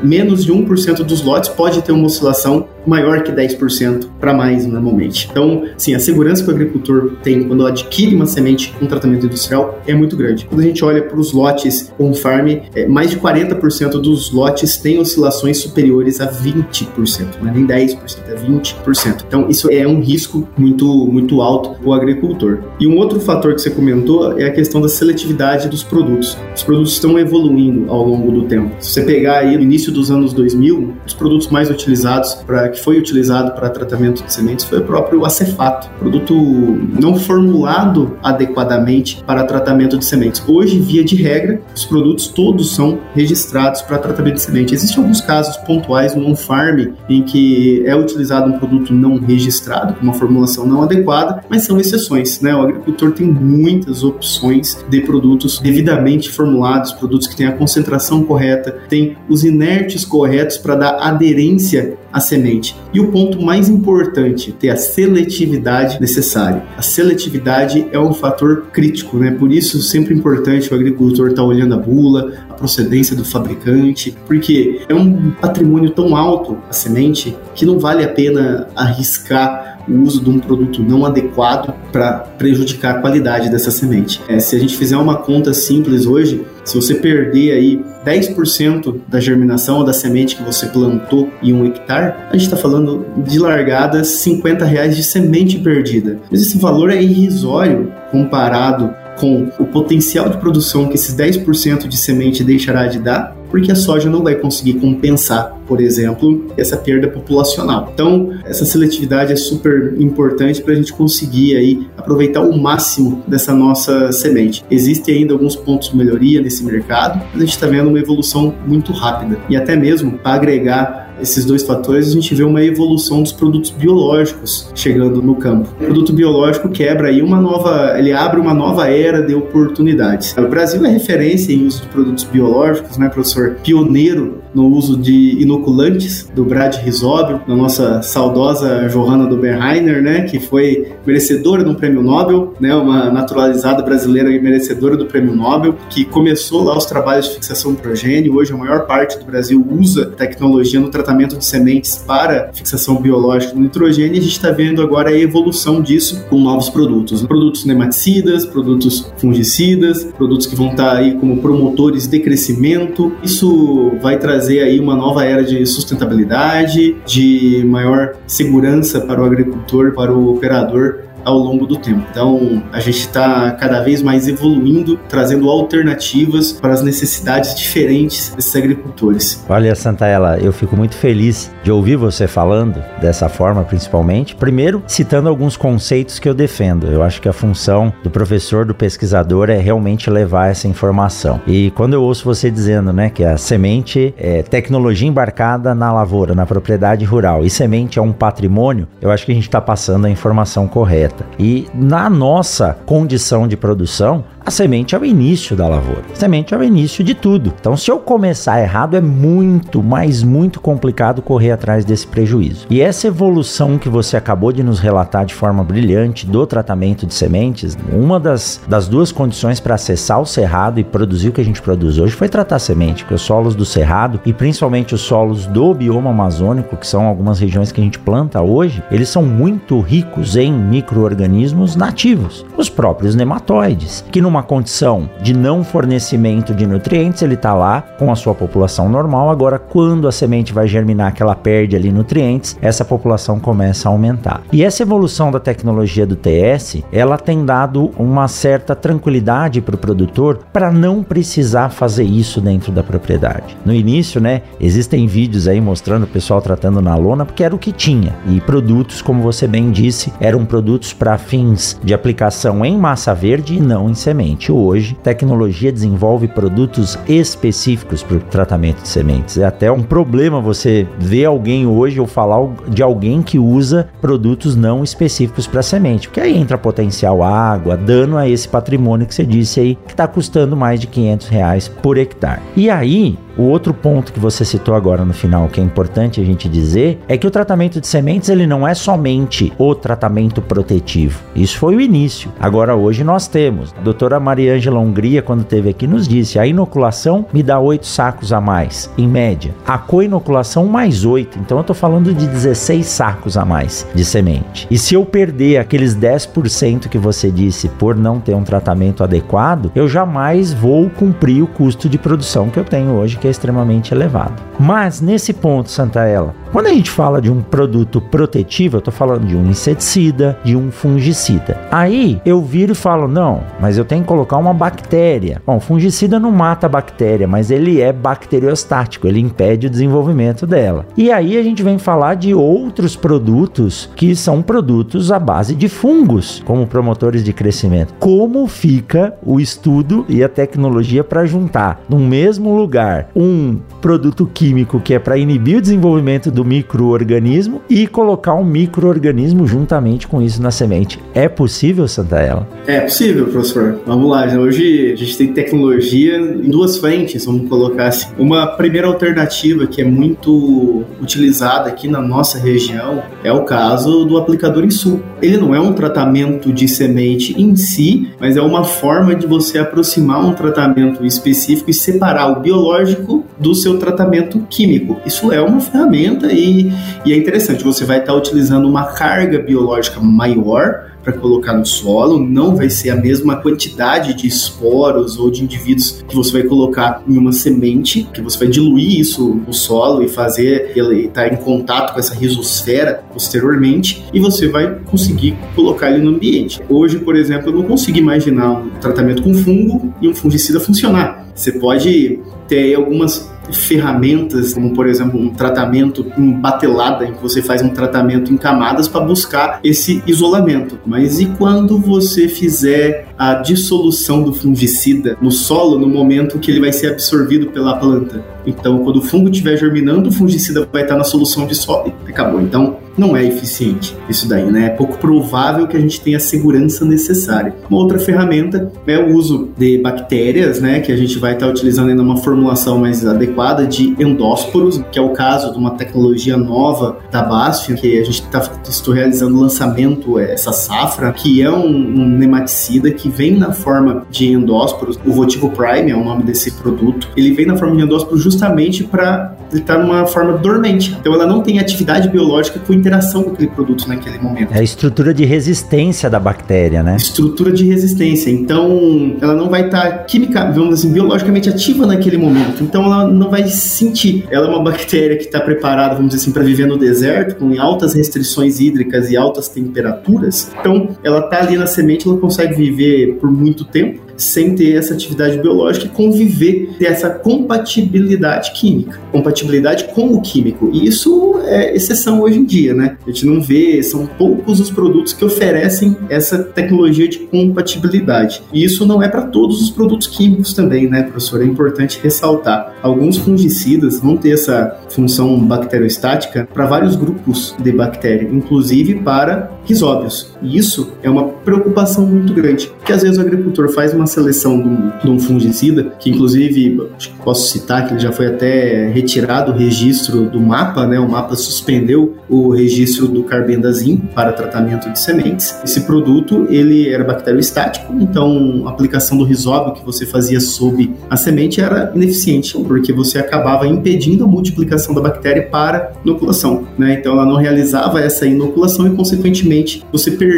menos 0.04 0.44
de 0.44 0.52
1% 0.52 1.04
dos 1.04 1.24
lotes 1.24 1.50
pode 1.50 1.82
ter 1.82 1.94
uma 1.94 2.06
oscilação 2.06 2.68
maior 2.86 3.24
que 3.24 3.32
10% 3.32 4.08
para 4.20 4.34
mais 4.34 4.66
normalmente. 4.66 5.28
Então, 5.32 5.64
sim, 5.78 5.94
a 5.94 6.00
segurança 6.00 6.44
que 6.44 6.50
o 6.50 6.54
agricultor 6.54 7.14
tem 7.24 7.48
quando 7.48 7.66
adquire 7.66 8.16
uma 8.16 8.26
semente 8.26 8.74
com 8.80 8.86
tratamento 8.86 9.26
industrial 9.26 9.82
é 9.88 9.94
muito 9.94 10.16
grande. 10.16 10.46
Quando 10.46 10.62
a 10.62 10.64
gente 10.64 10.84
olha 10.84 11.04
para 11.04 11.20
os 11.20 11.32
lotes 11.32 11.94
on-farm, 12.00 12.48
é, 12.76 12.88
mais 12.88 13.10
de 13.10 13.18
40% 13.18 14.02
dos 14.02 14.32
lotes 14.32 14.78
têm 14.78 15.00
oscilações 15.00 15.58
superiores 15.58 16.22
a 16.22 16.28
20%, 16.28 17.42
não 17.42 17.50
é 17.50 17.54
nem 17.54 17.66
10%, 17.66 17.98
é 18.28 18.36
20%. 18.36 19.26
Então, 19.28 19.50
isso 19.50 19.70
é 19.72 19.88
um 19.88 20.00
risco 20.00 20.48
muito, 20.58 20.86
muito 21.08 21.42
alto 21.42 21.80
para 21.80 21.90
o 21.90 21.94
agricultor. 21.94 22.60
E 22.80 22.88
um 22.88 22.98
outro 22.98 23.20
fator 23.20 23.54
que 23.54 23.62
você 23.62 23.70
comentou 23.70 24.40
é 24.40 24.46
a 24.46 24.52
questão 24.52 24.82
da 24.82 24.90
seletividade 24.90 25.70
dos 25.70 25.84
produtos. 25.84 26.38
Os 26.56 26.64
produtos 26.64 26.94
estão 26.94 27.18
evoluindo 27.18 27.92
ao 27.92 28.06
longo 28.06 28.32
do 28.32 28.44
tempo. 28.44 28.76
Se 28.80 28.92
você 28.92 29.04
pegar 29.04 29.40
aí 29.40 29.56
no 29.56 29.64
início 29.64 29.92
dos 29.92 30.12
anos 30.12 30.34
2000, 30.34 30.94
os 31.06 31.14
produtos 31.14 31.48
mais 31.50 31.70
utilizados 31.70 32.36
para 32.36 32.70
que 32.76 32.84
foi 32.84 33.00
utilizado 33.00 33.52
para 33.52 33.70
tratamento 33.70 34.24
de 34.24 34.32
sementes 34.32 34.66
foi 34.66 34.80
o 34.80 34.84
próprio 34.84 35.26
acefato, 35.26 35.90
produto 35.98 36.36
não 36.36 37.16
formulado 37.16 38.18
adequadamente 38.22 39.24
para 39.26 39.44
tratamento 39.44 39.98
de 39.98 40.06
sementes. 40.06 40.44
Hoje, 40.48 40.78
via 40.80 41.04
de 41.04 41.16
regra, 41.16 41.62
os 41.74 41.86
produtos 41.86 42.28
todos 42.28 42.76
são 42.76 43.00
registrados 43.14 43.82
para 43.82 43.98
tratamento 43.98 44.36
de 44.36 44.42
semente. 44.42 44.74
Existem 44.74 44.98
alguns 44.98 45.22
casos 45.22 45.58
pontuais 45.58 46.16
no 46.16 46.28
on-farm 46.28 46.94
em 47.10 47.24
que 47.24 47.84
é 47.86 47.96
utilizado 47.96 48.52
um 48.52 48.60
produto 48.60 48.94
não 48.94 49.18
registrado, 49.18 49.94
com 49.94 50.04
uma 50.04 50.14
formulação 50.14 50.68
não 50.68 50.84
adequada, 50.84 51.44
mas 51.50 51.64
são 51.64 51.80
exceções, 51.80 52.42
né? 52.42 52.54
O 52.56 52.62
agricultor 52.62 53.12
tem 53.12 53.28
muitas 53.28 54.04
opções 54.04 54.86
de 54.90 55.02
produtos 55.02 55.60
devidamente 55.60 56.30
formulados, 56.30 56.92
produtos 56.92 57.28
que 57.28 57.36
têm 57.36 57.48
a 57.48 57.54
concentração 57.54 58.24
correta, 58.24 58.78
tem 58.90 59.16
os 59.30 59.44
inertes 59.44 60.04
corretos 60.04 60.58
para 60.58 60.76
dar 60.76 60.98
aderência 61.00 61.98
à 62.16 62.22
semente 62.22 62.74
e 62.94 63.00
o 63.02 63.12
ponto 63.12 63.42
mais 63.42 63.68
importante, 63.68 64.54
ter 64.54 64.70
a 64.70 64.78
seletividade 64.78 66.00
necessária. 66.00 66.64
A 66.78 66.82
seletividade 66.82 67.88
é 67.92 68.00
um 68.00 68.14
fator 68.14 68.68
crítico, 68.72 69.18
né? 69.18 69.32
Por 69.32 69.52
isso, 69.52 69.82
sempre 69.82 70.14
importante 70.14 70.72
o 70.72 70.76
agricultor 70.76 71.28
estar 71.28 71.42
tá 71.42 71.48
olhando 71.48 71.74
a 71.74 71.78
bula, 71.78 72.46
a 72.50 72.54
procedência 72.54 73.18
do 73.18 73.26
fabricante, 73.26 74.16
porque 74.26 74.80
é 74.88 74.96
um 74.96 75.32
patrimônio 75.32 75.90
tão 75.90 76.16
alto 76.16 76.58
a 76.70 76.74
semente 76.74 77.36
que 77.54 77.66
não 77.66 77.80
vale 77.80 78.02
a 78.02 78.08
pena 78.08 78.70
arriscar 78.74 79.75
o 79.88 80.02
uso 80.02 80.24
de 80.24 80.30
um 80.30 80.40
produto 80.40 80.82
não 80.82 81.06
adequado 81.06 81.74
para 81.92 82.20
prejudicar 82.38 82.96
a 82.96 83.02
qualidade 83.02 83.50
dessa 83.50 83.72
semente. 83.72 84.22
É, 84.28 84.40
se 84.40 84.56
a 84.56 84.60
gente 84.60 84.76
fizer 84.76 84.98
uma 84.98 85.18
conta 85.18 85.54
simples 85.54 86.06
hoje, 86.06 86.46
se 86.64 86.76
você 86.76 86.96
perder 86.96 87.52
aí 87.52 87.82
10% 88.06 89.02
da 89.08 89.20
germinação 89.20 89.78
ou 89.78 89.84
da 89.84 89.94
semente 89.94 90.36
que 90.36 90.44
você 90.44 90.68
plantou 90.68 91.30
em 91.42 91.54
um 91.54 91.66
hectare, 91.66 92.14
a 92.30 92.34
gente 92.34 92.46
está 92.46 92.58
falando 92.58 93.06
de 93.18 93.40
largadas 93.40 94.08
50 94.08 94.66
reais 94.66 94.96
de 94.96 95.04
semente 95.04 95.60
perdida. 95.60 96.20
Mas 96.32 96.42
esse 96.42 96.58
valor 96.58 96.92
é 96.92 97.02
irrisório 97.02 97.92
comparado 98.12 98.94
com 99.20 99.50
o 99.60 99.66
potencial 99.66 100.30
de 100.30 100.38
produção 100.38 100.88
que 100.88 100.96
esses 100.96 101.16
10% 101.16 101.88
de 101.88 101.98
semente 101.98 102.44
deixará 102.44 102.88
de 102.88 103.00
dar 103.00 103.36
porque 103.56 103.72
a 103.72 103.76
soja 103.76 104.10
não 104.10 104.22
vai 104.22 104.36
conseguir 104.36 104.74
compensar, 104.74 105.58
por 105.66 105.80
exemplo, 105.80 106.46
essa 106.58 106.76
perda 106.76 107.08
populacional. 107.08 107.90
Então, 107.94 108.32
essa 108.44 108.66
seletividade 108.66 109.32
é 109.32 109.38
super 109.38 109.96
importante 109.98 110.62
para 110.62 110.74
a 110.74 110.76
gente 110.76 110.92
conseguir 110.92 111.56
aí 111.56 111.88
aproveitar 111.96 112.42
o 112.42 112.58
máximo 112.58 113.24
dessa 113.26 113.54
nossa 113.54 114.12
semente. 114.12 114.66
Existem 114.70 115.20
ainda 115.20 115.32
alguns 115.32 115.56
pontos 115.56 115.90
de 115.90 115.96
melhoria 115.96 116.42
nesse 116.42 116.66
mercado, 116.66 117.24
mas 117.32 117.36
a 117.42 117.46
gente 117.46 117.54
está 117.54 117.66
vendo 117.66 117.88
uma 117.88 117.98
evolução 117.98 118.54
muito 118.68 118.92
rápida 118.92 119.40
e 119.48 119.56
até 119.56 119.74
mesmo 119.74 120.18
para 120.18 120.34
agregar 120.34 121.05
esses 121.22 121.46
dois 121.46 121.64
fatores, 121.64 122.08
a 122.08 122.12
gente 122.12 122.34
vê 122.34 122.44
uma 122.44 122.64
evolução 122.64 123.22
dos 123.22 123.32
produtos 123.32 123.72
biológicos 123.72 124.70
chegando 124.76 125.22
no 125.22 125.36
campo. 125.36 125.70
O 125.80 125.86
produto 125.86 126.14
biológico 126.14 126.70
quebra 126.70 127.10
aí 127.10 127.22
uma 127.22 127.40
nova, 127.40 127.98
ele 127.98 128.12
abre 128.12 128.40
uma 128.40 128.54
nova 128.54 128.90
era 128.90 129.22
de 129.22 129.34
oportunidades. 129.34 130.36
O 130.38 130.48
Brasil 130.48 130.86
é 130.86 130.90
referência 130.90 131.54
em 131.54 131.66
uso 131.66 131.82
de 131.82 131.88
produtos 131.88 132.24
biológicos, 132.24 132.98
né, 132.98 133.10
professor? 133.10 133.58
Pioneiro 133.64 134.42
no 134.56 134.68
uso 134.68 134.98
de 134.98 135.42
inoculantes 135.42 136.32
do 136.34 136.46
Brad 136.46 136.76
Risobio, 136.78 137.42
da 137.46 137.56
nossa 137.56 138.02
saudosa 138.02 138.88
Johanna 138.88 139.28
Doberheiner, 139.28 140.02
né, 140.02 140.22
que 140.22 140.40
foi 140.40 140.94
merecedora 141.06 141.68
um 141.68 141.76
prêmio 141.76 142.02
Nobel, 142.02 142.54
né, 142.60 142.74
uma 142.74 143.12
naturalizada 143.12 143.84
brasileira 143.84 144.32
e 144.32 144.42
merecedora 144.42 144.96
do 144.96 145.06
prêmio 145.06 145.36
Nobel, 145.36 145.76
que 145.90 146.06
começou 146.06 146.64
lá 146.64 146.78
os 146.78 146.86
trabalhos 146.86 147.28
de 147.28 147.36
fixação 147.36 147.76
progênio. 147.76 148.36
Hoje 148.36 148.54
a 148.54 148.58
maior 148.58 148.86
parte 148.88 149.20
do 149.20 149.26
Brasil 149.26 149.66
usa 149.70 150.06
tecnologia 150.06 150.80
no 150.80 150.90
tratamento 150.90 151.38
de 151.38 151.44
sementes 151.44 151.98
para 151.98 152.52
fixação 152.54 153.02
biológica 153.02 153.54
do 153.54 153.60
nitrogênio 153.60 154.16
e 154.16 154.20
a 154.20 154.22
gente 154.22 154.32
está 154.32 154.52
vendo 154.52 154.82
agora 154.82 155.10
a 155.10 155.18
evolução 155.18 155.82
disso 155.82 156.24
com 156.30 156.40
novos 156.40 156.70
produtos, 156.70 157.22
produtos 157.24 157.66
nematicidas, 157.66 158.46
produtos 158.46 159.12
fungicidas, 159.18 160.06
produtos 160.18 160.48
que 160.48 160.56
vão 160.56 160.72
estar 160.72 160.92
tá 160.92 160.98
aí 160.98 161.16
como 161.16 161.42
promotores 161.42 162.08
de 162.08 162.20
crescimento. 162.20 163.12
Isso 163.24 163.92
vai 164.02 164.18
trazer 164.18 164.45
trazer 164.46 164.62
aí 164.62 164.80
uma 164.80 164.96
nova 164.96 165.26
era 165.26 165.44
de 165.44 165.66
sustentabilidade, 165.66 166.96
de 167.06 167.64
maior 167.66 168.16
segurança 168.28 169.02
para 169.02 169.20
o 169.22 169.26
agricultor, 169.26 169.94
para 169.94 170.14
o 170.14 170.36
operador 170.36 171.00
ao 171.26 171.38
longo 171.38 171.66
do 171.66 171.78
tempo. 171.78 172.06
Então, 172.10 172.64
a 172.72 172.80
gente 172.80 173.00
está 173.00 173.52
cada 173.52 173.82
vez 173.82 174.02
mais 174.02 174.28
evoluindo, 174.28 174.98
trazendo 175.10 175.50
alternativas 175.50 176.52
para 176.54 176.74
as 176.74 176.82
necessidades 176.82 177.56
diferentes 177.56 178.30
desses 178.36 178.56
agricultores. 178.56 179.44
Olha, 179.50 179.76
Santaella, 179.76 180.38
eu 180.38 180.54
fico 180.54 180.78
muito 180.78 180.96
feliz 180.96 181.52
de 181.64 181.72
ouvir 181.72 181.96
você 181.96 182.28
falando 182.28 182.82
dessa 183.02 183.28
forma, 183.28 183.64
principalmente. 183.64 184.36
Primeiro, 184.36 184.84
citando 184.88 185.28
alguns 185.28 185.58
conceitos 185.58 186.20
que 186.20 186.30
eu 186.30 186.34
defendo. 186.34 186.88
Eu 186.88 187.02
acho 187.02 187.22
que 187.22 187.28
a 187.28 187.34
função 187.34 187.92
do 188.04 188.10
professor, 188.10 188.66
do 188.66 188.76
pesquisador, 188.76 189.50
é 189.50 189.58
realmente 189.58 190.10
levar 190.10 190.52
essa 190.52 190.68
informação. 190.68 191.42
E 191.48 191.72
quando 191.72 191.94
eu 191.94 192.04
ouço 192.04 192.24
você 192.24 192.52
dizendo, 192.52 192.94
né, 192.94 193.10
que 193.10 193.24
a 193.24 193.38
semente 193.38 194.14
é 194.18 194.44
tecnologia 194.44 195.08
embarcada 195.08 195.74
na 195.74 195.92
lavoura, 195.92 196.36
na 196.36 196.46
propriedade 196.46 197.04
rural, 197.06 197.44
e 197.44 197.50
semente 197.50 197.98
é 197.98 198.02
um 198.02 198.12
patrimônio, 198.12 198.88
eu 199.02 199.10
acho 199.10 199.26
que 199.26 199.32
a 199.32 199.36
gente 199.36 199.48
está 199.48 199.62
passando 199.62 200.06
a 200.06 200.10
informação 200.10 200.68
correta. 200.68 201.15
E 201.40 201.68
na 201.74 202.10
nossa 202.10 202.78
condição 202.86 203.48
de 203.48 203.56
produção, 203.58 204.24
A 204.46 204.52
semente 204.52 204.94
é 204.94 205.00
o 205.00 205.04
início 205.04 205.56
da 205.56 205.68
lavoura. 205.68 206.04
A 206.14 206.16
semente 206.16 206.54
é 206.54 206.58
o 206.58 206.64
início 206.64 207.04
de 207.04 207.16
tudo. 207.16 207.52
Então, 207.60 207.76
se 207.76 207.90
eu 207.90 207.98
começar 207.98 208.62
errado, 208.62 208.96
é 208.96 209.02
muito, 209.02 209.82
mas 209.82 210.22
muito 210.22 210.62
complicado 210.62 211.20
correr 211.24 211.50
atrás 211.50 211.84
desse 211.84 212.06
prejuízo. 212.06 212.68
E 212.70 212.80
essa 212.80 213.08
evolução 213.08 213.80
que 213.80 213.90
você 213.90 214.16
acabou 214.16 214.52
de 214.52 214.62
nos 214.62 214.78
relatar 214.78 215.26
de 215.26 215.34
forma 215.34 215.64
brilhante 215.64 216.28
do 216.28 216.46
tratamento 216.46 217.08
de 217.08 217.16
sementes, 217.16 217.76
uma 217.92 218.20
das, 218.20 218.62
das 218.68 218.88
duas 218.88 219.12
condições 219.12 219.60
para 219.60 219.74
acessar 219.74 220.22
o 220.22 220.28
cerrado 220.28 220.80
e 220.80 220.84
produzir 220.84 221.30
o 221.30 221.32
que 221.32 221.42
a 221.42 221.46
gente 221.46 221.60
produz 221.60 221.98
hoje 221.98 222.14
foi 222.14 222.30
tratar 222.30 222.58
a 222.58 222.60
semente, 222.60 223.04
porque 223.04 223.16
os 223.16 223.24
solos 223.24 223.56
do 223.56 223.66
cerrado 223.66 224.22
e 224.28 224.32
principalmente 224.32 224.94
os 224.94 225.02
solos 225.02 225.48
do 225.48 225.74
bioma 225.74 226.12
amazônico, 226.12 226.78
que 226.78 226.86
são 226.86 227.08
algumas 227.08 227.40
regiões 227.40 227.72
que 227.72 227.82
a 227.82 227.84
gente 227.84 227.98
planta 227.98 228.44
hoje, 228.44 228.84
eles 228.92 229.10
são 229.10 229.24
muito 229.24 229.80
ricos 229.80 230.36
em 230.36 230.54
micro-organismos 230.54 231.76
nativos, 231.76 232.46
os 232.56 232.70
próprios 232.70 233.16
nematóides, 233.16 234.06
que 234.12 234.22
numa 234.22 234.35
condição 234.44 235.10
de 235.22 235.34
não 235.34 235.64
fornecimento 235.64 236.54
de 236.54 236.66
nutrientes, 236.66 237.22
ele 237.22 237.36
está 237.36 237.54
lá 237.54 237.82
com 237.98 238.12
a 238.12 238.16
sua 238.16 238.34
população 238.34 238.90
normal. 238.90 239.30
Agora, 239.30 239.60
quando 239.60 240.08
a 240.08 240.12
semente 240.12 240.54
vai 240.54 240.68
germinar, 240.68 241.14
que 241.14 241.22
ela 241.22 241.36
perde 241.36 241.76
ali 241.76 241.92
nutrientes, 241.92 242.58
essa 242.62 242.86
população 242.86 243.40
começa 243.40 243.88
a 243.88 243.92
aumentar. 243.92 244.42
E 244.52 244.64
essa 244.64 244.84
evolução 244.84 245.32
da 245.32 245.40
tecnologia 245.40 246.06
do 246.06 246.16
TS, 246.16 246.84
ela 246.92 247.18
tem 247.18 247.46
dado 247.46 247.92
uma 247.98 248.28
certa 248.28 248.76
tranquilidade 248.76 249.62
para 249.62 249.76
o 249.76 249.78
produtor 249.78 250.40
para 250.52 250.72
não 250.72 251.04
precisar 251.04 251.70
fazer 251.70 252.04
isso 252.04 252.42
dentro 252.42 252.72
da 252.72 252.84
propriedade. 252.84 253.58
No 253.66 253.74
início, 253.74 254.20
né, 254.22 254.42
existem 254.60 255.08
vídeos 255.08 255.48
aí 255.48 255.60
mostrando 255.62 256.04
o 256.04 256.08
pessoal 256.08 256.42
tratando 256.42 256.82
na 256.82 256.96
lona 256.96 257.26
porque 257.26 257.44
era 257.44 257.56
o 257.56 257.60
que 257.60 257.72
tinha. 257.72 258.16
E 258.28 258.40
produtos, 258.42 259.02
como 259.02 259.22
você 259.22 259.48
bem 259.48 259.72
disse, 259.72 260.12
eram 260.20 260.46
produtos 260.46 260.94
para 260.94 261.18
fins 261.18 261.80
de 261.84 261.94
aplicação 261.94 262.66
em 262.66 262.78
massa 262.78 263.14
verde 263.14 263.56
e 263.56 263.60
não 263.60 263.90
em 263.90 263.94
semente. 263.94 264.25
Hoje, 264.50 264.96
tecnologia 265.04 265.72
desenvolve 265.72 266.28
produtos 266.28 266.98
específicos 267.08 268.02
para 268.02 268.18
o 268.18 268.20
tratamento 268.20 268.82
de 268.82 268.88
sementes. 268.88 269.38
É 269.38 269.46
até 269.46 269.72
um 269.72 269.84
problema 269.84 270.42
você 270.42 270.88
ver 270.98 271.26
alguém 271.26 271.68
hoje 271.68 272.00
ou 272.00 272.08
falar 272.08 272.40
de 272.68 272.82
alguém 272.82 273.22
que 273.22 273.38
usa 273.38 273.90
produtos 274.02 274.56
não 274.56 274.84
específicos 274.84 275.48
para 275.48 275.62
semente, 275.62 276.08
porque 276.08 276.22
aí 276.22 276.38
entra 276.38 276.58
potencial 276.58 277.22
água, 277.22 277.78
dano 277.78 278.18
a 278.18 278.28
esse 278.28 278.48
patrimônio 278.48 279.08
que 279.08 279.14
você 279.14 279.26
disse 279.26 279.60
aí, 279.60 279.76
que 279.86 279.94
está 279.94 280.08
custando 280.08 280.56
mais 280.56 280.80
de 280.80 280.88
500 280.88 281.28
reais 281.28 281.68
por 281.68 281.98
hectare. 281.98 282.42
E 282.56 282.70
aí, 282.70 283.18
o 283.38 283.44
outro 283.44 283.74
ponto 283.74 284.14
que 284.14 284.20
você 284.20 284.46
citou 284.46 284.76
agora 284.76 285.04
no 285.04 285.14
final, 285.14 285.48
que 285.48 285.60
é 285.60 285.64
importante 285.64 286.22
a 286.22 286.24
gente 286.24 286.48
dizer, 286.48 287.00
é 287.08 287.18
que 287.18 287.28
o 287.28 287.32
tratamento 287.32 287.82
de 287.82 287.88
sementes 287.88 288.30
ele 288.30 288.48
não 288.48 288.68
é 288.68 288.74
somente 288.74 289.52
o 289.58 289.76
tratamento 289.76 290.42
protetivo. 290.42 291.22
Isso 291.36 291.58
foi 291.58 291.76
o 291.76 291.82
início. 291.82 292.32
Agora 292.40 292.76
hoje 292.76 293.04
nós 293.04 293.28
temos. 293.28 293.74
A 293.78 293.82
doutora 293.82 294.20
Mariângela 294.20 294.80
Hungria, 294.80 295.22
quando 295.22 295.42
esteve 295.42 295.70
aqui, 295.70 295.88
nos 295.88 296.08
disse: 296.08 296.40
a 296.40 296.48
inoculação 296.48 297.26
me 297.34 297.44
dá 297.44 297.60
oito 297.60 297.86
sacos 297.86 298.32
a 298.32 298.40
mais, 298.40 298.90
em 298.98 299.08
média. 299.08 299.54
A 299.66 299.78
co-inoculação 299.78 300.66
mais 300.66 301.06
oito. 301.06 301.38
Então 301.40 301.58
eu 301.58 301.62
estou 301.62 301.76
falando 301.76 302.14
de 302.14 302.28
16 302.28 302.86
sacos 302.86 303.38
a 303.38 303.44
mais 303.44 303.86
de 303.94 304.06
semente. 304.06 304.68
E 304.72 304.78
se 304.78 304.94
eu 304.94 305.06
perder 305.06 305.58
aqueles 305.58 305.96
10% 305.96 306.88
que 306.88 306.98
você 306.98 307.30
disse 307.30 307.68
por 307.68 307.96
não 307.96 308.20
ter 308.20 308.34
um 308.34 308.44
tratamento 308.44 309.04
adequado, 309.04 309.72
eu 309.76 309.88
jamais 309.88 310.54
vou 310.54 310.90
cumprir 310.90 311.44
o 311.44 311.48
custo 311.48 311.90
de 311.90 311.98
produção 311.98 312.50
que 312.50 312.60
eu 312.60 312.64
tenho 312.64 312.92
hoje 312.92 313.18
que 313.26 313.28
é 313.28 313.32
extremamente 313.32 313.92
elevado. 313.92 314.40
Mas 314.60 315.02
nesse 315.02 315.34
ponto, 315.34 315.72
Santaella, 315.72 316.36
quando 316.52 316.68
a 316.68 316.74
gente 316.74 316.92
fala 316.92 317.20
de 317.20 317.32
um 317.32 317.42
produto 317.42 318.00
protetivo, 318.00 318.78
eu 318.78 318.80
estou 318.80 318.94
falando 318.94 319.26
de 319.26 319.36
um 319.36 319.50
inseticida, 319.50 320.38
de 320.44 320.56
um 320.56 320.72
fungicida. 320.72 321.60
Aí 321.72 322.22
eu 322.24 322.42
viro 322.42 322.74
e 322.74 322.76
falo: 322.76 323.08
não, 323.08 323.42
mas 323.60 323.78
eu 323.78 323.84
tenho 323.84 324.04
que 324.04 324.08
colocar 324.08 324.38
uma 324.38 324.54
bactéria. 324.54 325.42
Bom, 325.46 325.60
fungicida 325.60 326.20
não 326.20 326.32
mata 326.32 326.68
a 326.68 326.70
bactéria, 326.70 327.28
mas 327.28 327.50
ele 327.50 327.82
é 327.82 327.92
bacteriostático, 327.92 329.08
ele 329.08 329.20
impede 329.20 329.68
o 329.68 329.70
desenvolvimento 329.72 330.46
dela. 330.46 330.86
E 330.96 331.12
aí 331.12 331.36
a 331.36 331.44
gente 331.44 331.64
vem 331.64 331.80
falar 331.80 332.14
de 332.14 332.34
outros 332.34 332.96
produtos 332.96 333.90
que 333.96 334.16
são 334.16 334.42
produtos 334.42 335.12
à 335.12 335.18
base 335.18 335.56
de 335.56 335.68
fungos, 335.68 336.44
como 336.46 336.68
promotores 336.68 337.24
de 337.24 337.34
crescimento. 337.34 337.96
Como 338.00 338.48
fica 338.48 339.18
o 339.26 339.40
estudo 339.40 340.06
e 340.08 340.24
a 340.24 340.30
tecnologia 340.30 341.04
para 341.04 341.26
juntar 341.26 341.82
no 341.90 341.98
mesmo 342.00 342.56
lugar 342.56 343.10
um 343.16 343.58
produto 343.82 344.30
químico 344.32 344.80
que 344.80 344.94
é 344.94 345.00
para 345.00 345.18
inibir 345.18 345.58
o 345.58 345.62
desenvolvimento 345.62 346.30
do 346.30 346.44
microorganismo 346.44 347.62
e 347.70 347.88
colocar 347.88 348.34
um 348.34 348.44
microorganismo 348.44 349.48
juntamente 349.48 350.08
com 350.08 350.22
isso 350.22 350.42
na 350.42 350.52
semente. 350.52 351.00
É 351.14 351.30
possível, 351.30 351.88
Santaella? 351.88 352.48
É 352.68 352.82
possível, 352.82 353.28
professor. 353.28 353.80
Vamos 353.86 354.10
lá. 354.10 354.26
Hoje 354.26 354.92
a 354.92 354.96
gente 354.96 355.18
tem 355.18 355.34
tecnologia 355.34 356.18
em 356.18 356.50
duas 356.50 356.78
frentes, 356.78 357.26
vamos 357.26 357.48
colocar 357.48 357.88
assim. 357.88 358.08
Uma 358.18 358.48
primeira 358.48 358.88
alternativa 358.88 359.66
que 359.68 359.82
é 359.82 359.86
muito 359.86 360.84
utilizada 361.02 361.70
aqui 361.70 361.88
na 361.88 362.02
nossa 362.02 362.38
região 362.38 363.02
é 363.24 363.32
o 363.32 363.44
caso 363.44 364.04
do 364.06 364.18
aplicador 364.18 364.64
em 364.64 364.72
sul. 364.72 365.02
Ele 365.22 365.38
não 365.38 365.56
é 365.56 365.60
um 365.60 365.74
tratamento 365.74 366.52
de 366.52 366.68
semente 366.68 367.40
em 367.42 367.56
si, 367.56 368.10
mas 368.20 368.36
é 368.36 368.42
uma 368.42 368.64
forma 368.64 369.16
de 369.16 369.26
você 369.26 369.60
aproximar 369.60 370.26
um 370.26 370.34
tratamento 370.34 371.06
específico 371.06 371.70
e 371.70 371.74
separar 371.74 372.32
o 372.32 372.42
biológico 372.42 373.05
do 373.38 373.54
seu 373.54 373.78
tratamento 373.78 374.40
químico. 374.50 374.98
Isso 375.06 375.32
é 375.32 375.42
uma 375.42 375.60
ferramenta 375.60 376.32
e, 376.32 376.72
e 377.06 377.14
é 377.14 377.18
interessante. 377.18 377.64
Você 377.64 377.86
vai 377.86 378.00
estar 378.00 378.14
utilizando 378.14 378.68
uma 378.68 378.86
carga 378.86 379.40
biológica 379.40 380.00
maior 380.00 380.95
para 381.06 381.14
colocar 381.14 381.54
no 381.54 381.66
solo, 381.66 382.20
não 382.20 382.56
vai 382.56 382.68
ser 382.68 382.90
a 382.90 382.96
mesma 382.96 383.36
quantidade 383.36 384.16
de 384.16 384.28
esporos 384.28 385.20
ou 385.20 385.30
de 385.30 385.44
indivíduos 385.44 386.04
que 386.08 386.16
você 386.16 386.32
vai 386.32 386.44
colocar 386.44 387.04
em 387.08 387.16
uma 387.16 387.32
semente, 387.32 388.10
que 388.12 388.22
você 388.22 388.40
vai 388.40 388.48
diluir 388.48 389.00
isso 389.00 389.40
no 389.46 389.54
solo 389.54 390.02
e 390.02 390.10
fazer 390.10 390.72
ele 390.76 391.06
estar 391.06 391.32
em 391.32 391.38
contato 391.38 391.94
com 391.94 392.00
essa 392.00 392.16
rizosfera 392.16 393.04
posteriormente 393.14 394.04
e 394.12 394.20
você 394.20 394.48
vai 394.48 394.80
conseguir 394.86 395.38
colocar 395.54 395.92
ele 395.92 396.04
no 396.04 396.10
ambiente. 396.10 396.60
Hoje, 396.68 396.98
por 396.98 397.16
exemplo, 397.16 397.50
eu 397.50 397.54
não 397.54 397.64
consigo 397.64 398.00
imaginar 398.00 398.52
um 398.54 398.70
tratamento 398.82 399.22
com 399.22 399.34
fungo 399.34 399.94
e 400.02 400.08
um 400.08 400.16
fungicida 400.16 400.60
funcionar. 400.60 401.28
Você 401.36 401.52
pode 401.52 402.20
ter 402.48 402.74
algumas 402.76 403.32
ferramentas, 403.52 404.54
como 404.54 404.74
por 404.74 404.88
exemplo 404.88 405.20
um 405.20 405.30
tratamento 405.30 406.12
em 406.18 406.32
batelada, 406.32 407.06
em 407.06 407.14
que 407.14 407.22
você 407.22 407.42
faz 407.42 407.62
um 407.62 407.70
tratamento 407.70 408.32
em 408.32 408.38
camadas 408.38 408.88
para 408.88 409.02
buscar 409.02 409.60
esse 409.64 410.04
isolamento. 410.08 410.80
Mas 410.86 411.20
e 411.20 411.26
quando 411.26 411.78
você 411.78 412.28
fizer 412.28 413.08
a 413.18 413.36
dissolução 413.36 414.24
do 414.24 414.34
fungicida 414.34 415.18
no 415.22 415.32
solo 415.32 415.80
no 415.80 415.88
momento 415.88 416.40
que 416.40 416.52
ele 416.52 416.60
vai 416.60 416.74
ser 416.74 416.92
absorvido 416.92 417.48
pela 417.48 417.78
planta? 417.78 418.24
Então, 418.46 418.80
quando 418.84 418.98
o 418.98 419.02
fungo 419.02 419.30
estiver 419.30 419.58
germinando, 419.58 420.10
o 420.10 420.12
fungicida 420.12 420.68
vai 420.72 420.84
estar 420.84 420.96
na 420.96 421.04
solução 421.04 421.48
de 421.48 421.56
solo 421.56 421.94
acabou. 422.08 422.42
Então, 422.42 422.78
não 422.98 423.16
é 423.16 423.24
eficiente 423.24 423.96
isso 424.10 424.28
daí, 424.28 424.46
né? 424.46 424.68
É 424.68 424.70
pouco 424.70 424.98
provável 424.98 425.68
que 425.68 425.76
a 425.76 425.80
gente 425.80 426.00
tenha 426.02 426.18
a 426.18 426.20
segurança 426.20 426.86
necessária. 426.86 427.56
Uma 427.70 427.80
outra 427.80 428.00
ferramenta 428.00 428.72
é 428.88 428.98
o 428.98 429.16
uso 429.16 429.50
de 429.58 429.78
bactérias, 429.78 430.60
né? 430.62 430.80
Que 430.80 430.92
a 430.92 430.98
gente 430.98 431.18
vai 431.18 431.34
estar 431.34 431.48
utilizando 431.48 431.90
ainda 431.90 432.02
uma 432.02 432.18
formulação 432.18 432.78
mais 432.78 433.06
adequada 433.06 433.66
de 433.66 433.96
endósporos, 434.00 434.82
que 434.92 435.00
é 435.00 435.02
o 435.02 435.10
caso 435.10 435.52
de 435.52 435.58
uma 435.58 435.72
tecnologia 435.72 436.38
nova 436.38 436.98
da 437.12 437.24
BASF, 437.24 437.74
que 437.76 438.00
a 438.00 438.04
gente 438.04 438.22
está 438.22 438.40
estou 438.68 438.94
realizando 438.94 439.36
o 439.38 439.42
lançamento 439.42 440.20
essa 440.20 440.52
safra, 440.52 441.12
que 441.12 441.42
é 441.42 441.50
um, 441.50 441.66
um, 441.66 442.08
nematicida 442.08 442.92
que 442.92 443.10
vem 443.10 443.38
na 443.38 443.52
forma 443.52 444.06
de 444.10 444.32
endósporos. 444.32 445.00
O 445.06 445.12
Votivo 445.12 445.50
Prime 445.50 445.92
é 445.92 445.96
o 445.96 446.04
nome 446.04 446.24
desse 446.24 446.52
produto. 446.52 447.10
Ele 447.16 447.34
vem 447.34 447.46
na 447.46 447.58
forma 447.58 447.76
de 447.76 447.84
endósporos 447.84 448.22
justamente 448.22 448.84
para 448.84 449.36
estar 449.54 449.76
tá 449.76 449.80
numa 449.82 450.06
forma 450.06 450.34
dormente. 450.38 450.96
Então 451.00 451.14
ela 451.14 451.26
não 451.26 451.42
tem 451.42 451.60
atividade 451.60 452.10
biológica 452.10 452.60
com 452.60 452.74
interação 452.86 453.24
com 453.24 453.32
aquele 453.32 453.50
produto 453.50 453.88
naquele 453.88 454.20
momento. 454.20 454.54
É 454.54 454.60
a 454.60 454.64
estrutura 454.64 455.12
de 455.12 455.26
resistência 455.26 456.08
da 456.08 456.20
bactéria, 456.20 456.84
né? 456.84 456.96
Estrutura 456.98 457.52
de 457.52 457.66
resistência. 457.66 458.30
Então, 458.30 459.18
ela 459.20 459.34
não 459.34 459.50
vai 459.50 459.66
estar 459.66 459.82
tá 459.82 459.98
química, 460.04 460.46
vamos 460.52 460.76
dizer 460.76 460.88
assim, 460.88 460.94
biologicamente 460.94 461.50
ativa 461.50 461.88
naquele 461.88 462.18
momento. 462.18 462.64
Então, 462.64 462.84
ela 462.84 463.08
não 463.08 463.32
vai 463.32 463.48
sentir. 463.48 464.28
Ela 464.30 464.48
é 464.48 464.50
uma 464.50 464.62
bactéria 464.64 465.18
que 465.18 465.26
está 465.26 465.42
preparada, 465.42 465.96
vamos 465.96 466.10
dizer 466.12 466.22
assim, 466.22 466.32
para 466.32 466.44
viver 466.44 466.68
no 466.68 466.78
deserto, 466.78 467.36
com 467.36 467.60
altas 467.60 467.96
restrições 467.96 468.60
hídricas 468.60 469.10
e 469.10 469.18
altas 469.18 469.50
temperaturas. 469.50 470.52
Então, 470.60 470.90
ela 471.04 471.20
está 471.22 471.40
ali 471.40 471.58
na 471.58 471.66
semente, 471.66 472.08
ela 472.08 472.18
consegue 472.18 472.54
viver 472.54 473.16
por 473.16 473.32
muito 473.32 473.66
tempo 473.66 474.06
sem 474.18 474.56
ter 474.56 474.76
essa 474.76 474.94
atividade 474.94 475.38
biológica 475.38 475.86
e 475.86 475.90
conviver, 475.90 476.76
ter 476.78 476.86
essa 476.86 477.10
compatibilidade 477.10 478.52
química, 478.54 479.00
compatibilidade 479.12 479.86
com 479.94 480.14
o 480.14 480.22
químico. 480.22 480.70
E 480.74 480.88
isso 480.88 481.40
é 481.46 481.76
exceção 481.76 482.22
hoje 482.22 482.40
em 482.40 482.46
dia, 482.46 482.74
né? 482.74 482.98
A 483.06 483.12
gente 483.12 483.26
não 483.26 483.42
vê, 483.42 483.82
são 483.84 484.06
poucos 484.06 484.60
os 484.60 484.70
produtos 484.70 485.14
que 485.14 485.24
oferecem 485.24 485.96
essa 486.10 486.40
tecnologia 486.40 487.08
de 487.08 487.20
compatibilidade. 487.20 488.42
E 488.54 488.64
isso 488.64 488.86
não 488.86 489.02
é 489.02 489.08
para 489.08 489.24
todos 489.24 489.62
os 489.62 489.70
produtos 489.70 490.08
químicos 490.08 490.54
também, 490.54 490.90
né, 490.90 491.04
professor? 491.04 491.42
É 491.42 491.46
importante 491.46 492.00
ressaltar. 492.02 492.76
Alguns 492.82 493.18
fungicidas 493.18 494.00
vão 494.00 494.18
ter 494.18 494.32
essa 494.32 494.80
função 494.90 495.38
bacteriostática 495.40 496.48
para 496.54 496.66
vários 496.66 496.96
grupos 496.96 497.56
de 497.62 497.72
bactéria, 497.72 498.28
inclusive 498.32 498.96
para 498.96 499.52
risóbios. 499.66 500.35
E 500.46 500.58
isso 500.58 500.92
é 501.02 501.10
uma 501.10 501.24
preocupação 501.24 502.06
muito 502.06 502.34
grande, 502.34 502.68
porque 502.78 502.94
às 502.94 503.02
vezes 503.02 503.18
o 503.18 503.22
agricultor 503.22 503.70
faz 503.70 503.94
uma 503.94 504.06
seleção 504.06 504.62
de 504.62 504.68
um, 504.68 504.92
de 505.04 505.10
um 505.10 505.20
fungicida, 505.20 505.92
que 506.00 506.12
inclusive 506.12 506.88
posso 507.24 507.52
citar 507.52 507.88
que 507.88 507.94
ele 507.94 508.00
já 508.00 508.12
foi 508.12 508.28
até 508.28 508.88
retirado 508.90 509.52
o 509.52 509.56
registro 509.56 510.30
do 510.30 510.40
mapa, 510.40 510.86
né? 510.86 511.00
O 511.00 511.10
mapa 511.10 511.36
suspendeu 511.36 512.16
o 512.30 512.50
registro 512.50 513.08
do 513.08 513.24
carbendazim 513.24 513.98
para 514.14 514.32
tratamento 514.32 514.90
de 514.92 515.00
sementes. 515.00 515.58
Esse 515.64 515.82
produto 515.82 516.46
ele 516.50 516.90
era 516.90 517.04
bacteriostático, 517.04 517.94
então 518.00 518.64
a 518.68 518.70
aplicação 518.70 519.18
do 519.18 519.24
risóbio 519.24 519.74
que 519.74 519.84
você 519.84 520.06
fazia 520.06 520.40
sob 520.40 520.94
a 521.10 521.18
semente 521.18 521.60
era 521.60 521.92
ineficiente, 521.96 522.56
porque 522.68 522.94
você 522.94 523.18
acabava 523.18 523.68
impedindo 523.68 524.24
a 524.24 524.28
multiplicação 524.28 524.94
da 524.94 525.02
bactéria 525.02 525.44
para 525.44 525.94
inoculação, 526.04 526.68
né? 526.78 526.94
Então 527.00 527.14
ela 527.14 527.26
não 527.26 527.38
realizava 527.38 528.00
essa 528.00 528.28
inoculação 528.28 528.86
e 528.88 528.92
consequentemente 528.92 529.84
você 529.92 530.12
perdia 530.12 530.35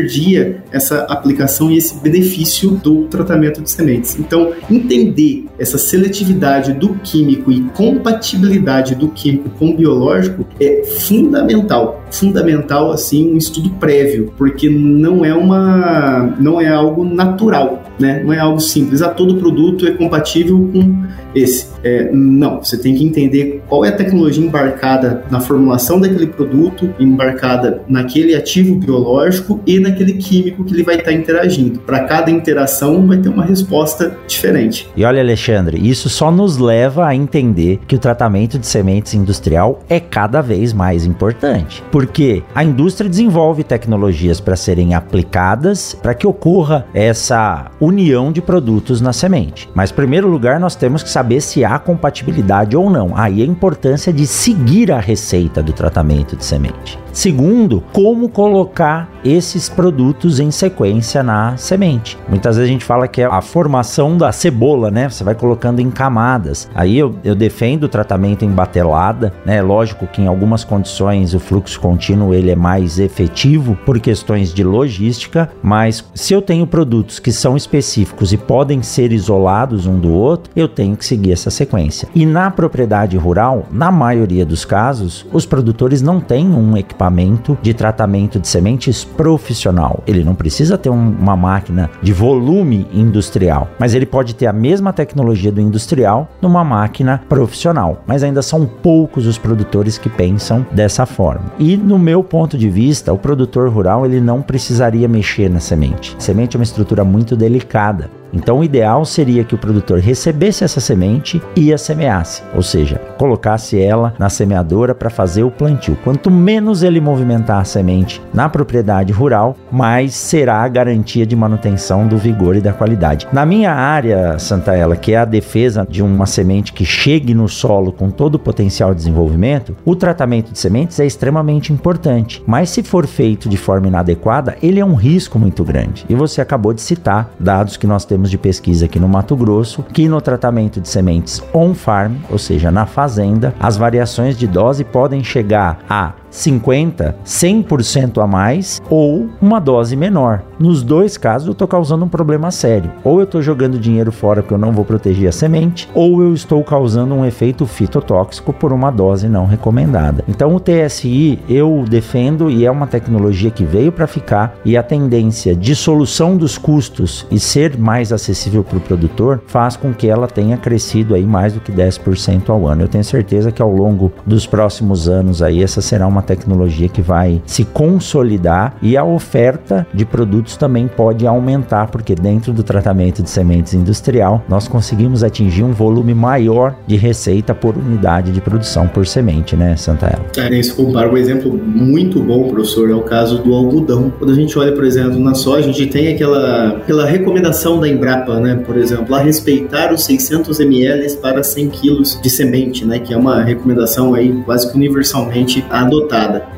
essa 0.72 1.04
aplicação 1.04 1.72
e 1.72 1.78
esse 1.78 1.96
benefício 1.96 2.72
do 2.72 3.06
tratamento 3.06 3.62
de 3.62 3.70
sementes. 3.70 4.18
Então 4.20 4.54
entender 4.70 5.46
essa 5.58 5.78
seletividade 5.78 6.74
do 6.74 6.96
químico 6.96 7.52
e 7.52 7.62
compatibilidade 7.62 8.96
do 8.96 9.10
químico 9.10 9.50
com 9.52 9.70
o 9.70 9.76
biológico 9.76 10.46
é 10.60 10.84
fundamental, 10.84 12.04
fundamental 12.12 12.92
assim 12.92 13.34
um 13.34 13.38
estudo 13.38 13.70
prévio, 13.72 14.34
porque 14.38 14.70
não 14.70 15.24
é 15.26 15.34
uma 15.34 16.36
não 16.40 16.60
é 16.60 16.68
algo 16.68 17.04
natural, 17.04 17.84
né? 18.00 18.22
Não 18.24 18.34
é 18.34 18.40
algo 18.40 18.60
simples. 18.60 19.02
A 19.02 19.08
ah, 19.08 19.10
todo 19.10 19.36
produto 19.36 19.88
é 19.88 19.92
compatível 19.92 20.70
com 20.72 21.04
esse. 21.38 21.68
É, 21.84 22.10
não, 22.12 22.64
você 22.64 22.78
tem 22.78 22.96
que 22.96 23.04
entender 23.04 23.62
qual 23.68 23.86
é 23.86 23.90
a 23.90 23.92
tecnologia 23.92 24.44
embarcada 24.44 25.24
na 25.30 25.40
formulação 25.40 26.00
daquele 26.00 26.28
produto, 26.28 26.94
embarcada 27.00 27.82
naquele 27.88 28.36
ativo 28.36 28.76
biológico 28.76 29.60
e 29.66 29.80
naquele 29.80 30.14
químico 30.14 30.64
que 30.64 30.74
ele 30.74 30.84
vai 30.84 30.96
estar 30.96 31.12
interagindo. 31.12 31.80
Para 31.80 32.02
cada 32.06 32.32
interação 32.32 33.08
vai 33.08 33.18
ter 33.18 33.30
uma 33.30 33.46
resposta 33.46 34.18
diferente. 34.28 34.90
E 34.96 35.04
olha, 35.04 35.22
Alexandre, 35.22 35.78
isso 35.78 36.10
só 36.10 36.32
nos 36.32 36.58
leva 36.58 37.06
a 37.06 37.16
entender 37.16 37.80
que 37.88 37.96
o 37.96 38.00
tratamento 38.00 38.58
de 38.58 38.66
sementes 38.66 39.14
industrial 39.14 39.80
é 39.90 40.00
cada 40.00 40.42
vez 40.42 40.74
mais 40.74 41.06
importante, 41.06 41.84
porque 41.92 42.44
a 42.54 42.64
indústria 42.64 43.10
desenvolve 43.10 43.64
tecnologias 43.64 44.40
para 44.40 44.56
serem 44.56 44.94
aplicadas 44.94 45.98
para 46.02 46.14
que 46.14 46.26
ocorra 46.26 46.86
essa 46.94 47.70
união 47.80 48.32
de 48.32 48.42
produtos 48.42 49.02
na 49.02 49.14
semente. 49.14 49.70
Mas, 49.74 49.92
em 49.92 49.96
primeiro 49.96 50.28
lugar, 50.28 50.60
nós 50.60 50.76
temos 50.76 51.04
que 51.04 51.10
saber 51.10 51.27
se 51.42 51.66
há 51.66 51.78
compatibilidade 51.78 52.76
ou 52.76 52.90
não. 52.90 53.16
Aí 53.16 53.42
a 53.42 53.46
importância 53.46 54.12
de 54.14 54.26
seguir 54.26 54.92
a 54.92 55.00
receita 55.00 55.62
do 55.62 55.74
tratamento 55.74 56.36
de 56.36 56.46
semente. 56.46 56.98
Segundo, 57.18 57.84
como 57.92 58.30
colocar 58.30 59.10
esses 59.26 59.68
produtos 59.68 60.40
em 60.40 60.52
sequência 60.52 61.24
na 61.24 61.58
semente. 61.58 62.16
Muitas 62.30 62.56
vezes 62.56 62.70
a 62.70 62.72
gente 62.72 62.86
fala 62.86 63.08
que 63.08 63.24
é 63.24 63.26
a 63.26 63.42
formação 63.42 64.16
da 64.16 64.32
cebola, 64.32 64.92
né? 64.92 65.10
Você 65.10 65.24
vai 65.24 65.34
colocando 65.34 65.80
em 65.80 65.90
camadas. 65.90 66.70
Aí 66.76 66.96
eu, 66.96 67.16
eu 67.24 67.34
defendo 67.34 67.86
o 67.86 67.90
tratamento 67.90 68.46
em 68.46 68.52
batelada, 68.52 69.34
né? 69.44 69.64
Lógico 69.64 70.06
que 70.06 70.22
em 70.22 70.28
algumas 70.28 70.64
condições 70.64 71.34
o 71.34 71.40
fluxo 71.40 71.80
contínuo 71.80 72.36
ele 72.36 72.52
é 72.52 72.56
mais 72.56 73.00
efetivo 73.00 73.76
por 73.84 74.00
questões 74.00 74.54
de 74.54 74.64
logística, 74.64 75.50
mas 75.64 76.06
se 76.14 76.36
eu 76.36 76.42
tenho 76.42 76.68
produtos 76.68 77.18
que 77.18 77.32
são 77.32 77.58
específicos 77.58 78.32
e 78.32 78.38
podem 78.38 78.84
ser 78.84 79.12
isolados 79.12 79.88
um 79.88 79.98
do 80.00 80.14
outro, 80.14 80.52
eu 80.56 80.68
tenho 80.68 80.96
que 80.96 81.04
seguir 81.04 81.32
essa 81.32 81.50
sequência. 81.50 82.08
E 82.14 82.28
na 82.28 82.52
propriedade 82.52 83.18
rural, 83.18 83.66
na 83.72 83.92
maioria 83.92 84.46
dos 84.46 84.64
casos, 84.64 85.26
os 85.34 85.48
produtores 85.48 86.00
não 86.00 86.20
têm 86.20 86.48
um 86.48 86.78
equipamento 86.78 87.07
equipamento 87.08 87.58
de 87.62 87.74
tratamento 87.74 88.40
de 88.40 88.48
sementes 88.48 89.04
profissional. 89.04 90.04
Ele 90.06 90.24
não 90.24 90.36
precisa 90.36 90.78
ter 90.78 90.90
um, 90.90 91.10
uma 91.12 91.36
máquina 91.36 91.90
de 92.02 92.12
volume 92.12 92.86
industrial, 92.94 93.70
mas 93.80 93.94
ele 93.94 94.06
pode 94.06 94.36
ter 94.36 94.48
a 94.48 94.54
mesma 94.54 94.92
tecnologia 94.92 95.52
do 95.52 95.62
industrial 95.62 96.30
numa 96.42 96.64
máquina 96.64 97.24
profissional. 97.30 98.04
Mas 98.06 98.24
ainda 98.24 98.42
são 98.42 98.66
poucos 98.66 99.26
os 99.26 99.38
produtores 99.38 99.98
que 99.98 100.10
pensam 100.10 100.66
dessa 100.72 101.06
forma. 101.06 101.46
E 101.58 101.78
no 101.78 101.98
meu 101.98 102.24
ponto 102.24 102.58
de 102.58 102.70
vista, 102.70 103.14
o 103.14 103.18
produtor 103.18 103.70
rural 103.70 104.06
ele 104.06 104.20
não 104.20 104.42
precisaria 104.42 105.08
mexer 105.08 105.50
na 105.50 105.60
semente. 105.60 106.16
Semente 106.20 106.56
é 106.56 106.60
uma 106.60 106.64
estrutura 106.64 107.04
muito 107.04 107.36
delicada. 107.36 108.10
Então, 108.34 108.60
o 108.60 108.64
ideal 108.64 109.06
seria 109.06 109.44
que 109.44 109.56
o 109.56 109.58
produtor 109.58 110.00
recebesse 110.00 110.64
essa 110.64 110.80
semente 110.80 111.42
e 111.56 111.74
a 111.74 111.78
semeasse, 111.78 112.44
ou 112.54 112.62
seja, 112.62 113.00
colocasse 113.18 113.80
ela 113.80 114.14
na 114.20 114.30
semeadora 114.30 114.94
para 114.94 115.10
fazer 115.10 115.44
o 115.44 115.52
plantio. 115.52 115.98
Quanto 116.04 116.30
menos 116.30 116.84
ele 116.84 117.00
movimentar 117.00 117.62
a 117.62 117.66
semente 117.66 118.22
na 118.34 118.50
propriedade 118.50 119.14
rural, 119.14 119.56
mais 119.72 120.14
será 120.14 120.58
a 120.58 120.68
garantia 120.68 121.26
de 121.26 121.36
manutenção 121.36 122.08
do 122.08 122.18
vigor 122.18 122.56
e 122.56 122.62
da 122.62 122.74
qualidade. 122.74 123.28
Na 123.32 123.46
minha 123.46 123.72
área, 123.72 124.38
Santaella, 124.38 124.96
que 124.96 125.14
é 125.14 125.18
a 125.18 125.26
defesa 125.26 125.88
de 125.90 126.04
uma 126.04 126.26
semente 126.26 126.74
que 126.74 126.86
chegue 126.86 127.34
no 127.34 127.48
solo 127.48 127.92
com 127.92 128.10
todo 128.10 128.36
o 128.36 128.40
potencial 128.40 128.92
de 128.92 128.98
desenvolvimento, 128.98 129.76
o 129.86 129.96
tratamento 129.96 130.52
de 130.52 130.60
sementes 130.60 131.00
é 131.00 131.06
extremamente 131.06 131.72
importante, 131.72 132.44
mas 132.46 132.70
se 132.70 132.84
for 132.84 133.08
feito 133.08 133.48
de 133.48 133.58
forma 133.58 133.88
inadequada, 133.88 134.58
ele 134.62 134.80
é 134.80 134.86
um 134.86 134.96
risco 134.96 135.40
muito 135.40 135.64
grande. 135.64 136.06
E 136.10 136.16
você 136.16 136.42
acabou 136.42 136.74
de 136.74 136.82
citar 136.82 137.32
dados 137.40 137.78
que 137.78 137.88
nós 137.88 138.06
temos 138.06 138.17
temos 138.18 138.32
de 138.32 138.38
pesquisa 138.40 138.86
aqui 138.86 139.00
no 139.00 139.08
Mato 139.08 139.36
Grosso, 139.36 139.84
que 139.84 140.10
no 140.10 140.20
tratamento 140.20 140.82
de 140.82 140.90
sementes 140.90 141.40
on-farm, 141.54 142.16
ou 142.32 142.40
seja, 142.40 142.72
na 142.72 142.88
fazenda, 142.88 143.54
as 143.60 143.78
variações 143.78 144.36
de 144.36 144.48
dose 144.48 144.84
podem 144.84 145.24
chegar 145.24 145.78
a 145.88 146.14
50, 146.38 147.16
100% 147.26 148.24
a 148.24 148.28
mais 148.28 148.82
ou 148.90 149.28
uma 149.42 149.60
dose 149.60 149.96
menor. 149.96 150.44
Nos 150.60 150.84
dois 150.84 151.18
casos 151.18 151.48
eu 151.48 151.52
estou 151.52 151.68
causando 151.68 152.06
um 152.06 152.10
problema 152.10 152.52
sério. 152.52 152.92
Ou 153.04 153.20
eu 153.20 153.24
estou 153.24 153.42
jogando 153.42 153.80
dinheiro 153.80 154.12
fora 154.12 154.42
porque 154.42 154.54
eu 154.54 154.58
não 154.58 154.72
vou 154.72 154.86
proteger 154.86 155.30
a 155.30 155.32
semente, 155.32 155.90
ou 155.94 156.22
eu 156.22 156.34
estou 156.34 156.64
causando 156.64 157.16
um 157.16 157.26
efeito 157.26 157.66
fitotóxico 157.66 158.54
por 158.54 158.72
uma 158.72 158.92
dose 158.92 159.28
não 159.28 159.46
recomendada. 159.46 160.24
Então 160.28 160.56
o 160.56 160.60
TSI 160.60 161.40
eu 161.50 161.84
defendo 161.90 162.50
e 162.50 162.66
é 162.66 162.72
uma 162.72 162.88
tecnologia 162.88 163.50
que 163.50 163.64
veio 163.64 163.92
para 163.92 164.08
ficar 164.08 164.56
e 164.64 164.78
a 164.78 164.84
tendência 164.84 165.56
de 165.56 165.76
solução 165.76 166.38
dos 166.38 166.58
custos 166.58 167.26
e 167.32 167.40
ser 167.40 167.78
mais 167.78 168.14
acessível 168.14 168.64
para 168.64 168.78
o 168.78 168.82
produtor 168.82 169.42
faz 169.48 169.76
com 169.76 169.94
que 169.94 170.08
ela 170.08 170.28
tenha 170.28 170.58
crescido 170.58 171.16
aí 171.16 171.26
mais 171.26 171.54
do 171.54 171.60
que 171.60 171.72
10% 171.72 172.50
ao 172.50 172.68
ano. 172.68 172.84
Eu 172.84 172.88
tenho 172.88 173.04
certeza 173.04 173.52
que 173.52 173.62
ao 173.62 173.72
longo 173.72 174.12
dos 174.26 174.46
próximos 174.46 175.10
anos 175.10 175.42
aí 175.42 175.64
essa 175.64 175.82
será 175.82 176.06
uma 176.06 176.22
tecnologia 176.28 176.90
que 176.90 177.02
vai 177.02 177.42
se 177.46 177.64
consolidar 177.64 178.76
e 178.82 178.98
a 178.98 179.04
oferta 179.04 179.88
de 179.94 180.06
produtos 180.06 180.58
também 180.58 180.88
pode 180.88 181.26
aumentar, 181.26 181.88
porque 181.88 182.14
dentro 182.14 182.52
do 182.52 182.64
tratamento 182.64 183.24
de 183.24 183.30
sementes 183.30 183.74
industrial 183.74 184.44
nós 184.50 184.68
conseguimos 184.68 185.24
atingir 185.24 185.64
um 185.64 185.72
volume 185.72 186.14
maior 186.14 186.76
de 186.86 186.96
receita 186.96 187.56
por 187.56 187.78
unidade 187.78 188.32
de 188.32 188.42
produção 188.42 188.88
por 188.88 189.08
semente, 189.08 189.56
né, 189.56 189.76
Santaella? 189.78 190.26
É, 190.38 190.54
isso 190.58 190.76
compara 190.76 191.10
um 191.10 191.18
exemplo 191.18 191.58
muito 191.58 192.22
bom, 192.22 192.50
professor, 192.50 192.90
é 192.90 192.94
o 192.94 193.02
caso 193.02 193.42
do 193.42 193.54
algodão. 193.54 194.12
Quando 194.18 194.32
a 194.32 194.36
gente 194.36 194.58
olha, 194.60 194.74
por 194.74 194.84
exemplo, 194.84 195.20
na 195.20 195.34
soja, 195.34 195.70
a 195.70 195.72
gente 195.72 195.88
tem 195.88 196.14
aquela, 196.14 196.70
aquela 196.78 197.06
recomendação 197.06 197.80
da 197.80 197.88
Embrapa, 197.88 198.40
né, 198.40 198.56
por 198.66 198.78
exemplo, 198.78 199.16
a 199.16 199.20
respeitar 199.20 199.94
os 199.94 200.04
600 200.06 200.60
ml 200.60 201.16
para 201.18 201.44
100 201.44 201.70
kg 201.70 202.22
de 202.22 202.30
semente, 202.30 202.86
né, 202.86 203.00
que 203.00 203.14
é 203.14 203.18
uma 203.18 203.44
recomendação 203.44 204.14
aí 204.14 204.34
quase 204.44 204.70
que 204.70 204.78
universalmente 204.78 205.64
adotada 205.70 206.07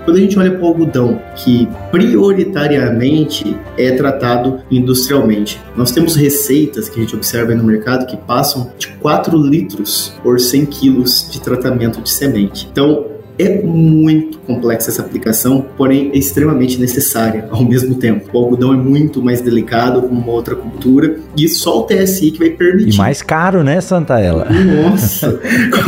quando 0.06 0.18
a 0.18 0.20
gente 0.20 0.38
olha 0.38 0.52
para 0.52 0.64
o 0.64 0.68
algodão, 0.68 1.22
que 1.36 1.68
prioritariamente 1.92 3.56
é 3.78 3.92
tratado 3.92 4.62
industrialmente, 4.72 5.60
nós 5.76 5.92
temos 5.92 6.16
receitas 6.16 6.90
que 6.90 7.00
a 7.00 7.04
gente 7.04 7.16
observa 7.16 7.54
no 7.56 7.64
mercado 7.64 8.06
que 8.06 8.18
passam 8.18 8.72
de 8.78 8.88
4 9.00 9.38
litros 9.38 10.14
por 10.24 10.40
100 10.40 10.66
quilos 10.68 11.30
de 11.32 11.42
tratamento 11.42 12.02
de 12.02 12.10
semente. 12.10 12.68
Então, 12.72 13.19
é 13.40 13.62
muito 13.64 14.38
complexa 14.40 14.92
essa 14.92 15.02
aplicação, 15.02 15.66
porém 15.78 16.12
é 16.14 16.18
extremamente 16.18 16.78
necessária 16.78 17.48
ao 17.50 17.64
mesmo 17.64 17.96
tempo. 17.96 18.30
O 18.34 18.38
algodão 18.38 18.74
é 18.74 18.78
muito 18.78 19.24
mais 19.24 19.40
delicado 19.40 20.02
como 20.02 20.20
uma 20.20 20.32
outra 20.34 20.56
cultura 20.56 21.18
e 21.38 21.48
só 21.48 21.80
o 21.80 21.84
TSI 21.84 22.32
que 22.32 22.40
vai 22.40 22.50
permitir. 22.50 22.96
E 22.96 22.98
mais 22.98 23.22
caro, 23.22 23.64
né, 23.64 23.80
Santaella? 23.80 24.48
Nossa! 24.50 25.40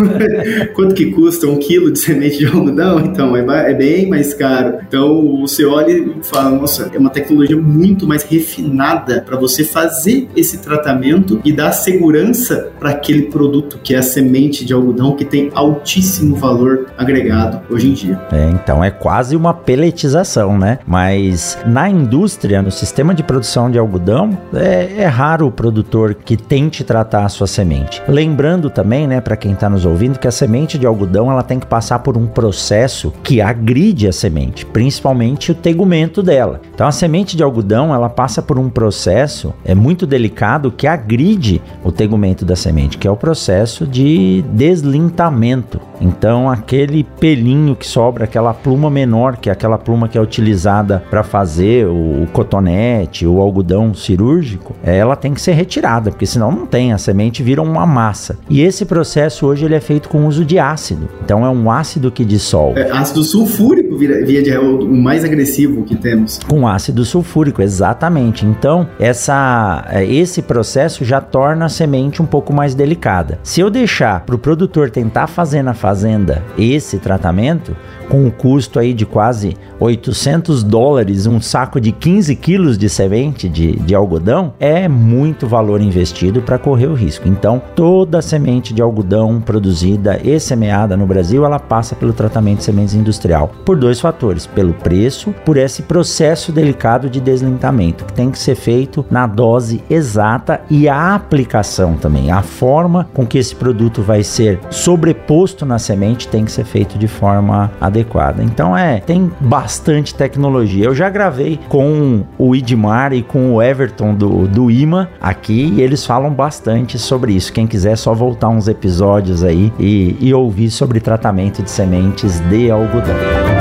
Quanto 0.74 0.95
que 0.95 1.08
custa 1.08 1.47
um 1.47 1.58
quilo 1.58 1.91
de 1.91 1.99
semente 1.99 2.38
de 2.38 2.45
algodão? 2.45 2.99
Então, 3.02 3.36
é, 3.36 3.72
é 3.72 3.74
bem 3.74 4.08
mais 4.08 4.34
caro. 4.34 4.78
Então, 4.88 5.41
você 5.41 5.66
olha 5.66 5.91
e 5.91 6.14
fala, 6.24 6.52
nossa, 6.52 6.89
é 6.93 6.97
uma 6.97 7.10
tecnologia 7.10 7.58
muito 7.58 8.08
mais 8.08 8.24
refinada 8.24 9.22
para 9.22 9.36
você 9.38 9.66
fazer 9.66 10.30
esse 10.36 10.60
tratamento 10.60 11.41
e 11.43 11.52
dar 11.52 11.74
segurança 11.74 12.72
para 12.80 12.91
aquele 12.91 13.24
produto 13.24 13.80
que 13.84 13.93
é 13.93 13.97
a 13.97 14.04
semente 14.04 14.64
de 14.64 14.74
algodão 14.74 15.16
que 15.16 15.26
tem 15.26 15.49
altíssimo 15.54 16.36
valor 16.36 16.88
agregado 16.97 17.40
hoje 17.69 17.89
em 17.89 17.93
dia. 17.93 18.19
É, 18.31 18.49
então 18.49 18.83
é 18.83 18.91
quase 18.91 19.35
uma 19.35 19.53
peletização, 19.53 20.57
né? 20.57 20.79
Mas 20.85 21.57
na 21.65 21.89
indústria, 21.89 22.61
no 22.61 22.71
sistema 22.71 23.13
de 23.13 23.23
produção 23.23 23.69
de 23.69 23.77
algodão, 23.77 24.37
é, 24.53 25.01
é 25.03 25.05
raro 25.05 25.47
o 25.47 25.51
produtor 25.51 26.13
que 26.13 26.35
tente 26.37 26.83
tratar 26.83 27.25
a 27.25 27.29
sua 27.29 27.47
semente. 27.47 28.01
Lembrando 28.07 28.69
também, 28.69 29.07
né, 29.07 29.21
para 29.21 29.35
quem 29.35 29.53
está 29.53 29.69
nos 29.69 29.85
ouvindo, 29.85 30.19
que 30.19 30.27
a 30.27 30.31
semente 30.31 30.77
de 30.77 30.85
algodão 30.85 31.31
ela 31.31 31.43
tem 31.43 31.59
que 31.59 31.65
passar 31.65 31.99
por 31.99 32.17
um 32.17 32.27
processo 32.27 33.13
que 33.23 33.41
agride 33.41 34.07
a 34.07 34.13
semente, 34.13 34.65
principalmente 34.65 35.51
o 35.51 35.55
tegumento 35.55 36.21
dela. 36.21 36.61
Então 36.73 36.87
a 36.87 36.91
semente 36.91 37.37
de 37.37 37.43
algodão 37.43 37.93
ela 37.93 38.09
passa 38.09 38.41
por 38.41 38.57
um 38.57 38.69
processo 38.69 39.53
é 39.63 39.75
muito 39.75 40.05
delicado 40.05 40.71
que 40.71 40.87
agride 40.87 41.61
o 41.83 41.91
tegumento 41.91 42.45
da 42.45 42.55
semente, 42.55 42.97
que 42.97 43.07
é 43.07 43.11
o 43.11 43.15
processo 43.15 43.85
de 43.85 44.43
deslintamento. 44.51 45.90
Então, 46.02 46.49
aquele 46.49 47.04
pelinho 47.04 47.76
que 47.76 47.86
sobra, 47.86 48.24
aquela 48.24 48.54
pluma 48.54 48.89
menor, 48.89 49.38
que 49.38 49.49
é 49.49 49.54
aquela 49.54 49.78
pluma 49.78 50.08
que 50.08 50.18
é 50.18 50.22
utilizada 50.22 51.04
para 51.10 51.24
fazer 51.24 51.86
o, 51.86 52.24
o, 52.24 52.28
cotonete, 52.34 53.26
o 53.26 53.39
algodão 53.39 53.93
cirúrgico, 53.93 54.76
ela 54.84 55.16
tem 55.16 55.34
que 55.34 55.41
ser 55.41 55.54
retirada, 55.54 56.10
porque 56.10 56.26
senão 56.26 56.52
não 56.52 56.66
tem, 56.66 56.91
a 56.91 56.97
semente 56.97 57.43
vira 57.43 57.62
uma 57.62 57.86
massa. 57.86 58.38
E 58.49 58.62
esse 58.62 58.86
processo 58.86 59.45
hoje 59.45 59.66
ele 59.66 59.76
é 59.76 59.80
feito 59.80 60.10
com 60.10 60.26
uso 60.26 60.43
de 60.43 60.58
ácido. 60.58 61.08
Então, 61.24 61.45
é 61.45 61.49
um 61.49 61.70
ácido 61.70 62.12
que 62.12 62.26
dissolve. 62.26 62.80
É, 62.80 62.91
ácido 62.91 63.24
sulfúrico 63.24 63.97
via 63.97 64.41
de 64.41 64.49
é 64.49 64.60
o 64.60 64.86
mais 64.88 65.24
agressivo 65.24 65.84
que 65.84 65.95
temos. 65.95 66.39
Com 66.47 66.68
ácido 66.68 67.06
sulfúrico, 67.06 67.62
exatamente. 67.62 68.45
Então, 68.45 68.88
essa, 68.99 69.86
é, 69.89 70.06
esse 70.06 70.41
processo 70.41 71.06
já 71.06 71.22
torna 71.22 71.66
a 71.66 71.70
semente 71.70 72.22
um 72.22 72.26
pouco 72.26 72.52
mais 72.52 72.74
delicada. 72.74 73.39
Se 73.43 73.62
eu 73.62 73.70
deixar 73.70 74.22
para 74.22 74.36
o 74.36 74.39
produtor 74.39 74.89
tentar 74.89 75.28
fazer 75.28 75.62
na 75.62 75.74
fazenda 75.91 76.41
esse 76.57 76.97
tratamento, 76.97 77.75
com 78.07 78.25
um 78.25 78.29
custo 78.29 78.79
aí 78.79 78.93
de 78.93 79.05
quase 79.05 79.57
800 79.79 80.63
dólares, 80.63 81.25
um 81.25 81.41
saco 81.41 81.81
de 81.81 81.91
15 81.91 82.35
quilos 82.35 82.77
de 82.77 82.87
semente 82.87 83.49
de, 83.49 83.73
de 83.77 83.95
algodão, 83.95 84.53
é 84.59 84.87
muito 84.87 85.47
valor 85.47 85.81
investido 85.81 86.41
para 86.41 86.57
correr 86.57 86.87
o 86.87 86.93
risco. 86.93 87.27
Então, 87.27 87.61
toda 87.75 88.21
semente 88.21 88.73
de 88.73 88.81
algodão 88.81 89.41
produzida 89.41 90.19
e 90.23 90.39
semeada 90.39 90.95
no 90.95 91.05
Brasil, 91.05 91.45
ela 91.45 91.59
passa 91.59 91.95
pelo 91.95 92.13
tratamento 92.13 92.59
de 92.59 92.65
sementes 92.65 92.93
industrial 92.93 93.51
por 93.65 93.77
dois 93.77 93.99
fatores: 93.99 94.45
pelo 94.45 94.73
preço, 94.73 95.33
por 95.45 95.57
esse 95.57 95.83
processo 95.83 96.51
delicado 96.51 97.09
de 97.09 97.19
deslintamento, 97.19 98.05
que 98.05 98.13
tem 98.13 98.29
que 98.29 98.39
ser 98.39 98.55
feito 98.55 99.05
na 99.09 99.27
dose 99.27 99.83
exata 99.89 100.61
e 100.69 100.87
a 100.87 101.15
aplicação 101.15 101.95
também. 101.95 102.31
A 102.31 102.41
forma 102.41 103.09
com 103.13 103.25
que 103.25 103.37
esse 103.37 103.55
produto 103.55 104.01
vai 104.01 104.23
ser 104.23 104.59
sobreposto 104.69 105.65
na 105.65 105.79
semente 105.82 106.27
tem 106.27 106.45
que 106.45 106.51
ser 106.51 106.65
feito 106.65 106.97
de 106.97 107.07
forma 107.07 107.71
adequada. 107.79 108.43
Então 108.43 108.77
é, 108.77 108.99
tem 108.99 109.32
bastante 109.39 110.13
tecnologia. 110.15 110.86
Eu 110.86 110.95
já 110.95 111.09
gravei 111.09 111.59
com 111.69 112.23
o 112.38 112.55
Idmar 112.55 113.13
e 113.13 113.21
com 113.21 113.53
o 113.53 113.61
Everton 113.61 114.13
do, 114.13 114.47
do 114.47 114.71
IMA 114.71 115.09
aqui 115.19 115.73
e 115.75 115.82
eles 115.82 116.05
falam 116.05 116.32
bastante 116.32 116.97
sobre 116.97 117.34
isso. 117.34 117.51
Quem 117.53 117.67
quiser 117.67 117.91
é 117.91 117.95
só 117.95 118.13
voltar 118.13 118.49
uns 118.49 118.67
episódios 118.67 119.43
aí 119.43 119.71
e, 119.79 120.15
e 120.19 120.34
ouvir 120.34 120.71
sobre 120.71 120.99
tratamento 120.99 121.61
de 121.61 121.69
sementes 121.69 122.39
de 122.39 122.71
algodão. 122.71 123.61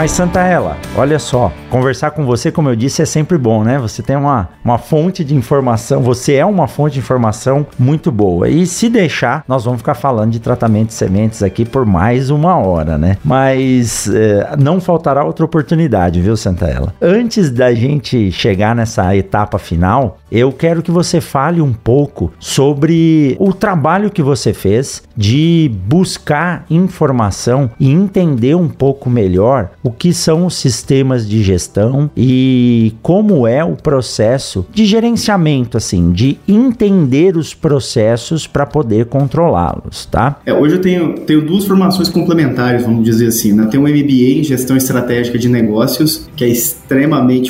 Mas 0.00 0.12
Santa 0.12 0.40
Ela, 0.40 0.78
olha 0.96 1.18
só, 1.18 1.52
conversar 1.68 2.12
com 2.12 2.24
você, 2.24 2.50
como 2.50 2.70
eu 2.70 2.74
disse, 2.74 3.02
é 3.02 3.04
sempre 3.04 3.36
bom, 3.36 3.62
né? 3.62 3.78
Você 3.78 4.02
tem 4.02 4.16
uma, 4.16 4.48
uma 4.64 4.78
fonte 4.78 5.22
de 5.22 5.34
informação, 5.34 6.00
você 6.00 6.36
é 6.36 6.46
uma 6.46 6.66
fonte 6.66 6.94
de 6.94 7.00
informação 7.00 7.66
muito 7.78 8.10
boa. 8.10 8.48
E 8.48 8.66
se 8.66 8.88
deixar, 8.88 9.44
nós 9.46 9.66
vamos 9.66 9.80
ficar 9.80 9.92
falando 9.92 10.30
de 10.30 10.40
tratamento 10.40 10.86
de 10.86 10.94
sementes 10.94 11.42
aqui 11.42 11.66
por 11.66 11.84
mais 11.84 12.30
uma 12.30 12.56
hora, 12.56 12.96
né? 12.96 13.18
Mas 13.22 14.08
é, 14.08 14.56
não 14.58 14.80
faltará 14.80 15.22
outra 15.22 15.44
oportunidade, 15.44 16.22
viu, 16.22 16.34
Santa 16.34 16.64
Ela? 16.64 16.94
Antes 17.02 17.50
da 17.50 17.74
gente 17.74 18.32
chegar 18.32 18.74
nessa 18.74 19.14
etapa 19.14 19.58
final, 19.58 20.16
eu 20.32 20.50
quero 20.50 20.82
que 20.82 20.90
você 20.90 21.20
fale 21.20 21.60
um 21.60 21.74
pouco 21.74 22.32
sobre 22.38 23.36
o 23.38 23.52
trabalho 23.52 24.10
que 24.10 24.22
você 24.22 24.54
fez 24.54 25.02
de 25.14 25.70
buscar 25.86 26.64
informação 26.70 27.70
e 27.78 27.90
entender 27.90 28.54
um 28.54 28.66
pouco 28.66 29.10
melhor 29.10 29.68
o 29.82 29.89
o 29.90 29.92
que 29.92 30.14
são 30.14 30.46
os 30.46 30.54
sistemas 30.54 31.28
de 31.28 31.42
gestão 31.42 32.08
e 32.16 32.94
como 33.02 33.46
é 33.46 33.64
o 33.64 33.74
processo 33.74 34.64
de 34.72 34.86
gerenciamento, 34.86 35.76
assim, 35.76 36.12
de 36.12 36.38
entender 36.46 37.36
os 37.36 37.52
processos 37.52 38.46
para 38.46 38.64
poder 38.64 39.06
controlá-los, 39.06 40.06
tá? 40.06 40.40
É, 40.46 40.54
hoje 40.54 40.76
eu 40.76 40.80
tenho, 40.80 41.14
tenho 41.20 41.44
duas 41.44 41.64
formações 41.64 42.08
complementares, 42.08 42.84
vamos 42.84 43.04
dizer 43.04 43.26
assim, 43.26 43.52
né? 43.52 43.66
Tem 43.66 43.80
um 43.80 43.82
MBA 43.82 44.38
em 44.38 44.44
Gestão 44.44 44.76
Estratégica 44.76 45.36
de 45.38 45.48
Negócios, 45.48 46.28
que 46.36 46.44
é 46.44 46.48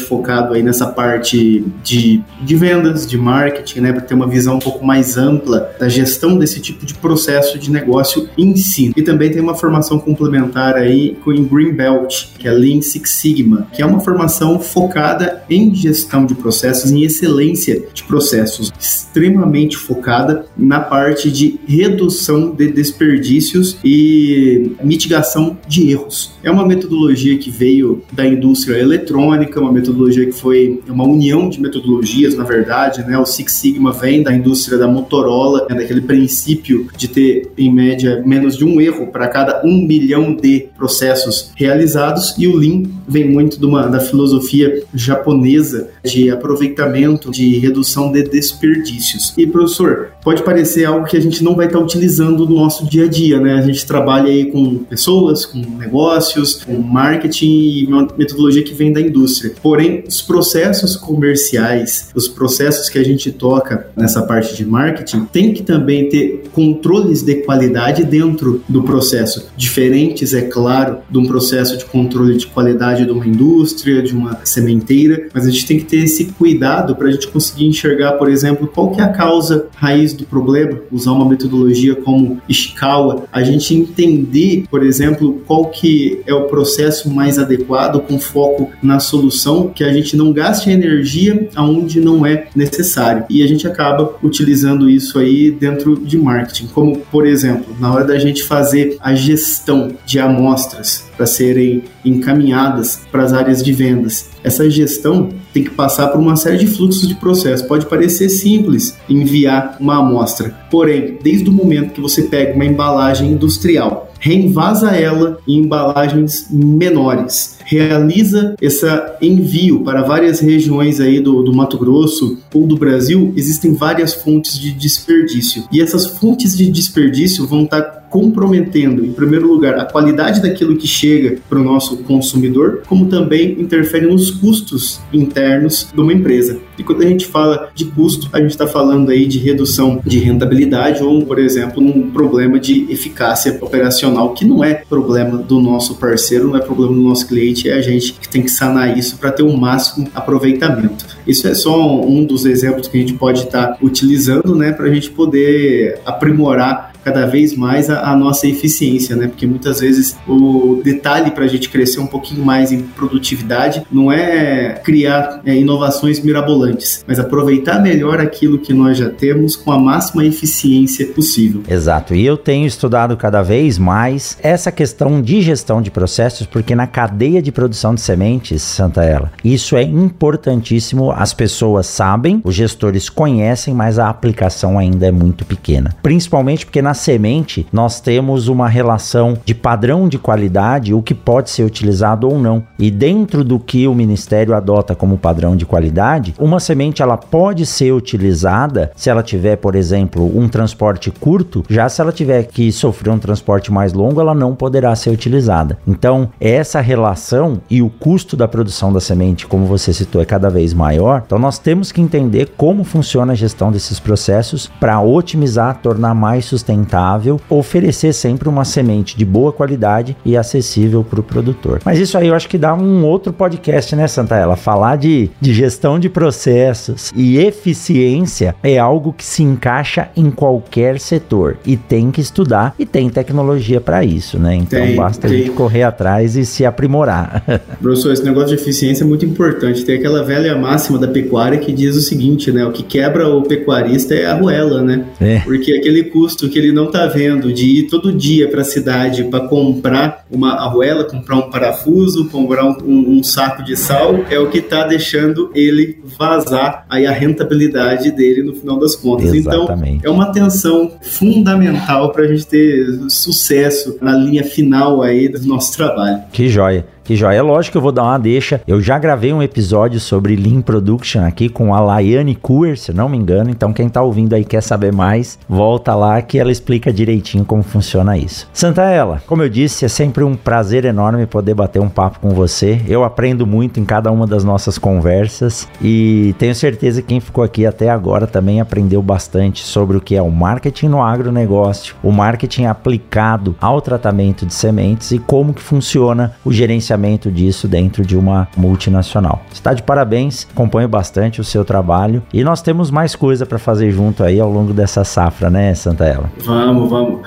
focado 0.01 0.55
aí 0.55 0.62
nessa 0.62 0.86
parte 0.86 1.64
de, 1.82 2.22
de 2.43 2.57
vendas, 2.57 3.07
de 3.07 3.16
marketing, 3.16 3.80
né? 3.80 3.93
Para 3.93 4.03
ter 4.03 4.14
uma 4.14 4.26
visão 4.26 4.57
um 4.57 4.59
pouco 4.59 4.84
mais 4.84 5.16
ampla 5.16 5.70
da 5.78 5.88
gestão 5.88 6.38
desse 6.38 6.61
tipo 6.61 6.84
de 6.84 6.95
processo 6.95 7.59
de 7.59 7.70
negócio 7.70 8.28
em 8.36 8.55
si. 8.57 8.93
E 8.97 9.03
também 9.03 9.30
tem 9.30 9.41
uma 9.41 9.55
formação 9.55 9.99
complementar 9.99 10.76
aí 10.76 11.16
com 11.24 11.30
o 11.30 11.45
Green 11.45 11.72
Belt, 11.72 12.26
que 12.38 12.47
é 12.47 12.53
Lean 12.53 12.82
Six 12.82 13.11
Sigma, 13.11 13.66
que 13.72 13.82
é 13.82 13.86
uma 13.86 14.01
formação 14.01 14.59
focada 14.61 15.43
em 15.49 15.74
gestão 15.74 16.26
de 16.26 16.34
processos, 16.34 16.91
em 16.91 17.03
excelência 17.03 17.82
de 17.93 18.03
processos, 18.05 18.72
extremamente 18.78 19.76
focada 19.76 20.47
na 20.57 20.80
parte 20.80 21.30
de 21.30 21.59
redução 21.66 22.51
de 22.51 22.68
desperdícios 22.68 23.78
e 23.84 24.72
mitigação 24.82 25.57
de 25.66 25.91
erros. 25.91 26.32
É 26.43 26.51
uma 26.51 26.66
metodologia 26.66 27.38
que 27.38 27.51
veio 27.51 28.03
da 28.12 28.26
indústria 28.26 28.76
eletrônica, 28.76 29.30
uma 29.61 29.72
metodologia 29.72 30.26
que 30.26 30.33
foi 30.33 30.81
uma 30.89 31.05
união 31.05 31.49
de 31.49 31.61
metodologias, 31.61 32.35
na 32.35 32.45
verdade, 32.45 33.03
né? 33.03 33.18
O 33.18 33.26
Six 33.26 33.53
Sigma 33.53 33.93
vem 33.93 34.22
da 34.22 34.33
indústria 34.33 34.78
da 34.78 34.87
Motorola, 34.87 35.66
né? 35.68 35.76
daquele 35.76 36.01
princípio 36.01 36.89
de 36.97 37.09
ter, 37.09 37.51
em 37.57 37.72
média, 37.72 38.22
menos 38.24 38.57
de 38.57 38.64
um 38.64 38.81
erro 38.81 39.09
para 39.09 39.28
cada 39.28 39.62
um 39.64 39.87
milhão 39.87 40.35
de 40.35 40.68
processos 40.76 41.53
realizados 41.55 42.35
e 42.39 42.47
o 42.47 42.57
Lean 42.57 42.83
vem 43.07 43.28
muito 43.28 43.59
de 43.59 43.66
uma, 43.66 43.87
da 43.89 44.01
filosofia 44.01 44.83
japonesa 44.95 45.89
de 46.05 46.31
aproveitamento, 46.31 47.31
de 47.31 47.59
redução 47.59 48.12
de 48.12 48.22
desperdícios. 48.22 49.35
E 49.37 49.47
professor, 49.47 50.12
pode 50.22 50.43
parecer 50.43 50.85
algo 50.85 51.07
que 51.07 51.16
a 51.16 51.20
gente 51.20 51.43
não 51.43 51.55
vai 51.55 51.66
estar 51.66 51.78
utilizando 51.78 52.47
no 52.47 52.55
nosso 52.55 52.87
dia 52.89 53.05
a 53.05 53.09
dia, 53.09 53.41
né? 53.41 53.55
A 53.55 53.62
gente 53.62 53.85
trabalha 53.87 54.28
aí 54.28 54.47
com 54.47 54.78
pessoas, 54.78 55.45
com 55.45 55.59
negócios, 55.59 56.64
com 56.64 56.78
marketing 56.78 57.47
e 57.47 57.87
uma 57.87 58.07
metodologia 58.16 58.62
que 58.62 58.74
vem 58.74 58.93
da 58.93 59.01
indústria. 59.01 59.19
Porém, 59.62 60.04
os 60.06 60.22
processos 60.22 60.96
comerciais, 60.96 62.10
os 62.14 62.28
processos 62.28 62.88
que 62.88 62.98
a 62.98 63.04
gente 63.04 63.30
toca 63.32 63.88
nessa 63.96 64.22
parte 64.22 64.56
de 64.56 64.64
marketing, 64.64 65.24
tem 65.26 65.52
que 65.52 65.62
também 65.62 66.08
ter 66.08 66.44
controles 66.52 67.22
de 67.22 67.36
qualidade 67.36 68.04
dentro 68.04 68.62
do 68.68 68.82
processo, 68.82 69.48
diferentes, 69.56 70.32
é 70.32 70.42
claro, 70.42 70.98
de 71.10 71.18
um 71.18 71.26
processo 71.26 71.76
de 71.76 71.84
controle 71.84 72.36
de 72.36 72.46
qualidade 72.46 73.04
de 73.04 73.10
uma 73.10 73.26
indústria 73.26 73.80
indústria, 73.80 74.02
de 74.02 74.14
uma 74.14 74.38
sementeira, 74.44 75.28
mas 75.32 75.46
a 75.46 75.50
gente 75.50 75.66
tem 75.66 75.78
que 75.78 75.84
ter 75.84 76.04
esse 76.04 76.26
cuidado 76.26 76.94
para 76.94 77.08
a 77.08 77.10
gente 77.10 77.28
conseguir 77.28 77.66
enxergar, 77.66 78.12
por 78.12 78.28
exemplo, 78.28 78.66
qual 78.66 78.90
que 78.90 79.00
é 79.00 79.04
a 79.04 79.08
causa 79.08 79.66
raiz 79.74 80.12
do 80.12 80.24
problema, 80.24 80.78
usar 80.90 81.12
uma 81.12 81.28
metodologia 81.28 81.94
como 81.94 82.40
Ishikawa, 82.48 83.24
a 83.32 83.42
gente 83.42 83.74
entender, 83.74 84.64
por 84.70 84.82
exemplo, 84.82 85.42
qual 85.46 85.66
que 85.66 86.20
é 86.26 86.34
o 86.34 86.44
processo 86.44 87.10
mais 87.10 87.38
adequado 87.38 88.00
com 88.00 88.18
foco 88.18 88.70
na 88.82 88.98
solução, 89.11 89.68
que 89.74 89.82
a 89.82 89.92
gente 89.92 90.16
não 90.16 90.32
gaste 90.32 90.70
energia 90.70 91.48
aonde 91.54 92.00
não 92.00 92.24
é 92.24 92.46
necessário. 92.54 93.24
E 93.28 93.42
a 93.42 93.46
gente 93.46 93.66
acaba 93.66 94.14
utilizando 94.22 94.88
isso 94.88 95.18
aí 95.18 95.50
dentro 95.50 95.96
de 95.96 96.16
marketing, 96.16 96.68
como 96.68 96.98
por 97.11 97.26
exemplo, 97.26 97.74
na 97.78 97.92
hora 97.92 98.04
da 98.04 98.18
gente 98.18 98.44
fazer 98.44 98.96
a 99.00 99.14
gestão 99.14 99.92
de 100.06 100.18
amostras 100.18 101.04
para 101.16 101.26
serem 101.26 101.82
encaminhadas 102.04 103.02
para 103.11 103.22
as 103.22 103.32
áreas 103.32 103.62
de 103.62 103.72
vendas. 103.72 104.30
Essa 104.42 104.70
gestão 104.70 105.28
tem 105.52 105.62
que 105.64 105.70
passar 105.70 106.08
por 106.08 106.18
uma 106.18 106.36
série 106.36 106.56
de 106.56 106.66
fluxos 106.66 107.06
de 107.06 107.14
processo. 107.14 107.66
Pode 107.66 107.86
parecer 107.86 108.30
simples 108.30 108.96
enviar 109.08 109.76
uma 109.78 109.98
amostra, 109.98 110.54
porém, 110.70 111.18
desde 111.22 111.50
o 111.50 111.52
momento 111.52 111.92
que 111.92 112.00
você 112.00 112.22
pega 112.22 112.54
uma 112.54 112.64
embalagem 112.64 113.32
industrial, 113.32 114.11
reenvasa 114.18 114.90
ela 114.90 115.38
em 115.46 115.58
embalagens 115.58 116.46
menores, 116.50 117.58
realiza 117.70 118.56
esse 118.60 118.84
envio 119.22 119.84
para 119.84 120.02
várias 120.02 120.40
regiões 120.40 121.00
aí 121.00 121.20
do, 121.20 121.42
do 121.42 121.52
Mato 121.52 121.78
Grosso 121.78 122.38
ou 122.52 122.66
do 122.66 122.76
Brasil, 122.76 123.32
existem 123.36 123.74
várias 123.74 124.12
fontes 124.12 124.58
de 124.58 124.72
desperdício. 124.72 125.64
E 125.70 125.80
essas 125.80 126.04
fontes 126.04 126.56
de 126.56 126.68
desperdício 126.68 127.46
vão 127.46 127.62
estar 127.62 127.82
tá 127.82 127.99
comprometendo, 128.11 129.06
em 129.06 129.12
primeiro 129.12 129.46
lugar, 129.46 129.78
a 129.78 129.84
qualidade 129.84 130.42
daquilo 130.42 130.76
que 130.76 130.86
chega 130.86 131.38
para 131.48 131.61
o 131.61 131.64
nosso 131.64 131.98
consumidor, 131.98 132.82
como 132.86 133.06
também 133.06 133.52
interfere 133.52 134.06
nos 134.06 134.30
custos 134.30 135.00
internos 135.12 135.88
de 135.94 136.00
uma 136.00 136.12
empresa. 136.12 136.58
E 136.76 136.82
quando 136.82 137.02
a 137.02 137.06
gente 137.06 137.26
fala 137.26 137.70
de 137.74 137.84
custo, 137.84 138.28
a 138.32 138.40
gente 138.40 138.50
está 138.50 138.66
falando 138.66 139.11
aí 139.11 139.26
de 139.26 139.38
redução 139.38 140.00
de 140.04 140.18
rentabilidade 140.18 141.02
ou, 141.02 141.24
por 141.24 141.38
exemplo, 141.38 141.82
um 141.82 142.11
problema 142.11 142.58
de 142.58 142.90
eficácia 142.90 143.56
operacional, 143.61 144.34
que 144.34 144.44
não 144.44 144.64
é 144.64 144.74
problema 144.74 145.38
do 145.38 145.61
nosso 145.61 145.96
parceiro, 145.96 146.48
não 146.48 146.56
é 146.56 146.61
problema 146.61 146.92
do 146.92 147.00
nosso 147.00 147.28
cliente, 147.28 147.68
é 147.68 147.74
a 147.74 147.82
gente 147.82 148.14
que 148.14 148.28
tem 148.28 148.42
que 148.42 148.50
sanar 148.50 148.98
isso 148.98 149.18
para 149.18 149.30
ter 149.30 149.42
o 149.42 149.48
um 149.48 149.56
máximo 149.56 150.08
aproveitamento. 150.14 151.06
Isso 151.26 151.46
é 151.46 151.54
só 151.54 152.00
um 152.00 152.24
dos 152.24 152.44
exemplos 152.44 152.88
que 152.88 152.96
a 152.96 153.00
gente 153.00 153.14
pode 153.14 153.44
estar 153.44 153.66
tá 153.68 153.78
utilizando, 153.80 154.56
né, 154.56 154.72
para 154.72 154.86
a 154.86 154.94
gente 154.94 155.11
poder 155.11 156.00
aprimorar 156.04 156.89
cada 157.11 157.26
vez 157.26 157.56
mais 157.56 157.90
a, 157.90 158.12
a, 158.12 158.16
nossa 158.16 158.46
eficiência, 158.46 159.16
né? 159.16 159.26
Porque 159.26 159.44
muitas 159.44 159.80
vezes 159.80 160.16
o 160.28 160.80
detalhe 160.84 161.32
para 161.32 161.44
a 161.44 161.48
gente 161.48 161.68
crescer 161.68 161.98
um 161.98 162.06
pouquinho 162.06 162.44
mais 162.44 162.70
em 162.70 162.82
produtividade 162.82 163.82
não 163.90 164.12
é 164.12 164.80
criar 164.84 165.40
é, 165.44 165.56
inovações 165.56 166.20
mirabolantes, 166.20 167.04
mas 167.08 167.18
aproveitar 167.18 167.82
melhor 167.82 168.20
aquilo 168.20 168.61
que 168.61 168.72
nós 168.72 168.96
já 168.96 169.11
temos 169.11 169.56
com 169.56 169.72
a 169.72 169.78
máxima 169.78 170.24
eficiência 170.24 171.06
possível. 171.08 171.62
Exato. 171.68 172.14
E 172.14 172.24
eu 172.24 172.36
tenho 172.36 172.64
estudado 172.64 173.16
cada 173.16 173.42
vez 173.42 173.76
mais 173.76 174.38
essa 174.40 174.70
questão 174.70 175.20
de 175.20 175.42
gestão 175.42 175.82
de 175.82 175.90
processos, 175.90 176.46
porque 176.46 176.76
na 176.76 176.86
cadeia 176.86 177.42
de 177.42 177.50
produção 177.50 177.92
de 177.92 178.00
sementes, 178.00 178.62
Santa 178.62 179.02
Ela, 179.02 179.32
isso 179.44 179.76
é 179.76 179.82
importantíssimo. 179.82 181.11
As 181.11 181.34
pessoas 181.34 181.86
sabem, 181.86 182.40
os 182.44 182.54
gestores 182.54 183.08
conhecem, 183.08 183.74
mas 183.74 183.98
a 183.98 184.08
aplicação 184.08 184.78
ainda 184.78 185.06
é 185.06 185.11
muito 185.11 185.44
pequena. 185.44 185.92
Principalmente 186.02 186.64
porque 186.64 186.80
na 186.80 186.94
semente 187.01 187.66
nós 187.72 188.01
temos 188.01 188.46
uma 188.46 188.68
relação 188.68 189.36
de 189.44 189.55
padrão 189.55 190.09
de 190.09 190.18
qualidade, 190.18 190.94
o 190.94 191.03
que 191.03 191.14
pode 191.14 191.51
ser 191.51 191.64
utilizado 191.64 192.28
ou 192.28 192.38
não. 192.38 192.62
E 192.78 192.90
dentro 192.90 193.42
do 193.42 193.59
que 193.59 193.88
o 193.88 193.94
ministério 193.94 194.55
adota 194.55 194.94
como 194.94 195.18
padrão 195.18 195.57
de 195.57 195.66
qualidade, 195.66 196.34
uma 196.38 196.61
semente 196.61 197.03
ela 197.03 197.16
pode 197.16 197.64
ser 197.66 197.92
utilizada 197.92 198.92
se 198.94 199.09
ela 199.09 199.22
tiver, 199.22 199.57
por 199.57 199.74
exemplo, 199.74 200.38
um 200.38 200.48
transporte 200.48 201.11
curto, 201.11 201.64
já 201.68 201.88
se 201.88 202.01
ela 202.01 202.12
tiver 202.12 202.44
que 202.44 202.70
sofrer 202.70 203.11
um 203.11 203.18
transporte 203.18 203.72
mais 203.72 203.92
longo, 203.92 204.20
ela 204.20 204.34
não 204.34 204.55
poderá 204.55 204.94
ser 204.94 205.11
utilizada. 205.11 205.78
Então, 205.86 206.30
essa 206.40 206.80
relação 206.80 207.61
e 207.70 207.80
o 207.82 207.88
custo 207.88 208.36
da 208.36 208.46
produção 208.46 208.92
da 208.92 209.01
semente, 209.01 209.46
como 209.46 209.66
você 209.66 209.92
citou, 209.92 210.20
é 210.20 210.24
cada 210.24 210.51
vez 210.51 210.74
maior. 210.74 211.22
Então, 211.24 211.38
nós 211.38 211.59
temos 211.59 211.90
que 211.90 212.01
entender 212.01 212.53
como 212.57 212.84
funciona 212.84 213.32
a 213.32 213.36
gestão 213.36 213.72
desses 213.72 213.98
processos 213.98 214.70
para 214.78 215.01
otimizar, 215.01 215.78
tornar 215.82 216.14
mais 216.14 216.44
sustentável 216.44 216.80
sustentável, 216.81 217.41
oferecer 217.49 218.12
sempre 218.12 218.49
uma 218.49 218.64
semente 218.64 219.16
de 219.16 219.24
boa 219.24 219.53
qualidade 219.53 220.16
e 220.24 220.37
acessível 220.37 221.05
para 221.05 221.20
o 221.20 221.22
produtor. 221.22 221.81
Mas 221.85 221.99
isso 221.99 222.16
aí 222.16 222.28
eu 222.28 222.35
acho 222.35 222.49
que 222.49 222.59
dá 222.59 222.74
um 222.74 223.05
outro 223.05 223.33
podcast, 223.33 223.95
né, 223.95 224.07
Santaella? 224.07 224.57
Falar 224.57 224.97
de, 224.97 225.31
de 225.41 225.53
gestão 225.53 225.99
de 225.99 226.09
processos 226.09 227.12
e 227.14 227.39
eficiência 227.39 228.55
é 228.62 228.78
algo 228.78 229.12
que 229.12 229.24
se 229.24 229.43
encaixa 229.43 230.09
em 230.16 230.31
qualquer 230.31 230.99
setor 230.99 231.59
e 231.66 231.76
tem 231.76 232.11
que 232.11 232.20
estudar 232.20 232.74
e 232.78 232.87
tem 232.87 233.09
tecnologia 233.09 233.81
para 233.81 234.05
isso, 234.05 234.39
né? 234.39 234.55
Então 234.55 234.81
tem, 234.81 234.97
basta 234.97 235.28
tem. 235.28 235.37
a 235.37 235.39
gente 235.39 235.51
correr 235.51 235.83
atrás 235.83 236.37
e 236.37 236.45
se 236.45 236.64
aprimorar. 236.64 237.43
Professor, 237.81 238.12
esse 238.12 238.24
negócio 238.24 238.49
de 238.49 238.62
eficiência 238.62 239.05
é 239.05 239.07
muito 239.07 239.24
importante. 239.24 239.85
Tem 239.85 239.97
aquela 239.97 240.22
velha 240.22 240.57
máxima 240.57 240.99
da 240.99 241.09
pecuária 241.09 241.59
que 241.59 241.72
diz 241.72 241.97
o 241.97 242.01
seguinte, 242.01 242.53
né? 242.53 242.64
O 242.64 242.72
que 242.72 242.83
quebra 242.83 243.28
o 243.28 243.43
pecuarista 243.43 244.14
é 244.14 244.26
a 244.26 244.33
arruela, 244.33 244.83
né? 244.83 245.05
É. 245.20 245.41
Porque 245.41 245.72
aquele 245.72 246.05
custo 246.05 246.49
que 246.49 246.59
ele 246.59 246.69
ele 246.70 246.72
não 246.72 246.86
está 246.86 247.06
vendo 247.06 247.52
de 247.52 247.66
ir 247.66 247.88
todo 247.88 248.12
dia 248.12 248.48
para 248.48 248.62
a 248.62 248.64
cidade 248.64 249.24
para 249.24 249.40
comprar 249.40 250.24
uma 250.30 250.54
arruela, 250.54 251.04
comprar 251.04 251.36
um 251.36 251.50
parafuso, 251.50 252.28
comprar 252.28 252.64
um, 252.64 252.76
um, 252.84 253.18
um 253.18 253.22
saco 253.22 253.62
de 253.64 253.76
sal, 253.76 254.24
é 254.30 254.38
o 254.38 254.48
que 254.48 254.58
está 254.58 254.86
deixando 254.86 255.50
ele 255.54 256.00
vazar 256.18 256.86
aí 256.88 257.06
a 257.06 257.12
rentabilidade 257.12 258.10
dele 258.12 258.42
no 258.42 258.54
final 258.54 258.78
das 258.78 258.94
contas. 258.94 259.34
Então, 259.34 259.64
Exatamente. 259.64 259.96
Então, 259.98 260.12
é 260.12 260.14
uma 260.14 260.24
atenção 260.24 260.92
fundamental 261.02 262.12
para 262.12 262.24
a 262.24 262.26
gente 262.28 262.46
ter 262.46 262.86
sucesso 263.08 263.98
na 264.00 264.16
linha 264.16 264.44
final 264.44 265.02
aí 265.02 265.28
do 265.28 265.40
nosso 265.46 265.76
trabalho. 265.76 266.22
Que 266.32 266.48
joia. 266.48 266.86
Que. 267.11 267.24
É 267.24 267.42
lógico 267.42 267.72
que 267.72 267.78
eu 267.78 267.82
vou 267.82 267.90
dar 267.90 268.04
uma 268.04 268.18
deixa. 268.18 268.61
Eu 268.68 268.80
já 268.80 268.96
gravei 268.96 269.32
um 269.32 269.42
episódio 269.42 269.98
sobre 269.98 270.36
Lean 270.36 270.62
Production 270.62 271.24
aqui 271.24 271.48
com 271.48 271.74
a 271.74 271.80
Laiane 271.80 272.36
Kuer, 272.36 272.78
se 272.78 272.92
não 272.92 273.08
me 273.08 273.18
engano. 273.18 273.50
Então, 273.50 273.72
quem 273.72 273.88
tá 273.88 274.00
ouvindo 274.00 274.34
aí 274.34 274.44
quer 274.44 274.62
saber 274.62 274.92
mais, 274.92 275.36
volta 275.48 275.92
lá 275.96 276.22
que 276.22 276.38
ela 276.38 276.52
explica 276.52 276.92
direitinho 276.92 277.44
como 277.44 277.64
funciona 277.64 278.16
isso. 278.16 278.48
Santaella, 278.52 279.20
como 279.26 279.42
eu 279.42 279.48
disse, 279.48 279.84
é 279.84 279.88
sempre 279.88 280.22
um 280.22 280.36
prazer 280.36 280.84
enorme 280.84 281.26
poder 281.26 281.52
bater 281.52 281.82
um 281.82 281.88
papo 281.88 282.20
com 282.20 282.30
você. 282.30 282.80
Eu 282.86 283.02
aprendo 283.02 283.44
muito 283.44 283.80
em 283.80 283.84
cada 283.84 284.12
uma 284.12 284.24
das 284.24 284.44
nossas 284.44 284.78
conversas 284.78 285.66
e 285.82 286.32
tenho 286.38 286.54
certeza 286.54 287.02
que 287.02 287.08
quem 287.08 287.18
ficou 287.18 287.42
aqui 287.42 287.66
até 287.66 287.90
agora 287.90 288.24
também 288.24 288.61
aprendeu 288.61 289.02
bastante 289.02 289.64
sobre 289.64 289.96
o 289.96 290.00
que 290.00 290.14
é 290.14 290.22
o 290.22 290.30
marketing 290.30 290.86
no 290.86 291.02
agronegócio, 291.02 291.96
o 292.04 292.12
marketing 292.12 292.66
aplicado 292.66 293.56
ao 293.61 293.80
tratamento 293.80 294.46
de 294.46 294.54
sementes 294.54 295.11
e 295.11 295.18
como 295.18 295.52
que 295.52 295.61
funciona 295.61 296.34
o 296.44 296.52
gerenciamento 296.52 296.99
gerenciamento 297.01 297.30
disso 297.30 297.66
dentro 297.66 298.05
de 298.05 298.16
uma 298.16 298.48
multinacional. 298.57 299.44
Está 299.53 299.72
de 299.72 299.82
parabéns, 299.82 300.46
acompanho 300.53 300.88
bastante 300.88 301.40
o 301.40 301.44
seu 301.44 301.64
trabalho 301.64 302.22
e 302.32 302.44
nós 302.44 302.61
temos 302.61 302.90
mais 302.90 303.16
coisa 303.16 303.46
para 303.46 303.59
fazer 303.59 303.90
junto 303.90 304.22
aí 304.22 304.38
ao 304.38 304.51
longo 304.51 304.72
dessa 304.72 305.03
safra, 305.05 305.48
né, 305.48 305.74
Santaella? 305.74 306.30
Vamos, 306.44 306.90
vamos. 306.90 307.20